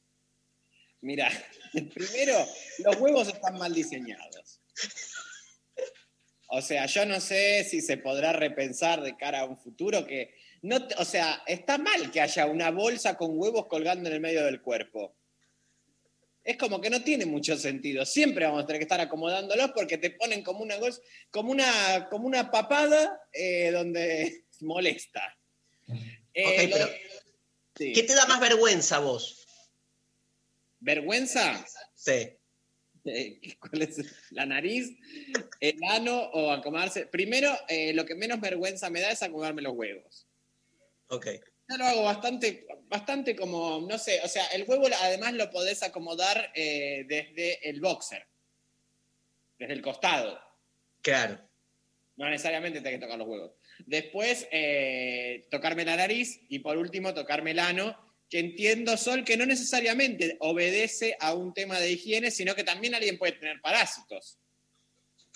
[1.00, 1.28] Mira,
[1.94, 2.46] primero,
[2.84, 4.60] los huevos están mal diseñados.
[6.54, 10.34] O sea, yo no sé si se podrá repensar de cara a un futuro que
[10.62, 14.44] no, o sea, está mal que haya una bolsa con huevos colgando en el medio
[14.44, 15.16] del cuerpo.
[16.44, 18.04] Es como que no tiene mucho sentido.
[18.04, 20.76] Siempre vamos a tener que estar acomodándolos porque te ponen como una
[21.30, 25.22] como una, como una papada eh, donde molesta.
[26.34, 26.88] Eh, lo- pero
[27.76, 27.92] sí.
[27.92, 29.46] ¿qué te da más vergüenza vos?
[30.80, 31.64] ¿Vergüenza?
[31.94, 32.36] Sí.
[33.04, 33.98] Eh, ¿Cuál es?
[34.30, 34.90] ¿La nariz?
[35.60, 37.06] ¿El ano o acomodarse?
[37.06, 40.26] Primero, eh, lo que menos vergüenza me da es acomodarme los huevos.
[41.12, 41.26] Ok.
[41.68, 45.82] Yo lo hago bastante, bastante como, no sé, o sea, el huevo además lo podés
[45.82, 48.26] acomodar eh, desde el boxer,
[49.58, 50.40] desde el costado.
[51.02, 51.38] Claro.
[52.16, 53.52] No necesariamente tenés que tocar los huevos.
[53.80, 57.94] Después, eh, tocarme la nariz y por último, tocarme el ano,
[58.30, 62.94] que entiendo, Sol, que no necesariamente obedece a un tema de higiene, sino que también
[62.94, 64.38] alguien puede tener parásitos.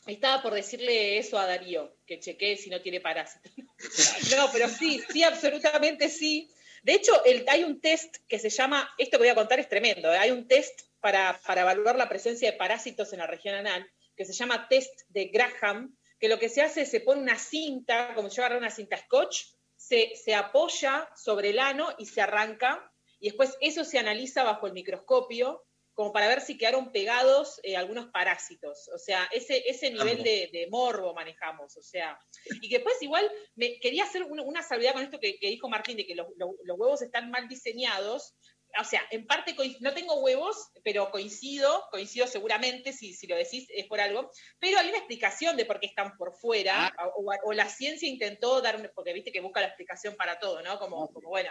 [0.06, 3.52] Estaba por decirle eso a Darío, que chequee si no tiene parásitos.
[4.36, 6.50] No, pero sí, sí, absolutamente sí.
[6.82, 7.12] De hecho,
[7.48, 10.18] hay un test que se llama, esto que voy a contar es tremendo, ¿eh?
[10.18, 14.24] hay un test para, para evaluar la presencia de parásitos en la región anal, que
[14.24, 18.14] se llama test de Graham, que lo que se hace es se pone una cinta,
[18.14, 19.46] como si yo agarrara una cinta scotch,
[19.76, 24.66] se, se apoya sobre el ano y se arranca, y después eso se analiza bajo
[24.66, 25.65] el microscopio,
[25.96, 28.88] como para ver si quedaron pegados eh, algunos parásitos.
[28.94, 31.74] O sea, ese, ese nivel de, de morbo manejamos.
[31.76, 32.18] O sea,
[32.60, 35.68] y que después igual me quería hacer una, una salvedad con esto que, que dijo
[35.70, 38.34] Martín, de que los, los- los huevos están mal diseñados.
[38.78, 43.66] O sea, en parte no tengo huevos, pero coincido, coincido seguramente, si, si lo decís
[43.70, 47.52] es por algo, pero hay una explicación de por qué están por fuera, o, o
[47.54, 50.78] la ciencia intentó dar, un- porque viste que busca la explicación para todo, ¿no?
[50.78, 51.50] Como, como bueno,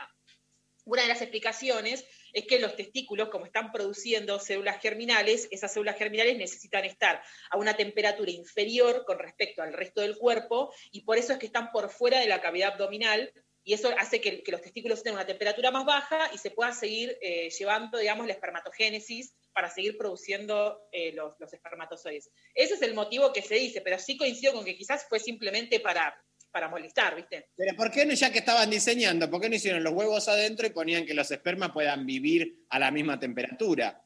[0.86, 5.98] una de las explicaciones es que los testículos, como están produciendo células germinales, esas células
[5.98, 11.18] germinales necesitan estar a una temperatura inferior con respecto al resto del cuerpo y por
[11.18, 13.34] eso es que están por fuera de la cavidad abdominal
[13.68, 17.18] y eso hace que, los testículos tengan una temperatura más baja y se pueda seguir
[17.20, 22.30] eh, llevando, digamos, la espermatogénesis para seguir produciendo eh, los, los espermatozoides.
[22.54, 25.80] Ese es el motivo que se dice, pero sí coincido con que quizás fue simplemente
[25.80, 26.16] para,
[26.56, 27.50] para molestar, ¿viste?
[27.54, 30.66] Pero ¿por qué no, ya que estaban diseñando, por qué no hicieron los huevos adentro
[30.66, 34.02] y ponían que los espermas puedan vivir a la misma temperatura?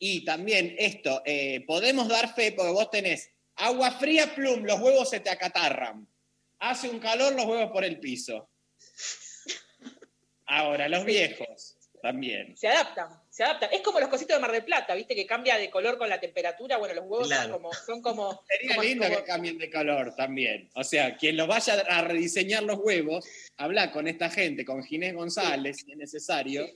[0.00, 5.10] Y también esto, eh, podemos dar fe porque vos tenés agua fría, plum, los huevos
[5.10, 6.08] se te acatarran.
[6.58, 8.50] Hace un calor, los huevos por el piso.
[10.46, 12.56] Ahora, los viejos también.
[12.56, 13.70] Se adaptan, se adaptan.
[13.72, 15.14] Es como los cositos de Mar del Plata, ¿viste?
[15.14, 16.76] Que cambia de color con la temperatura.
[16.76, 17.44] Bueno, los huevos Claro.
[17.44, 17.72] son como...
[17.72, 20.68] Son como Sería como- lindo como- que cambien de color también.
[20.74, 23.26] O sea, quien los vaya a rediseñar los huevos,
[23.56, 26.68] habla con esta gente, con Ginés González, si es necesario,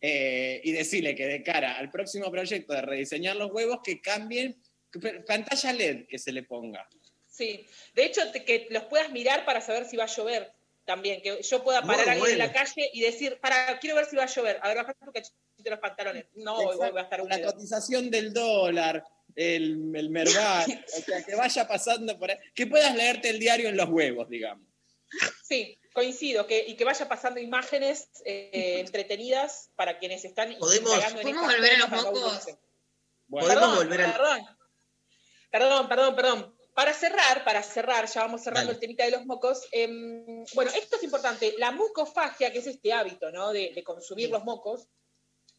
[0.00, 4.60] eh, y decirle que de cara al próximo proyecto de rediseñar los huevos, que cambien
[4.92, 6.86] que- pantalla LED que se le ponga.
[7.26, 10.52] Sí, de hecho, te- que los puedas mirar para saber si va a llover
[10.84, 13.96] también, que yo pueda Muy parar a alguien en la calle y decir, para, quiero
[13.96, 16.26] ver si va a llover, a ver, bajate un cachito los pantalones.
[16.34, 17.52] No, hoy va a estar La húmedo.
[17.52, 19.04] cotización del dólar,
[19.34, 20.64] el, el merval,
[20.96, 24.28] o sea, que vaya pasando por ahí, que puedas leerte el diario en los huevos,
[24.28, 24.66] digamos.
[25.42, 31.46] Sí, coincido, que, y que vaya pasando imágenes eh, entretenidas para quienes están Podemos- ¿Podemos
[31.46, 32.46] volver a los mocos?
[33.30, 34.40] Podemos Perdón, volver al- perdón.
[35.50, 36.54] Perdón, perdón, perdón.
[36.74, 38.74] Para cerrar, para cerrar, ya vamos cerrando Dale.
[38.76, 39.66] el temita de los mocos.
[39.72, 41.54] em, bueno, esto es importante.
[41.58, 43.50] La mucofagia, que es este hábito, ¿no?
[43.52, 44.86] De, de consumir los mocos,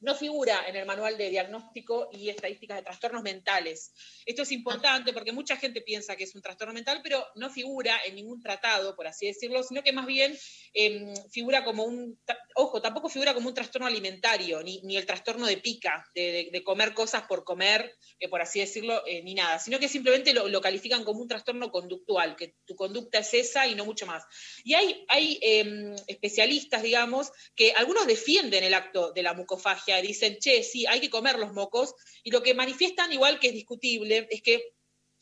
[0.01, 3.93] no figura en el manual de diagnóstico y estadísticas de trastornos mentales.
[4.25, 7.99] Esto es importante porque mucha gente piensa que es un trastorno mental, pero no figura
[8.05, 10.37] en ningún tratado, por así decirlo, sino que más bien
[10.73, 12.19] em, figura como un,
[12.55, 16.49] ojo, tampoco figura como un trastorno alimentario, ni, ni el trastorno de pica, de, de-
[16.51, 20.33] de comer cosas por comer, eh, por así decirlo, eh, ni nada, sino que simplemente
[20.33, 24.05] lo, lo califican como un trastorno conductual, que tu conducta es esa y no mucho
[24.05, 24.23] más.
[24.63, 30.37] Y hay, hay em, especialistas, digamos, que algunos defienden el acto de la mucofagia, dicen,
[30.39, 31.93] che, sí, hay que comer los mocos,
[32.23, 34.73] y lo que manifiestan, igual que es discutible, es que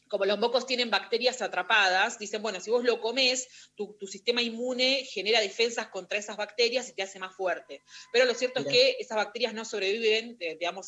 [0.10, 4.42] como los mocos tienen bacterias atrapadas, dicen, bueno, si vos lo comes, tu, tu sistema
[4.42, 7.84] inmune genera defensas contra esas bacterias y te hace más fuerte.
[8.12, 10.88] Pero lo cierto es que esas bacterias no sobreviven, digamos,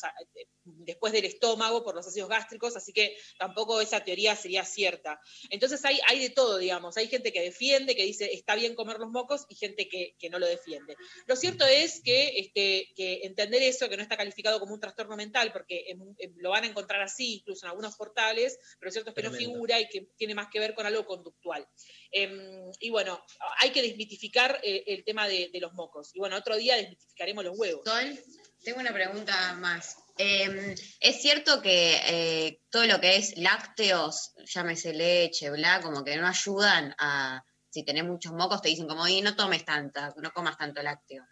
[0.64, 5.20] después del estómago por los ácidos gástricos, así que tampoco esa teoría sería cierta.
[5.50, 6.96] Entonces hay, hay de todo, digamos.
[6.96, 10.30] Hay gente que defiende, que dice está bien comer los mocos, y gente que, que
[10.30, 10.96] no lo defiende.
[11.26, 15.16] Lo cierto es que, este, que entender eso, que no está calificado como un trastorno
[15.16, 18.92] mental, porque en- en- lo van a encontrar así, incluso en algunos portales, pero lo
[18.92, 19.38] cierto Tremendo.
[19.38, 21.66] figura y que tiene más que ver con algo conductual.
[22.10, 23.22] Em, y bueno,
[23.60, 26.10] hay que desmitificar eh, el tema de, de los mocos.
[26.14, 27.84] Y bueno, otro día desmitificaremos los huevos.
[27.84, 28.18] Sol,
[28.62, 29.96] tengo una pregunta más.
[30.18, 36.16] Eh, ¿Es cierto que eh, todo lo que es lácteos, llámese leche, bla, como que
[36.16, 40.30] no ayudan a, si tenés muchos mocos, te dicen como, y no tomes tanta, no
[40.32, 41.24] comas tanto lácteo?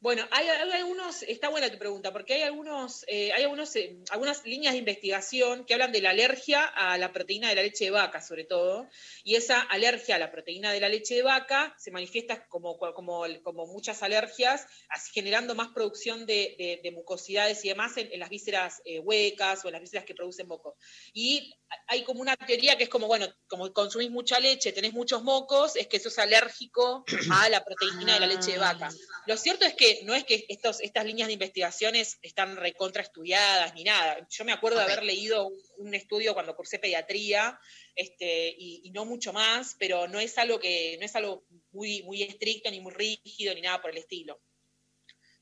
[0.00, 3.98] Bueno, hay, hay algunos, está buena tu pregunta, porque hay algunos, eh, hay algunos, eh,
[4.10, 7.86] algunas líneas de investigación que hablan de la alergia a la proteína de la leche
[7.86, 8.86] de vaca, sobre todo,
[9.24, 13.24] y esa alergia a la proteína de la leche de vaca se manifiesta como, como,
[13.42, 18.20] como muchas alergias, así generando más producción de, de- de mucosidades y demás en, en
[18.20, 20.76] las vísceras eh, huecas o en las vísceras que producen moco.
[21.12, 21.52] Y
[21.88, 25.74] hay como una teoría que es como, bueno, como consumís mucha leche, tenés muchos mocos,
[25.74, 28.90] es que sos alérgico a la proteína de la leche de vaca.
[29.26, 33.74] Lo cierto es que no es que estos, estas líneas de investigaciones están recontra estudiadas
[33.74, 34.26] ni nada.
[34.30, 37.58] Yo me acuerdo de haber leído un, un estudio cuando cursé pediatría
[37.94, 42.02] este, y, y no mucho más, pero no es algo que no es algo muy,
[42.04, 44.40] muy estricto ni muy rígido ni nada por el estilo.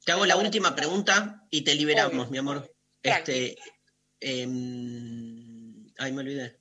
[0.04, 2.30] Te hago la última pregunta y te liberamos, Obvio.
[2.30, 2.74] mi amor.
[3.02, 3.56] Este,
[4.20, 6.60] em, ay, me olvidé.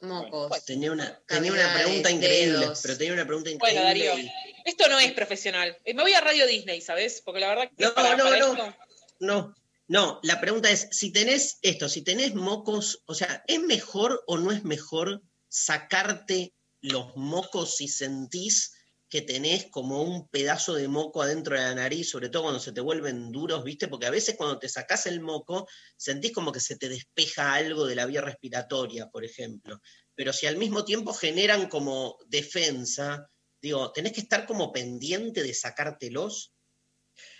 [0.00, 0.64] Mocos.
[0.64, 2.80] Tenía una, tenía una pregunta increíble, dedos.
[2.82, 3.80] pero tenía una pregunta increíble.
[3.82, 5.76] Bueno, Darío, y- esto no es profesional.
[5.84, 7.22] Eh, Me voy a Radio Disney, ¿sabes?
[7.24, 8.46] Porque la verdad que No, para- no, para no.
[8.52, 8.76] esto-
[9.20, 9.54] No,
[9.88, 14.38] no, la pregunta es, si tenés esto, si tenés mocos, o sea, ¿es mejor o
[14.38, 18.72] no es mejor sacarte los mocos si sentís
[19.08, 22.72] que tenés como un pedazo de moco adentro de la nariz, sobre todo cuando se
[22.72, 23.86] te vuelven duros, ¿viste?
[23.86, 27.86] Porque a veces cuando te sacás el moco, sentís como que se te despeja algo
[27.86, 29.80] de la vía respiratoria, por ejemplo.
[30.16, 33.30] Pero si al mismo tiempo generan como defensa,
[33.64, 36.52] digo, tenés que estar como pendiente de sacártelos.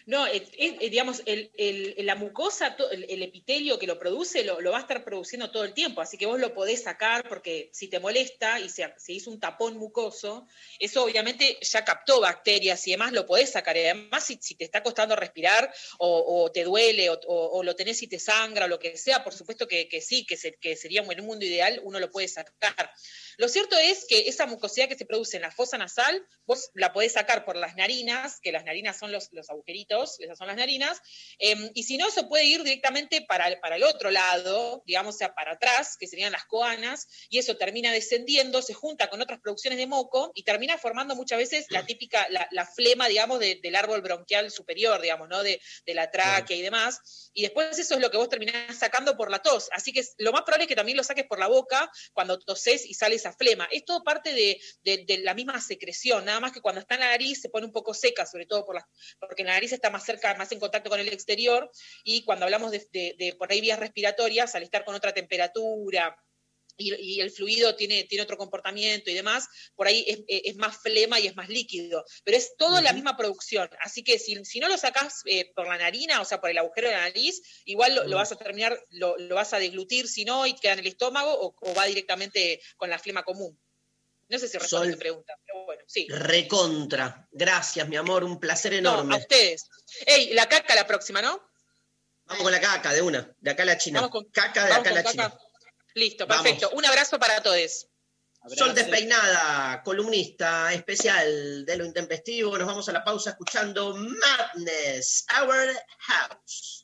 [0.07, 0.27] No,
[0.81, 4.81] digamos, el, el- la mucosa, el, el epitelio que lo produce, lo, lo va a
[4.83, 8.61] estar produciendo todo el tiempo, así que vos lo podés sacar porque si te molesta
[8.61, 10.47] y se, se hizo un tapón mucoso,
[10.79, 13.77] eso obviamente ya captó bacterias y demás, lo podés sacar.
[13.77, 18.07] Y además, si, si te está costando respirar o, te duele o, lo tenés y
[18.07, 21.01] te sangra o lo que sea, por supuesto que, que sí, que, se- que sería
[21.03, 22.91] un mundo ideal, uno lo puede sacar.
[23.39, 26.93] Lo cierto es que esa mucosidad que se produce en la fosa nasal, vos la
[26.93, 30.56] podés sacar por las narinas, que las narinas son los, los agujeritos, esas son las
[30.56, 31.01] narinas,
[31.39, 35.15] em, y si no, eso puede ir directamente para, el- para el otro lado, digamos,
[35.15, 39.20] o sea, para atrás, que serían las coanas, y eso termina descendiendo, se junta con
[39.20, 43.61] otras producciones de moco y termina formando muchas veces la típica, la, flema, digamos, de-
[43.62, 45.43] del árbol bronquial superior, digamos, ¿no?
[45.43, 47.31] De, de la tráquea y demás.
[47.35, 49.69] Y después eso es lo que vos terminás sacando por la tos.
[49.73, 52.85] Así que lo más probable es que también lo saques por la boca cuando toses
[52.86, 53.69] y sale flema.
[53.71, 54.61] Es todo parte de,
[55.23, 57.95] la misma secreción, nada más que cuando está en la nariz se pone un poco
[57.95, 58.65] seca, sobre todo
[59.21, 61.71] porque la nariz está más cerca, más en contacto con el exterior,
[62.03, 66.17] y cuando hablamos de- de por ahí vías respiratorias, al estar con otra temperatura,
[66.77, 70.79] y, y el fluido tiene, tiene otro comportamiento y demás, por ahí es, es más
[70.79, 74.61] flema y es más líquido, pero es todo la misma producción, así que si, si
[74.61, 77.41] no lo sacás eh, por la narina, o sea, por el agujero de la nariz,
[77.65, 80.73] igual lo, lo vas a terminar, lo, lo vas a deglutir, si no, y queda
[80.75, 83.59] en el estómago, o, o va directamente con la flema común.
[84.27, 86.07] No sé si responde tu pregunta, pero bueno, sí.
[86.09, 87.29] Recontra.
[87.31, 89.17] Gracias, mi amor, un placer No, enorme.
[89.17, 89.69] a ustedes.
[90.07, 91.41] Ey, la caca la próxima, ¿no?
[92.25, 94.01] Vamos con la caca, de una, de acá a la China.
[94.01, 95.39] Vamos con- caca de acá a la caca.
[95.95, 96.43] Listo, Vamos.
[96.43, 96.71] perfecto.
[96.75, 97.89] Un abrazo para todos.
[98.55, 102.59] Sol Despeinada, columnista especial de lo intempestivo.
[102.59, 106.84] Nos vamos a la pausa escuchando Madness, Our House.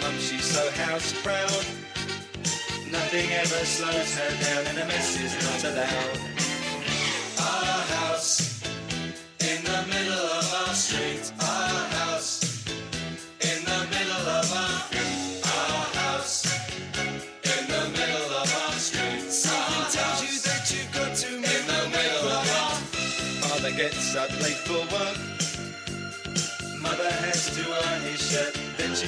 [0.00, 1.64] mum, she's so house proud.
[2.90, 6.18] Nothing ever slows her down, and a mess is not allowed.
[7.38, 8.62] Our house
[9.40, 11.32] in the middle of our street.
[11.40, 12.66] Our house
[13.40, 15.42] in the middle of our street.
[15.44, 16.44] Our house
[17.52, 19.30] in the middle of our street.
[19.30, 22.74] Something tells you that you've got to in the middle of our.
[23.42, 25.18] Father gets up late for work.
[26.80, 28.75] Mother has to iron his shirt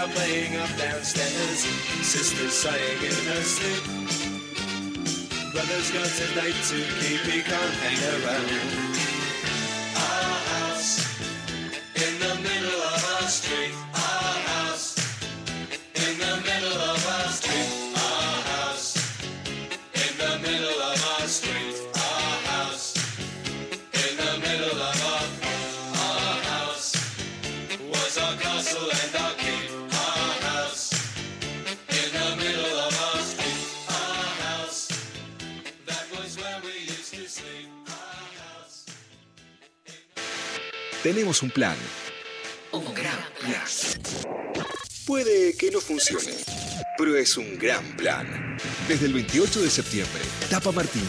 [0.00, 1.60] Are playing up downstairs.
[2.06, 3.84] Sister's sighing in her sleep.
[5.52, 8.89] Brother's got a date to keep, he can't hang around.
[41.30, 41.76] Tenemos un plan.
[42.72, 43.62] Un gran plan.
[45.06, 46.34] Puede que no funcione,
[46.98, 48.58] pero es un gran plan.
[48.88, 51.06] Desde el 28 de septiembre, Tapa Martín,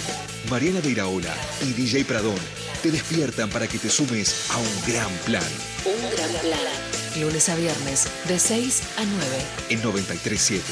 [0.47, 2.37] Mariana de Iraola y DJ Pradón
[2.83, 5.43] te despiertan para que te sumes a un gran plan
[5.85, 7.19] Un gran plan.
[7.19, 9.25] Lunes a viernes, de 6 a 9.
[9.69, 10.63] en 937.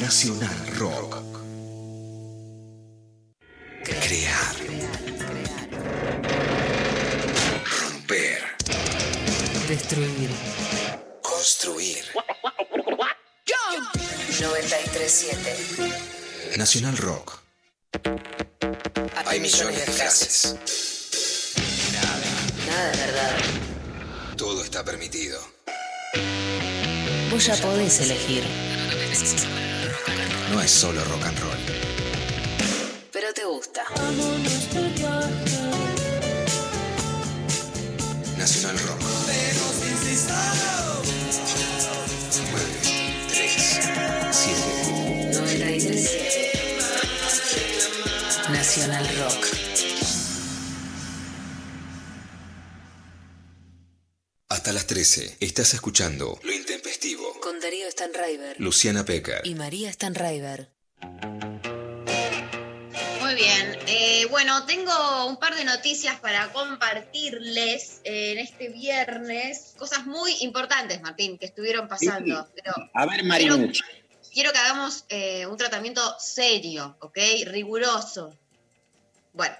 [0.00, 1.15] Nacional Rock.
[16.76, 17.38] Nacional Rock.
[19.24, 20.54] Hay millones de frases.
[22.66, 23.36] Nada de verdad.
[24.36, 25.40] Todo está permitido.
[27.30, 28.44] Vos ya podés elegir.
[30.52, 31.58] No es solo rock and roll.
[33.10, 33.82] Pero te gusta.
[38.36, 39.00] Nacional Rock.
[42.52, 42.68] 9,
[43.30, 43.80] 3,
[44.30, 44.85] 7.
[48.76, 49.46] Nacional Rock.
[54.50, 55.38] Hasta las 13.
[55.40, 57.40] Estás escuchando Lo Intempestivo.
[57.40, 58.60] Con Darío Stanraiver.
[58.60, 59.40] Luciana Pecker.
[59.44, 60.68] Y María Stanraiver.
[63.22, 63.78] Muy bien.
[63.86, 69.72] Eh, bueno, tengo un par de noticias para compartirles eh, en este viernes.
[69.78, 72.46] Cosas muy importantes, Martín, que estuvieron pasando.
[72.54, 73.80] Pero A ver, Marinuch.
[74.34, 77.16] quiero que hagamos eh, un tratamiento serio, ¿ok?
[77.46, 78.38] Riguroso.
[79.36, 79.54] Bueno,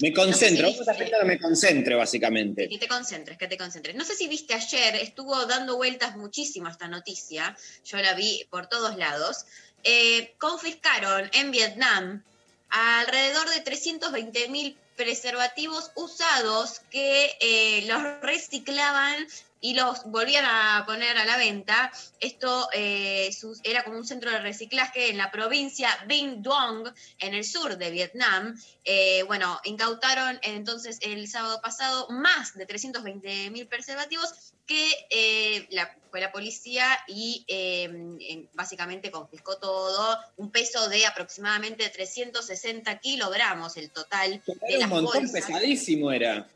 [0.00, 2.68] Me concentro, No sé si vos estás pensando que me concentre, básicamente.
[2.68, 3.96] que te concentres, que te concentres.
[3.96, 7.56] No sé si viste ayer, estuvo dando vueltas muchísimo esta noticia.
[7.84, 9.46] Yo la vi por todos lados.
[9.82, 12.22] Eh, confiscaron en Vietnam
[12.68, 19.26] alrededor de 320 mil preservativos usados que eh, los reciclaban
[19.64, 21.90] y los volvían a poner a la venta.
[22.20, 26.86] Esto eh, sus- era como un centro de reciclaje en la provincia Binh Duong,
[27.18, 28.54] en el sur de Vietnam.
[28.84, 35.90] Eh, bueno, incautaron entonces el sábado pasado más de 320 mil preservativos que eh, la,
[36.10, 43.78] fue la policía y eh, en- básicamente confiscó todo, un peso de aproximadamente 360 kilogramos
[43.78, 46.46] el total de las un montón bolsas pesadísimo, era.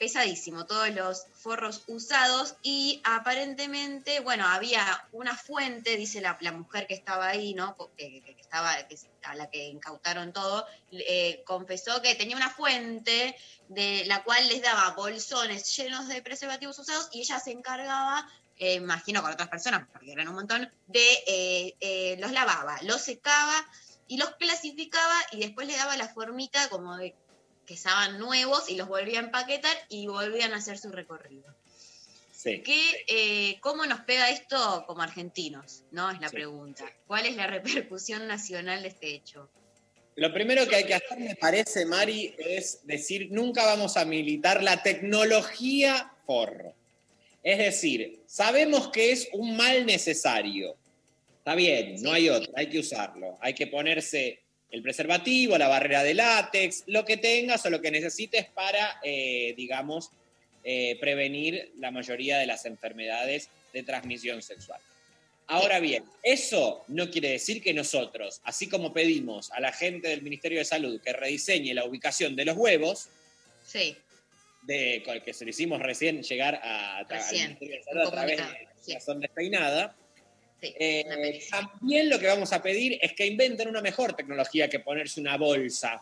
[0.00, 4.82] Pesadísimo, todos los forros usados y aparentemente, bueno, había
[5.12, 7.76] una fuente, dice la, mujer que estaba ahí, ¿no?
[7.98, 13.36] Que estaba, que- a la que incautaron todo, eh, confesó que tenía una fuente
[13.68, 18.76] de la cual les daba bolsones llenos de preservativos usados y ella se encargaba, eh,
[18.76, 23.66] imagino con otras personas, porque eran un montón, de eh, eh, los lavaba, los secaba
[24.08, 27.14] y los clasificaba y después le daba la formita como de
[27.70, 31.54] que estaban nuevos y los volvía a empaquetar y volvían a hacer su recorrido.
[32.32, 32.62] Sí.
[32.62, 35.84] ¿Qué, eh, ¿Cómo nos pega esto como argentinos?
[35.92, 36.10] ¿No?
[36.10, 36.84] Es la Sí, pregunta.
[37.06, 39.48] ¿Cuál es la repercusión nacional de este hecho?
[40.16, 44.64] Lo primero que hay que hacer, me parece, Mari, es decir, nunca vamos a militar
[44.64, 46.74] la tecnología forro.
[47.44, 50.74] Es decir, sabemos que es un mal necesario.
[51.38, 53.38] Está bien, no hay otro, hay que usarlo.
[53.40, 54.39] Hay que ponerse
[54.70, 59.54] el preservativo, la barrera de látex, lo que tengas o lo que necesites para, eh,
[59.56, 60.10] digamos,
[60.62, 64.80] eh, prevenir la mayoría de las enfermedades de transmisión sexual.
[65.46, 70.22] Ahora bien, eso no quiere decir que nosotros, así como pedimos a la gente del
[70.22, 73.08] Ministerio de Salud que rediseñe la ubicación de los huevos,
[73.66, 73.96] Sí,
[74.62, 78.02] de, con el que se lo hicimos recién llegar a, al Recién, Ministerio de Salud
[78.02, 79.96] a través de la razón despeinada.
[80.60, 84.80] Sí, Eh, también lo que vamos a pedir es que inventen una mejor tecnología que
[84.80, 86.00] ponerse una bolsa.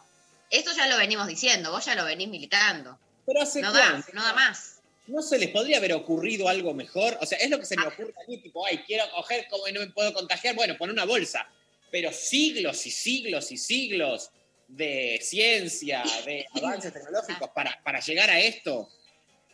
[0.50, 2.98] Esto ya lo venimos diciendo, vos ya lo venís militando.
[3.26, 4.80] Pero hace No da, no da más.
[5.06, 7.16] ¿No se les podría haber ocurrido algo mejor?
[7.20, 9.64] O sea, es lo que se me ocurre a mí, tipo, ay, quiero coger, ¿cómo
[9.72, 10.54] no me puedo contagiar?
[10.54, 11.48] Bueno, pon una bolsa.
[11.90, 14.30] Pero siglos y siglos y siglos
[14.66, 18.90] de ciencia, de avances tecnológicos para, para llegar a esto.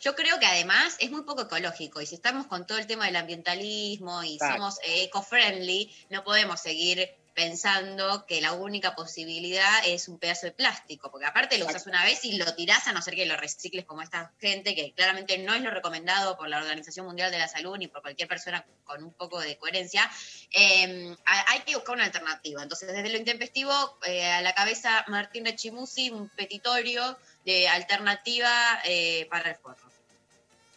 [0.04, 3.06] Yo creo que además es muy poco ecológico y si estamos con todo el tema
[3.06, 10.18] del ambientalismo y somos eco-friendly, no podemos seguir pensando que la única posibilidad es un
[10.20, 13.14] pedazo de plástico, porque aparte lo usas una vez y lo tirás a no ser
[13.16, 17.06] que lo recicles como esta gente, que claramente no es lo recomendado por la Organización
[17.06, 20.08] Mundial de la Salud ni por cualquier persona con un poco de coherencia.
[20.52, 22.62] Eh, ha- hay que buscar una alternativa.
[22.62, 23.72] Entonces, desde lo intempestivo,
[24.06, 29.93] eh, a la cabeza Martín Rechimusi, un petitorio de alternativa eh, para el forro.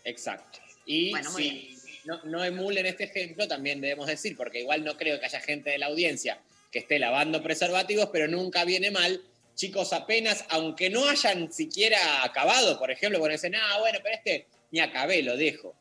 [0.07, 0.59] Exacto.
[0.85, 4.95] Y Bueno, muy si no, no emulen este ejemplo, también debemos decir, porque igual no
[4.97, 6.39] creo que haya gente de la audiencia
[6.71, 9.21] que esté lavando preservativos, pero nunca viene mal.
[9.55, 14.45] Chicos, apenas, aunque no hayan siquiera acabado, por ejemplo, cuando dicen, ah, bueno, pero este
[14.71, 15.75] ni acabé, lo dejo.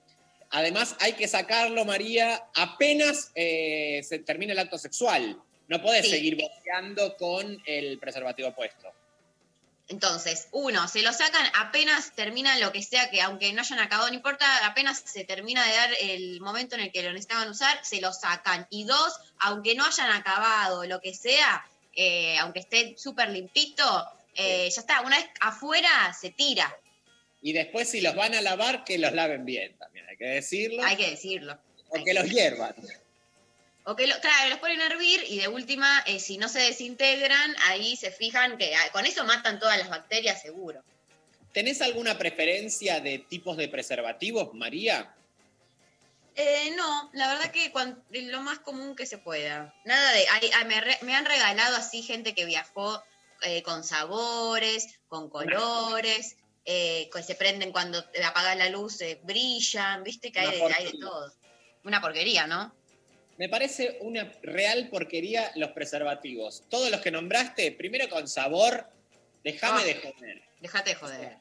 [0.51, 5.37] Además, hay que sacarlo, María, apenas eh, se termina el acto sexual.
[5.69, 6.13] No podés Sí.
[6.13, 8.89] seguir boceando con el preservativo puesto.
[9.89, 14.09] Entonces, uno, se lo sacan apenas termina lo que sea, que aunque no hayan acabado,
[14.09, 17.79] no importa, apenas se termina de dar el momento en el que lo necesitaban usar,
[17.85, 18.67] se lo sacan.
[18.71, 21.65] Y dos, aunque no hayan acabado lo que sea,
[21.95, 23.85] eh, aunque esté súper limpito,
[24.35, 26.77] eh, ya está, una vez afuera se tira,
[27.41, 30.83] Y después, si los van a lavar, que los laven bien también, hay que decirlo.
[30.83, 31.59] hay que decirlo.
[31.91, 32.75] O que los hiervan.
[33.89, 36.59] O que lo- claro, los ponen a hervir y de última, eh, si no se
[36.59, 40.83] desintegran, ahí se fijan que ah, con eso matan todas las bacterias seguro.
[41.53, 45.15] ¿Tenés alguna preferencia de tipos de preservativos, María?
[46.35, 47.73] Eh, no, la verdad que
[48.11, 49.73] lo más común que se pueda.
[49.85, 50.27] Nada de.
[50.33, 53.03] ay, me, re- me han regalado así gente que viajó
[53.43, 60.41] eh, con sabores, con colores, que se prenden cuando apagas la luz, brillan, viste que
[60.41, 61.01] hay, de- hay de porquería.
[61.01, 61.33] todo.
[61.85, 62.75] Una porquería, ¿no?
[63.39, 66.65] Me parece una real porquería los preservativos.
[66.71, 68.87] Todos los que nombraste, primero con sabor,
[69.45, 69.85] déjame Ah.
[69.85, 70.43] de joder.
[70.61, 71.37] Déjate de joder.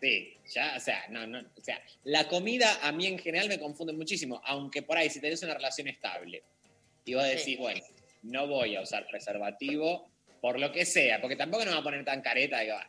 [0.00, 3.58] Sí, ya, o sea, no, no, o sea, la comida a mí en general me
[3.58, 6.42] confunde muchísimo, aunque por ahí si tenés una relación estable
[7.04, 7.56] y vos decís, Sí.
[7.56, 7.80] bueno,
[8.22, 10.08] no voy a usar preservativo
[10.42, 12.86] por lo que sea, porque tampoco nos va a poner tan careta va.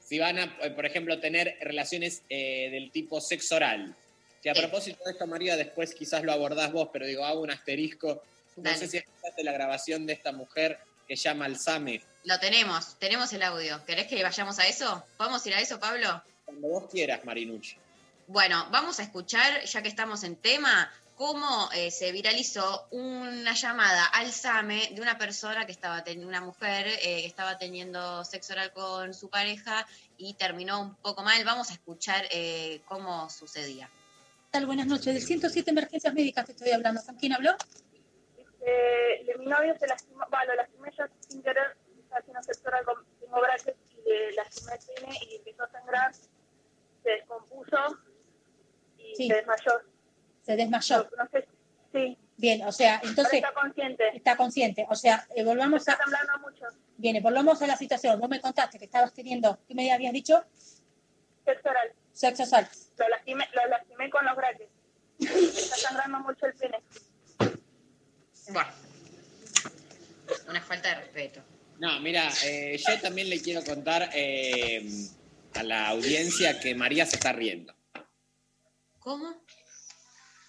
[0.00, 3.94] Si van a, por ejemplo, tener relaciones eh, del tipo sexo oral,
[4.42, 7.50] que a propósito de esto, María, después quizás lo abordás vos, pero digo, hago un
[7.50, 8.22] asterisco.
[8.56, 8.78] No Dale.
[8.78, 12.02] sé si escuchaste la grabación de esta mujer que llama al SAME.
[12.24, 13.84] Lo tenemos, tenemos el audio.
[13.86, 15.04] ¿Querés que vayamos a eso?
[15.16, 16.22] ¿Podemos ir a eso, Pablo?
[16.44, 17.76] Cuando vos quieras, Marinucci.
[18.26, 24.04] Bueno, vamos a escuchar, ya que estamos en tema, cómo eh, se viralizó una llamada
[24.06, 28.52] al SAME de una persona que estaba teniendo, una mujer eh, que estaba teniendo sexo
[28.52, 29.86] oral con su pareja
[30.16, 31.42] y terminó un poco mal.
[31.44, 33.90] Vamos a escuchar eh, cómo sucedía.
[34.58, 34.66] ¿Qué tal?
[34.66, 35.14] Buenas noches.
[35.14, 37.00] Del 107 Emergencias Médicas te estoy hablando.
[37.06, 37.52] ¿Con quién habló?
[38.58, 43.06] De mi novio se lastimó, lo lastimé yo sin querer, estaba haciendo sexo oral con,
[43.20, 47.76] tengo brackets y le lastimé el pene y empezó a sangrar, se descompuso
[48.96, 49.28] y Sí.
[49.28, 49.72] se desmayó.
[50.42, 51.08] Se desmayó.
[51.16, 51.48] No, no sé,
[51.92, 54.86] sí, Bien, o sea, entonces está consciente, está consciente.
[54.90, 55.98] O sea, eh, volvamos está a.
[55.98, 56.64] temblando mucho,
[56.96, 58.18] Bien, volvamos a la situación.
[58.18, 60.44] Vos me contaste que estabas teniendo, ¿qué me habías dicho?
[61.52, 62.68] Sexo oral, Sexo oral.
[62.98, 64.70] lo lastimé, lo lastimé con los brackets,
[65.18, 66.78] está sangrando mucho el pene.
[68.50, 68.70] Bueno,
[70.48, 71.42] una falta de respeto.
[71.78, 74.86] No, mira, eh, yo también le quiero contar eh,
[75.54, 77.74] a la audiencia que María se está riendo.
[78.98, 79.42] ¿Cómo?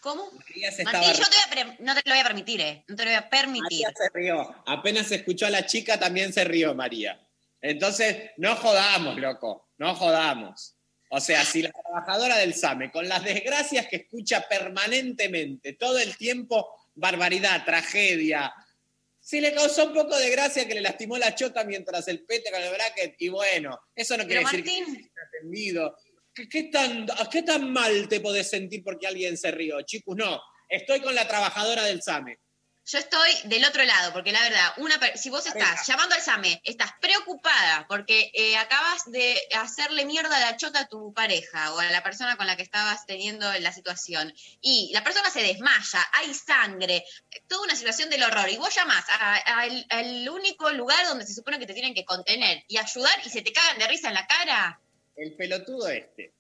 [0.02, 0.32] ¿Cómo?
[0.32, 2.62] María se Martín, estaba yo te voy a pre- no te lo voy a permitir,
[2.62, 2.84] ¿eh?
[2.88, 3.64] No te lo voy a permitir.
[3.86, 4.64] María se rió.
[4.66, 7.20] Apenas escuchó a la chica, también se rió María.
[7.62, 10.76] Entonces, no jodamos, loco, no jodamos.
[11.10, 16.16] O sea, si la trabajadora del SAME, con las desgracias que escucha permanentemente, todo el
[16.18, 18.54] tiempo, barbaridad, tragedia,
[19.30, 22.50] Sí le causó un poco de gracia que le lastimó la chota mientras el pete
[22.50, 23.16] con el bracket.
[23.20, 25.98] Y bueno, eso no quiere Pero decir que Martín, esté atendido.
[26.34, 29.84] ¿Qué, qué tan, ¿Qué tan mal te podés sentir porque alguien se rió?
[29.84, 30.42] Chicos, no.
[30.68, 32.40] Estoy con la trabajadora del SAME.
[32.92, 36.60] Yo estoy del otro lado, porque la verdad, una si vos estás llamando al SAME,
[36.64, 41.80] estás preocupada porque eh, acabas de hacerle mierda a la chota a tu pareja o
[41.80, 46.00] a la persona con la que estabas teniendo la situación, y la persona se desmaya,
[46.14, 47.04] hay sangre,
[47.48, 51.68] toda una situación del horror, y vos llamás al único lugar donde se supone que
[51.68, 54.80] te tienen que contener y ayudar y se te cagan de risa en la cara.
[55.16, 56.32] El pelotudo este.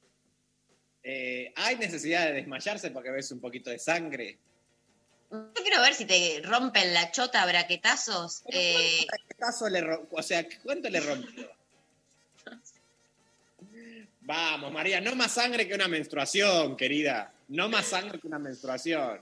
[1.03, 4.39] Eh, ¿Hay necesidad de desmayarse porque ves un poquito de sangre?
[5.31, 8.43] Yo quiero ver si te rompen la chota a braquetazos.
[8.51, 11.49] eh, ¿Qué caso le o sea, ¿cuánto le rompió?
[14.21, 17.33] Vamos, María, no más sangre que una menstruación, querida.
[17.47, 19.19] No más sangre que una menstruación.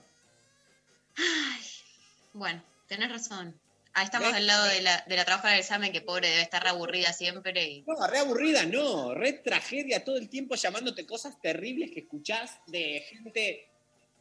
[2.33, 3.57] Bueno, tenés razón.
[3.93, 6.61] Ah, estamos al lado de la, de la trabajadora del examen que pobre debe estar
[6.61, 7.63] re aburrida siempre.
[7.63, 7.81] Y...
[7.81, 9.13] No, re aburrida, no.
[9.15, 13.67] Re tragedia todo el tiempo llamándote cosas terribles que escuchás de gente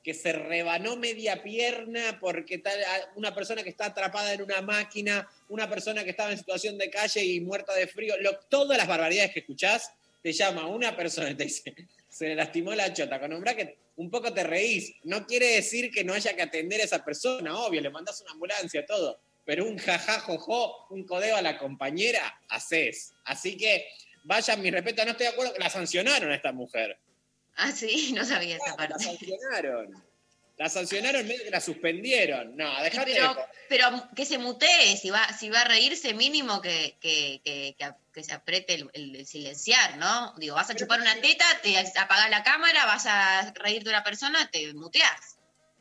[0.06, 4.62] que se rebanó media pierna porque tal, a- una persona que está atrapada en una
[4.62, 8.14] máquina, una persona que estaba en situación de calle y muerta de frío.
[8.20, 9.90] Lo- todas las barbaridades que escuchás,
[10.22, 11.74] te llama una persona y te dice,
[12.08, 14.94] se le lastimó la chota con un bracket, un poco te reís.
[15.02, 18.30] No quiere decir que no haya que atender a esa persona, obvio, le mandás una
[18.30, 19.18] ambulancia, todo.
[19.44, 23.12] Pero un jajá, jojo, un codeo a la compañera, haces.
[23.24, 23.88] Así que,
[24.22, 26.96] vaya, mi respeto, no estoy de acuerdo, la sancionaron a esta mujer.
[27.56, 29.04] Ah, sí, no sabía esa La parte.
[29.04, 30.04] sancionaron.
[30.58, 32.56] La sancionaron, medio que la suspendieron.
[32.56, 33.42] No, dejate Pero, de...
[33.68, 37.76] pero que se mutee, si va, si va a reírse, mínimo que, que, que,
[38.14, 40.32] que, se apriete el, el- el silenciar, ¿no?
[40.38, 44.02] Digo, vas a chupar una teta, te apagás la cámara, vas a reírte de una
[44.04, 45.36] persona, te muteás.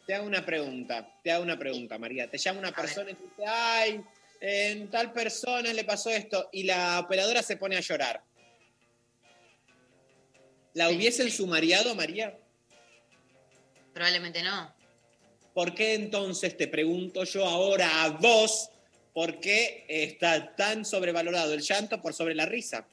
[0.05, 2.29] Te hago una pregunta, te hago una pregunta, María.
[2.29, 4.03] Te llama una persona y te dice, ay,
[4.41, 8.21] en tal persona le pasó esto, y la operadora se pone a llorar.
[10.75, 12.37] ¿La hubiesen sumariado, María?
[13.93, 14.75] Probablemente no.
[15.53, 18.69] ¿Por qué entonces te pregunto yo ahora a vos
[19.13, 22.85] por qué está tan sobrevalorado el llanto por sobre la risa?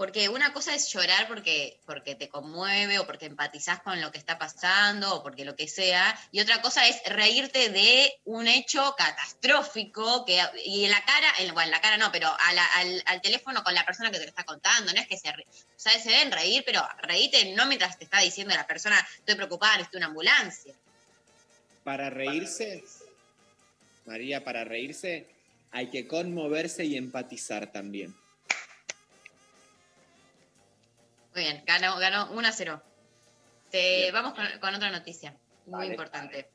[0.00, 4.16] Porque una cosa es llorar porque, porque te conmueve o porque empatizás con lo que
[4.16, 8.94] está pasando o porque lo que sea, y otra cosa es reírte de un hecho
[8.96, 13.62] catastrófico que, y en la cara, en, bueno, en la cara no, pero al, teléfono
[13.62, 15.34] con la persona que te lo está contando, no es que se, o
[15.76, 19.76] sea, se deben reír, pero reíte no mientras te está diciendo la persona, estoy preocupada,
[19.76, 20.72] necesito una ambulancia.
[21.84, 22.82] Para reírse,
[24.06, 25.26] María, para reírse
[25.72, 28.14] hay que conmoverse y empatizar también.
[31.34, 32.82] Muy bien, ganó, ganó 1 a 0.
[33.70, 35.36] Te, vamos con, con otra noticia,
[35.66, 36.50] muy Vale, importante.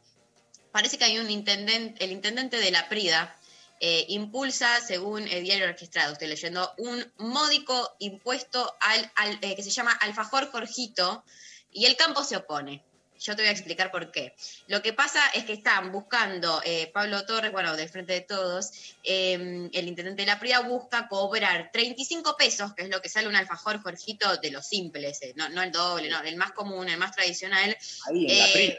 [0.72, 3.36] Parece que hay un intendente, el intendente de la Prida
[3.80, 9.64] eh, impulsa, según el diario registrado, estoy leyendo, un módico impuesto al, al, eh, que
[9.64, 11.24] se llama Alfajor Jorgito,
[11.72, 12.84] y el campo se opone.
[13.20, 14.34] Yo te voy a explicar por qué.
[14.68, 18.72] Lo que pasa es que están buscando, eh, Pablo Torres, bueno, del Frente de Todos,
[19.04, 23.28] eh, el intendente de la Prida busca cobrar 35 pesos, que es lo que sale
[23.28, 26.90] un alfajor Jorgito de los simples, eh, no, no el doble, no, el más común,
[26.90, 27.76] el más tradicional.
[28.08, 28.78] Ahí, en la Eh, Prida.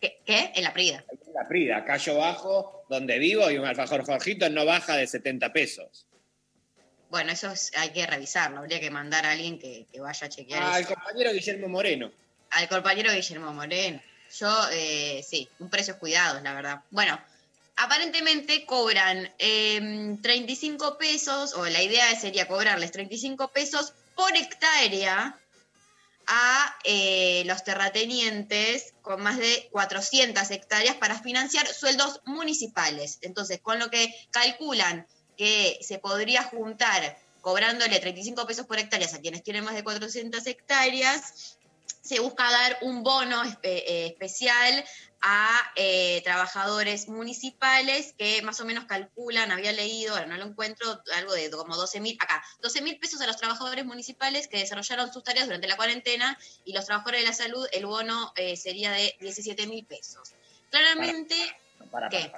[0.00, 0.18] ¿Qué?
[0.24, 0.52] qué?
[0.54, 1.04] En la Prida.
[1.10, 5.06] En la Prida, acá yo bajo donde vivo y un alfajor Jorgito no baja de
[5.06, 6.06] 70 pesos.
[7.10, 10.30] Bueno, eso es- hay que revisarlo, habría que mandar a alguien que, que vaya a
[10.30, 10.94] chequear Ah, el eso.
[10.94, 12.10] compañero Guillermo Moreno.
[12.54, 14.00] Al compañero Guillermo Moreno.
[14.38, 16.82] Yo, eh, sí, un precios cuidados, la verdad.
[16.90, 17.20] Bueno,
[17.76, 25.36] aparentemente cobran eh, 35 pesos, o la idea sería cobrarles 35 pesos por hectárea
[26.28, 33.18] a eh, los terratenientes con más de 400 hectáreas para financiar sueldos municipales.
[33.22, 39.18] Entonces, con lo que calculan que se podría juntar cobrándole 35 pesos por hectárea a
[39.18, 41.58] quienes tienen más de 400 hectáreas,
[42.04, 44.84] se busca dar un bono espe- eh, especial
[45.22, 51.02] a eh, trabajadores municipales que más o menos calculan, había leído, ahora no lo encuentro,
[51.14, 55.10] algo de como 12 mil, acá, 12 mil pesos a los trabajadores municipales que desarrollaron
[55.12, 58.92] sus tareas durante la cuarentena y los trabajadores de la salud, el bono eh, sería
[58.92, 60.34] de 17 mil pesos.
[60.70, 61.34] Claramente,
[61.90, 62.30] Para, ¿qué?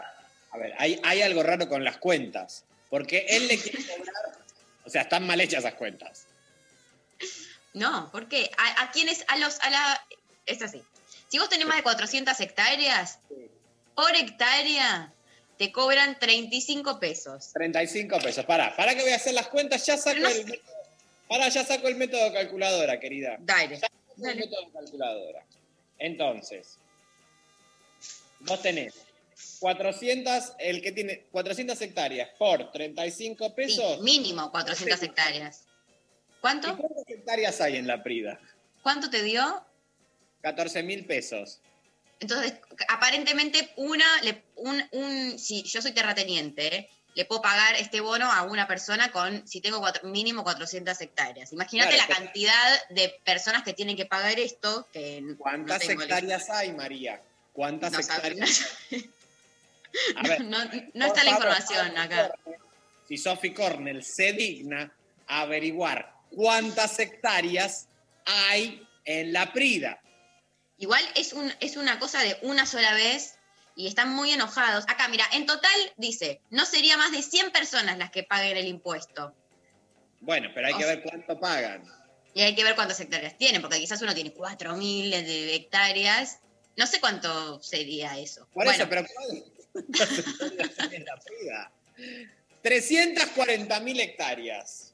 [0.52, 2.64] A ver, hay, hay algo raro con las cuentas.
[2.88, 4.14] Porque él le quiere cobrar.
[4.84, 6.25] O sea, están mal hechas esas cuentas.
[7.76, 8.50] No, ¿por qué?
[8.56, 9.22] ¿A, a quiénes?
[9.28, 10.06] A los, a la,
[10.46, 10.82] es así.
[11.28, 13.18] Si vos tenés más de 400 hectáreas,
[13.94, 15.12] por hectárea
[15.58, 17.50] te cobran 35 pesos.
[17.52, 18.44] 35 pesos.
[18.46, 20.72] Para, para que voy a hacer las cuentas, ya saco no el método.
[21.28, 23.36] Para, ya saco el método calculadora, querida.
[23.40, 23.74] Dale.
[23.74, 23.94] Ya saco
[24.30, 25.44] el método calculadora.
[25.98, 26.78] Entonces,
[28.40, 28.94] vos tenés
[29.60, 34.00] 400, el que tiene 400 hectáreas por 35 Sí, pesos.
[34.00, 35.64] mínimo 400 hectáreas.
[36.40, 36.68] ¿Cuánto?
[36.68, 38.38] ¿Y cuántas hectáreas hay en la Prida?
[38.82, 39.64] ¿Cuánto te dio?
[40.42, 41.58] 14 mil pesos.
[42.20, 42.54] Entonces,
[42.88, 44.06] aparentemente, una,
[44.54, 46.90] un, un, si yo soy terrateniente, ¿eh?
[47.14, 51.00] le puedo pagar este bono a una persona con, si tengo cuatro- mínimo 400
[57.52, 58.66] ¿Cuántas No sabe- hectáreas?
[60.16, 60.58] A ver, No,
[60.94, 62.32] no está la información acá.
[63.08, 64.92] si Sophie Cornell se digna
[65.26, 67.88] a averiguar cuántas hectáreas
[68.24, 70.00] hay en la Prida.
[70.78, 73.38] Igual es, un, es una cosa de una sola vez
[73.76, 74.84] y están muy enojados.
[74.88, 78.66] Acá, mira, en total dice, no sería más de 100 personas las que paguen el
[78.66, 79.34] impuesto.
[80.20, 81.82] Bueno, pero hay O que sea- ver cuánto pagan.
[82.34, 86.40] Y hay que ver cuántas hectáreas tienen, porque quizás uno tiene 4.000 de hectáreas.
[86.76, 88.46] No sé cuánto sería eso.
[88.52, 89.06] Por bueno, eso, pero
[89.72, 91.72] ¿cuántas hectáreas hay en la Prida?
[92.60, 94.85] 340 mil hectáreas.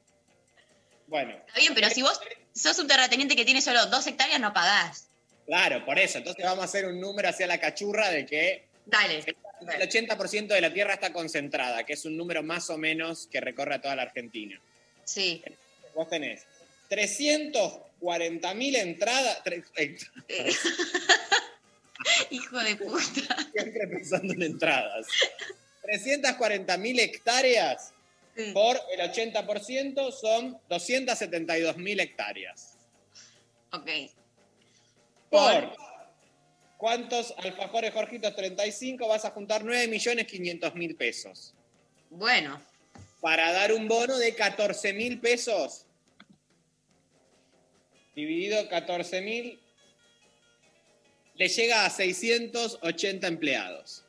[1.12, 2.18] Bueno, está bien, pero si vos
[2.55, 5.09] sos un terrateniente que tiene solo dos hectáreas, no pagás.
[5.44, 6.16] claro, por eso.
[6.16, 9.18] Entonces vamos a hacer un número hacia la cachurra de que Dale.
[9.18, 13.43] el 80% de la tierra está concentrada, que es un número más o menos que
[13.43, 14.59] recorre a toda la Argentina.
[15.05, 15.44] Sí.
[15.94, 16.44] Vos tenés
[16.89, 19.44] 340 mil entradas.
[19.44, 19.97] tre- eh,
[22.30, 23.36] Hijo de puta.
[23.52, 25.06] Siempre pensando en entradas.
[25.82, 26.98] 340 mil
[28.52, 32.78] por el 80% son 272 mil hectáreas.
[33.72, 33.88] Ok.
[35.30, 35.74] Por
[36.78, 41.54] cuántos alfajores Jorgitos 35 vas a juntar 9 millones 500 mil pesos.
[42.10, 42.60] Bueno,
[43.20, 45.86] Para dar un bono de 14 mil pesos.
[48.14, 49.60] Dividido 14 mil.
[51.36, 54.04] Le llega a 680 empleados.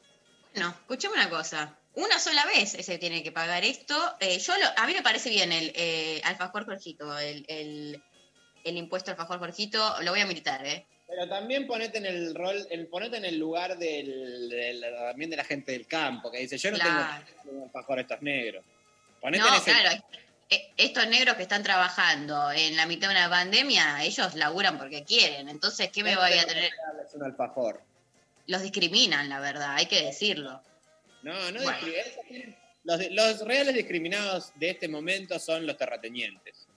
[0.54, 1.78] bueno, escuchame una cosa.
[1.96, 3.96] Una sola vez se tiene que pagar esto.
[4.20, 8.02] Eh, yo lo- a mí me parece bien el eh, alfajor Jorgito, el, el,
[8.64, 10.02] el impuesto alfajor Jorgito.
[10.02, 10.88] Lo voy a militar, ¿eh?
[11.08, 15.38] Pero también ponete en el rol, el, ponete en el lugar del, del- también de
[15.38, 17.26] la gente del campo, que dice, yo no Claro.
[17.44, 18.66] tengo un alfajor estos negros.
[19.22, 20.04] Ponete No, en ese- claro.
[20.50, 25.04] eh, Estos negros que están trabajando en la mitad de una pandemia, ellos laburan porque
[25.04, 25.48] quieren.
[25.50, 26.72] Entonces, ¿qué me voy a tener?
[27.14, 27.84] un alfajor.
[28.48, 30.60] Los discriminan, la verdad, hay que decirlo.
[31.24, 31.78] No, no Bueno.
[32.84, 36.68] los, los reales discriminados de este momento son los terratenientes.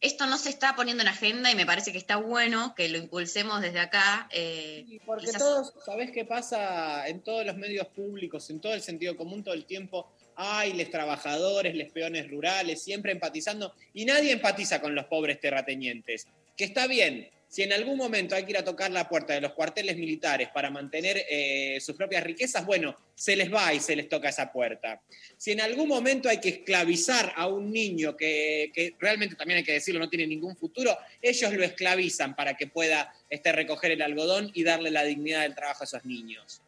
[0.00, 2.98] Esto no se está poniendo en agenda y me parece que está bueno que lo
[2.98, 4.28] impulsemos desde acá.
[4.32, 8.80] eh, Porque quizás- todos, ¿sabés qué pasa en todos los medios públicos, en todo el
[8.82, 10.12] sentido común, todo el tiempo?
[10.36, 16.28] Ay, les trabajadores, les peones rurales, siempre empatizando, y nadie empatiza con los pobres terratenientes.
[16.56, 19.40] Que está bien, si en algún momento hay que ir a tocar la puerta de
[19.40, 23.96] los cuarteles militares para mantener eh, sus propias riquezas, bueno, se les va y se
[23.96, 25.00] les toca esa puerta.
[25.36, 29.64] Si en algún momento hay que esclavizar a un niño que, que realmente también hay
[29.64, 34.02] que decirlo, no tiene ningún futuro, ellos lo esclavizan para que pueda este, recoger el
[34.02, 36.60] algodón y darle la dignidad del trabajo a esos niños.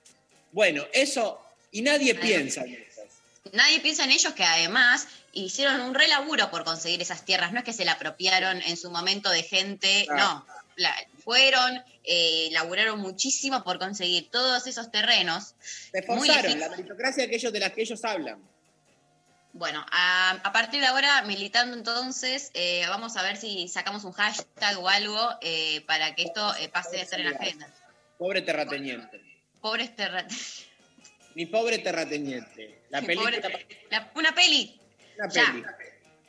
[0.50, 3.02] Bueno, eso, y nadie piensa en eso.
[3.52, 7.52] Nadie piensa en ellos que además hicieron un relaburo por conseguir esas tierras.
[7.52, 10.46] No es que se la apropiaron en su momento de gente, no.
[10.80, 15.54] La- fueron, eh, laburaron muchísimo por conseguir todos esos terrenos.
[15.92, 18.38] Se esforzaron, la meritocracia de, de la que ellos hablan.
[19.52, 24.12] Bueno, a, a partir de ahora, militando entonces, eh, vamos a ver si sacamos un
[24.12, 27.68] hashtag o algo eh, para que esto eh, pase a estar en la agenda.
[28.16, 29.20] Pobre terrateniente.
[29.60, 30.66] Pobres terratenientes.
[31.34, 32.80] Mi pobre terrateniente.
[32.90, 33.40] La Mi pobre-
[33.90, 34.80] La- una peli.
[35.18, 35.44] Una Ya.
[35.52, 35.64] peli.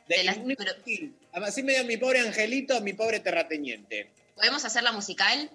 [0.08, 1.16] De- un infantil.
[1.32, 4.10] Así medio mi pobre angelito, mi pobre terrateniente.
[4.34, 5.50] ¿Podemos hacerla musical?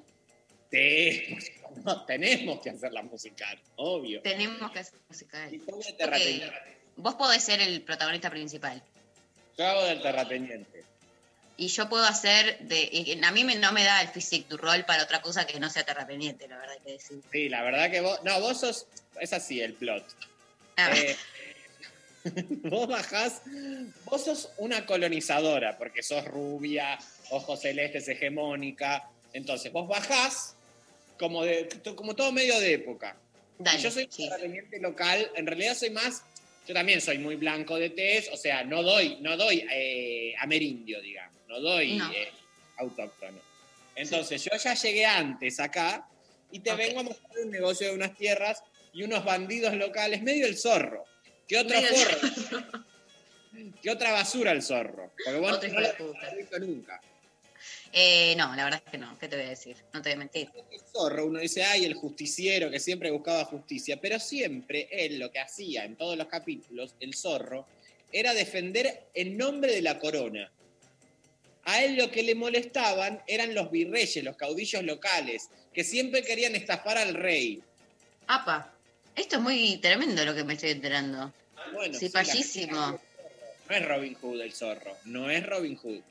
[0.72, 1.38] Sí,
[1.86, 4.22] no, tenemos que hacer la musical, obvio.
[4.22, 5.50] Tenemos que hacer musical.
[5.66, 6.78] Pobre Ok, terrateniente.
[6.98, 8.82] Vos podés ser el protagonista principal.
[9.58, 10.84] Yo hago del terrateniente.
[11.60, 12.88] Y yo puedo hacer de.
[12.92, 15.60] y A mí me- no me da el physique tu rol para otra cosa que
[15.60, 17.22] no sea terrateniente, la verdad que decir.
[17.32, 18.20] Sí, la verdad que vos.
[18.24, 18.86] No, vos sos.
[19.20, 20.04] Es así el plot.
[20.76, 21.10] A ver.
[21.10, 21.18] Eh,
[22.64, 23.42] vos bajás.
[24.06, 27.00] Vos sos una colonizadora, porque sos rubia,
[27.32, 29.10] ojos celestes, hegemónica.
[29.34, 30.56] Entonces, vos bajás
[31.18, 33.18] como, de, como todo medio de época.
[33.60, 35.32] Dale, yo soy un terrateniente local.
[35.36, 36.24] En realidad soy más.
[36.68, 41.02] Yo también soy muy blanco de tez, o sea, no doy, no doy eh, amerindio,
[41.02, 42.12] digamos, no doy No.
[42.12, 42.30] eh,
[42.76, 43.40] autóctono.
[43.96, 46.08] Entonces, yo ya llegué antes acá
[46.52, 48.62] y te vengo a mostrar un negocio de unas tierras
[48.94, 51.06] y unos bandidos locales, medio el zorro.
[51.48, 52.86] ¿Qué el forra?
[53.82, 55.14] ¿Qué otra basura el zorro?
[55.24, 55.88] Porque vos Otro no lo
[56.22, 57.02] has visto nunca.
[58.00, 59.18] Eh, no, la verdad es que no.
[59.18, 59.76] ¿Qué te voy a decir?
[59.92, 60.52] No te voy a mentir.
[60.72, 65.32] El zorro, uno dice, ay, el justiciero que siempre buscaba justicia, pero siempre él lo
[65.32, 67.66] que hacía en todos los capítulos, el zorro,
[68.12, 70.52] era defender en nombre de la corona.
[71.64, 76.56] A él lo que le molestaban eran los virreyes, los caudillos locales, que siempre querían
[76.56, 77.64] estafar al rey.
[78.28, 78.76] Apa,
[79.16, 81.34] esto es muy tremendo lo que me estoy enterando.
[81.74, 83.02] Bueno, Sí, fallísimo.
[83.68, 86.02] No es Robin Hood el zorro, no es Robin Hood.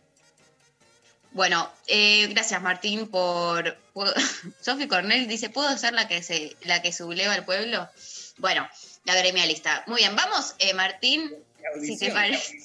[1.36, 3.76] Bueno, eh, gracias Martín por...
[3.92, 4.14] por-
[4.62, 7.86] Sofi Cornell dice, ¿puedo ser la que se la que subleva al pueblo?
[8.38, 8.66] Bueno,
[9.04, 9.84] la gremialista.
[9.86, 11.30] Muy bien, vamos, eh, Martín,
[11.74, 12.58] si te audición, parece.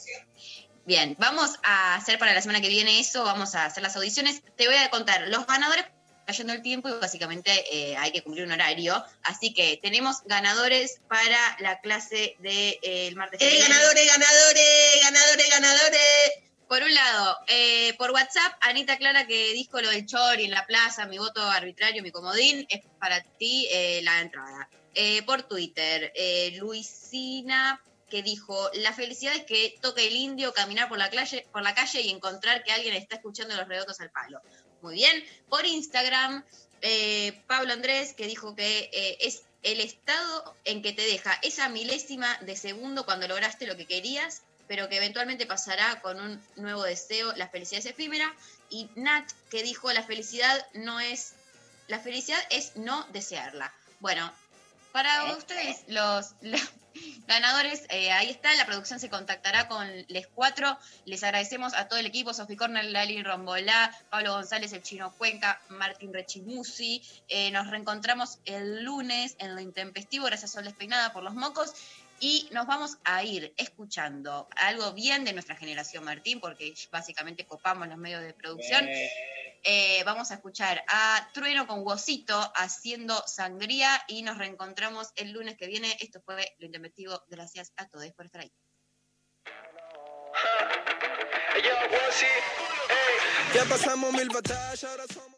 [0.86, 4.42] Bien, vamos a hacer para la semana que viene eso, vamos a hacer las audiciones.
[4.56, 5.84] Te voy a contar los ganadores
[6.26, 9.04] cayendo el tiempo y básicamente eh, hay que cumplir un horario.
[9.24, 13.42] Así que tenemos ganadores para la clase del de, el martes.
[13.42, 16.51] ¡Eh, ganadores, ganadores, ganadores, ganadores!
[16.72, 20.66] Por un lado, eh, por WhatsApp, Anita Clara que dijo lo del chori en la
[20.66, 24.70] plaza, mi voto arbitrario, mi comodín, es para ti eh, la entrada.
[24.96, 30.88] Eh, por Twitter, eh, Luisina que dijo, la felicidad es que toque el indio, caminar
[30.88, 34.10] por la, calle, por la calle y encontrar que alguien está escuchando los redotos al
[34.10, 34.40] palo.
[34.82, 35.26] Muy bien.
[35.50, 36.46] Por Instagram,
[37.48, 42.56] Pablo Andrés que dijo que es el estado en que te deja esa milésima de
[42.56, 47.50] segundo cuando lograste lo que querías pero que eventualmente pasará con un nuevo deseo, la
[47.50, 48.34] felicidad es efímera,
[48.70, 51.34] y Nat que dijo la felicidad no es,
[51.90, 53.74] la felicidad es no desearla.
[54.00, 54.32] Bueno,
[54.94, 56.62] para ustedes, los, los
[57.28, 62.00] ganadores, eh, ahí está, la producción se contactará con les cuatro, les agradecemos a todo
[62.00, 67.68] el equipo, Sofi Cornell, Lali Rombolá, Pablo González, el Chino Cuenca, Martín Rechimusi, Eh, nos
[67.68, 71.74] reencontramos el lunes en lo intempestivo, gracias a Sol Despeinada por los mocos,
[72.22, 77.88] y nos vamos a ir escuchando algo bien de nuestra generación, Martín, porque básicamente copamos
[77.88, 78.88] los medios de producción.
[79.64, 85.58] Eh, vamos a escuchar a Trueno con Wosito haciendo sangría y nos reencontramos el lunes
[85.58, 85.98] que viene.
[86.00, 87.24] Esto fue Lo Intempestivo.
[87.28, 88.52] Gracias a todos por estar ahí.
[93.56, 95.30] Ya pasamos mil batallas, ahora somos.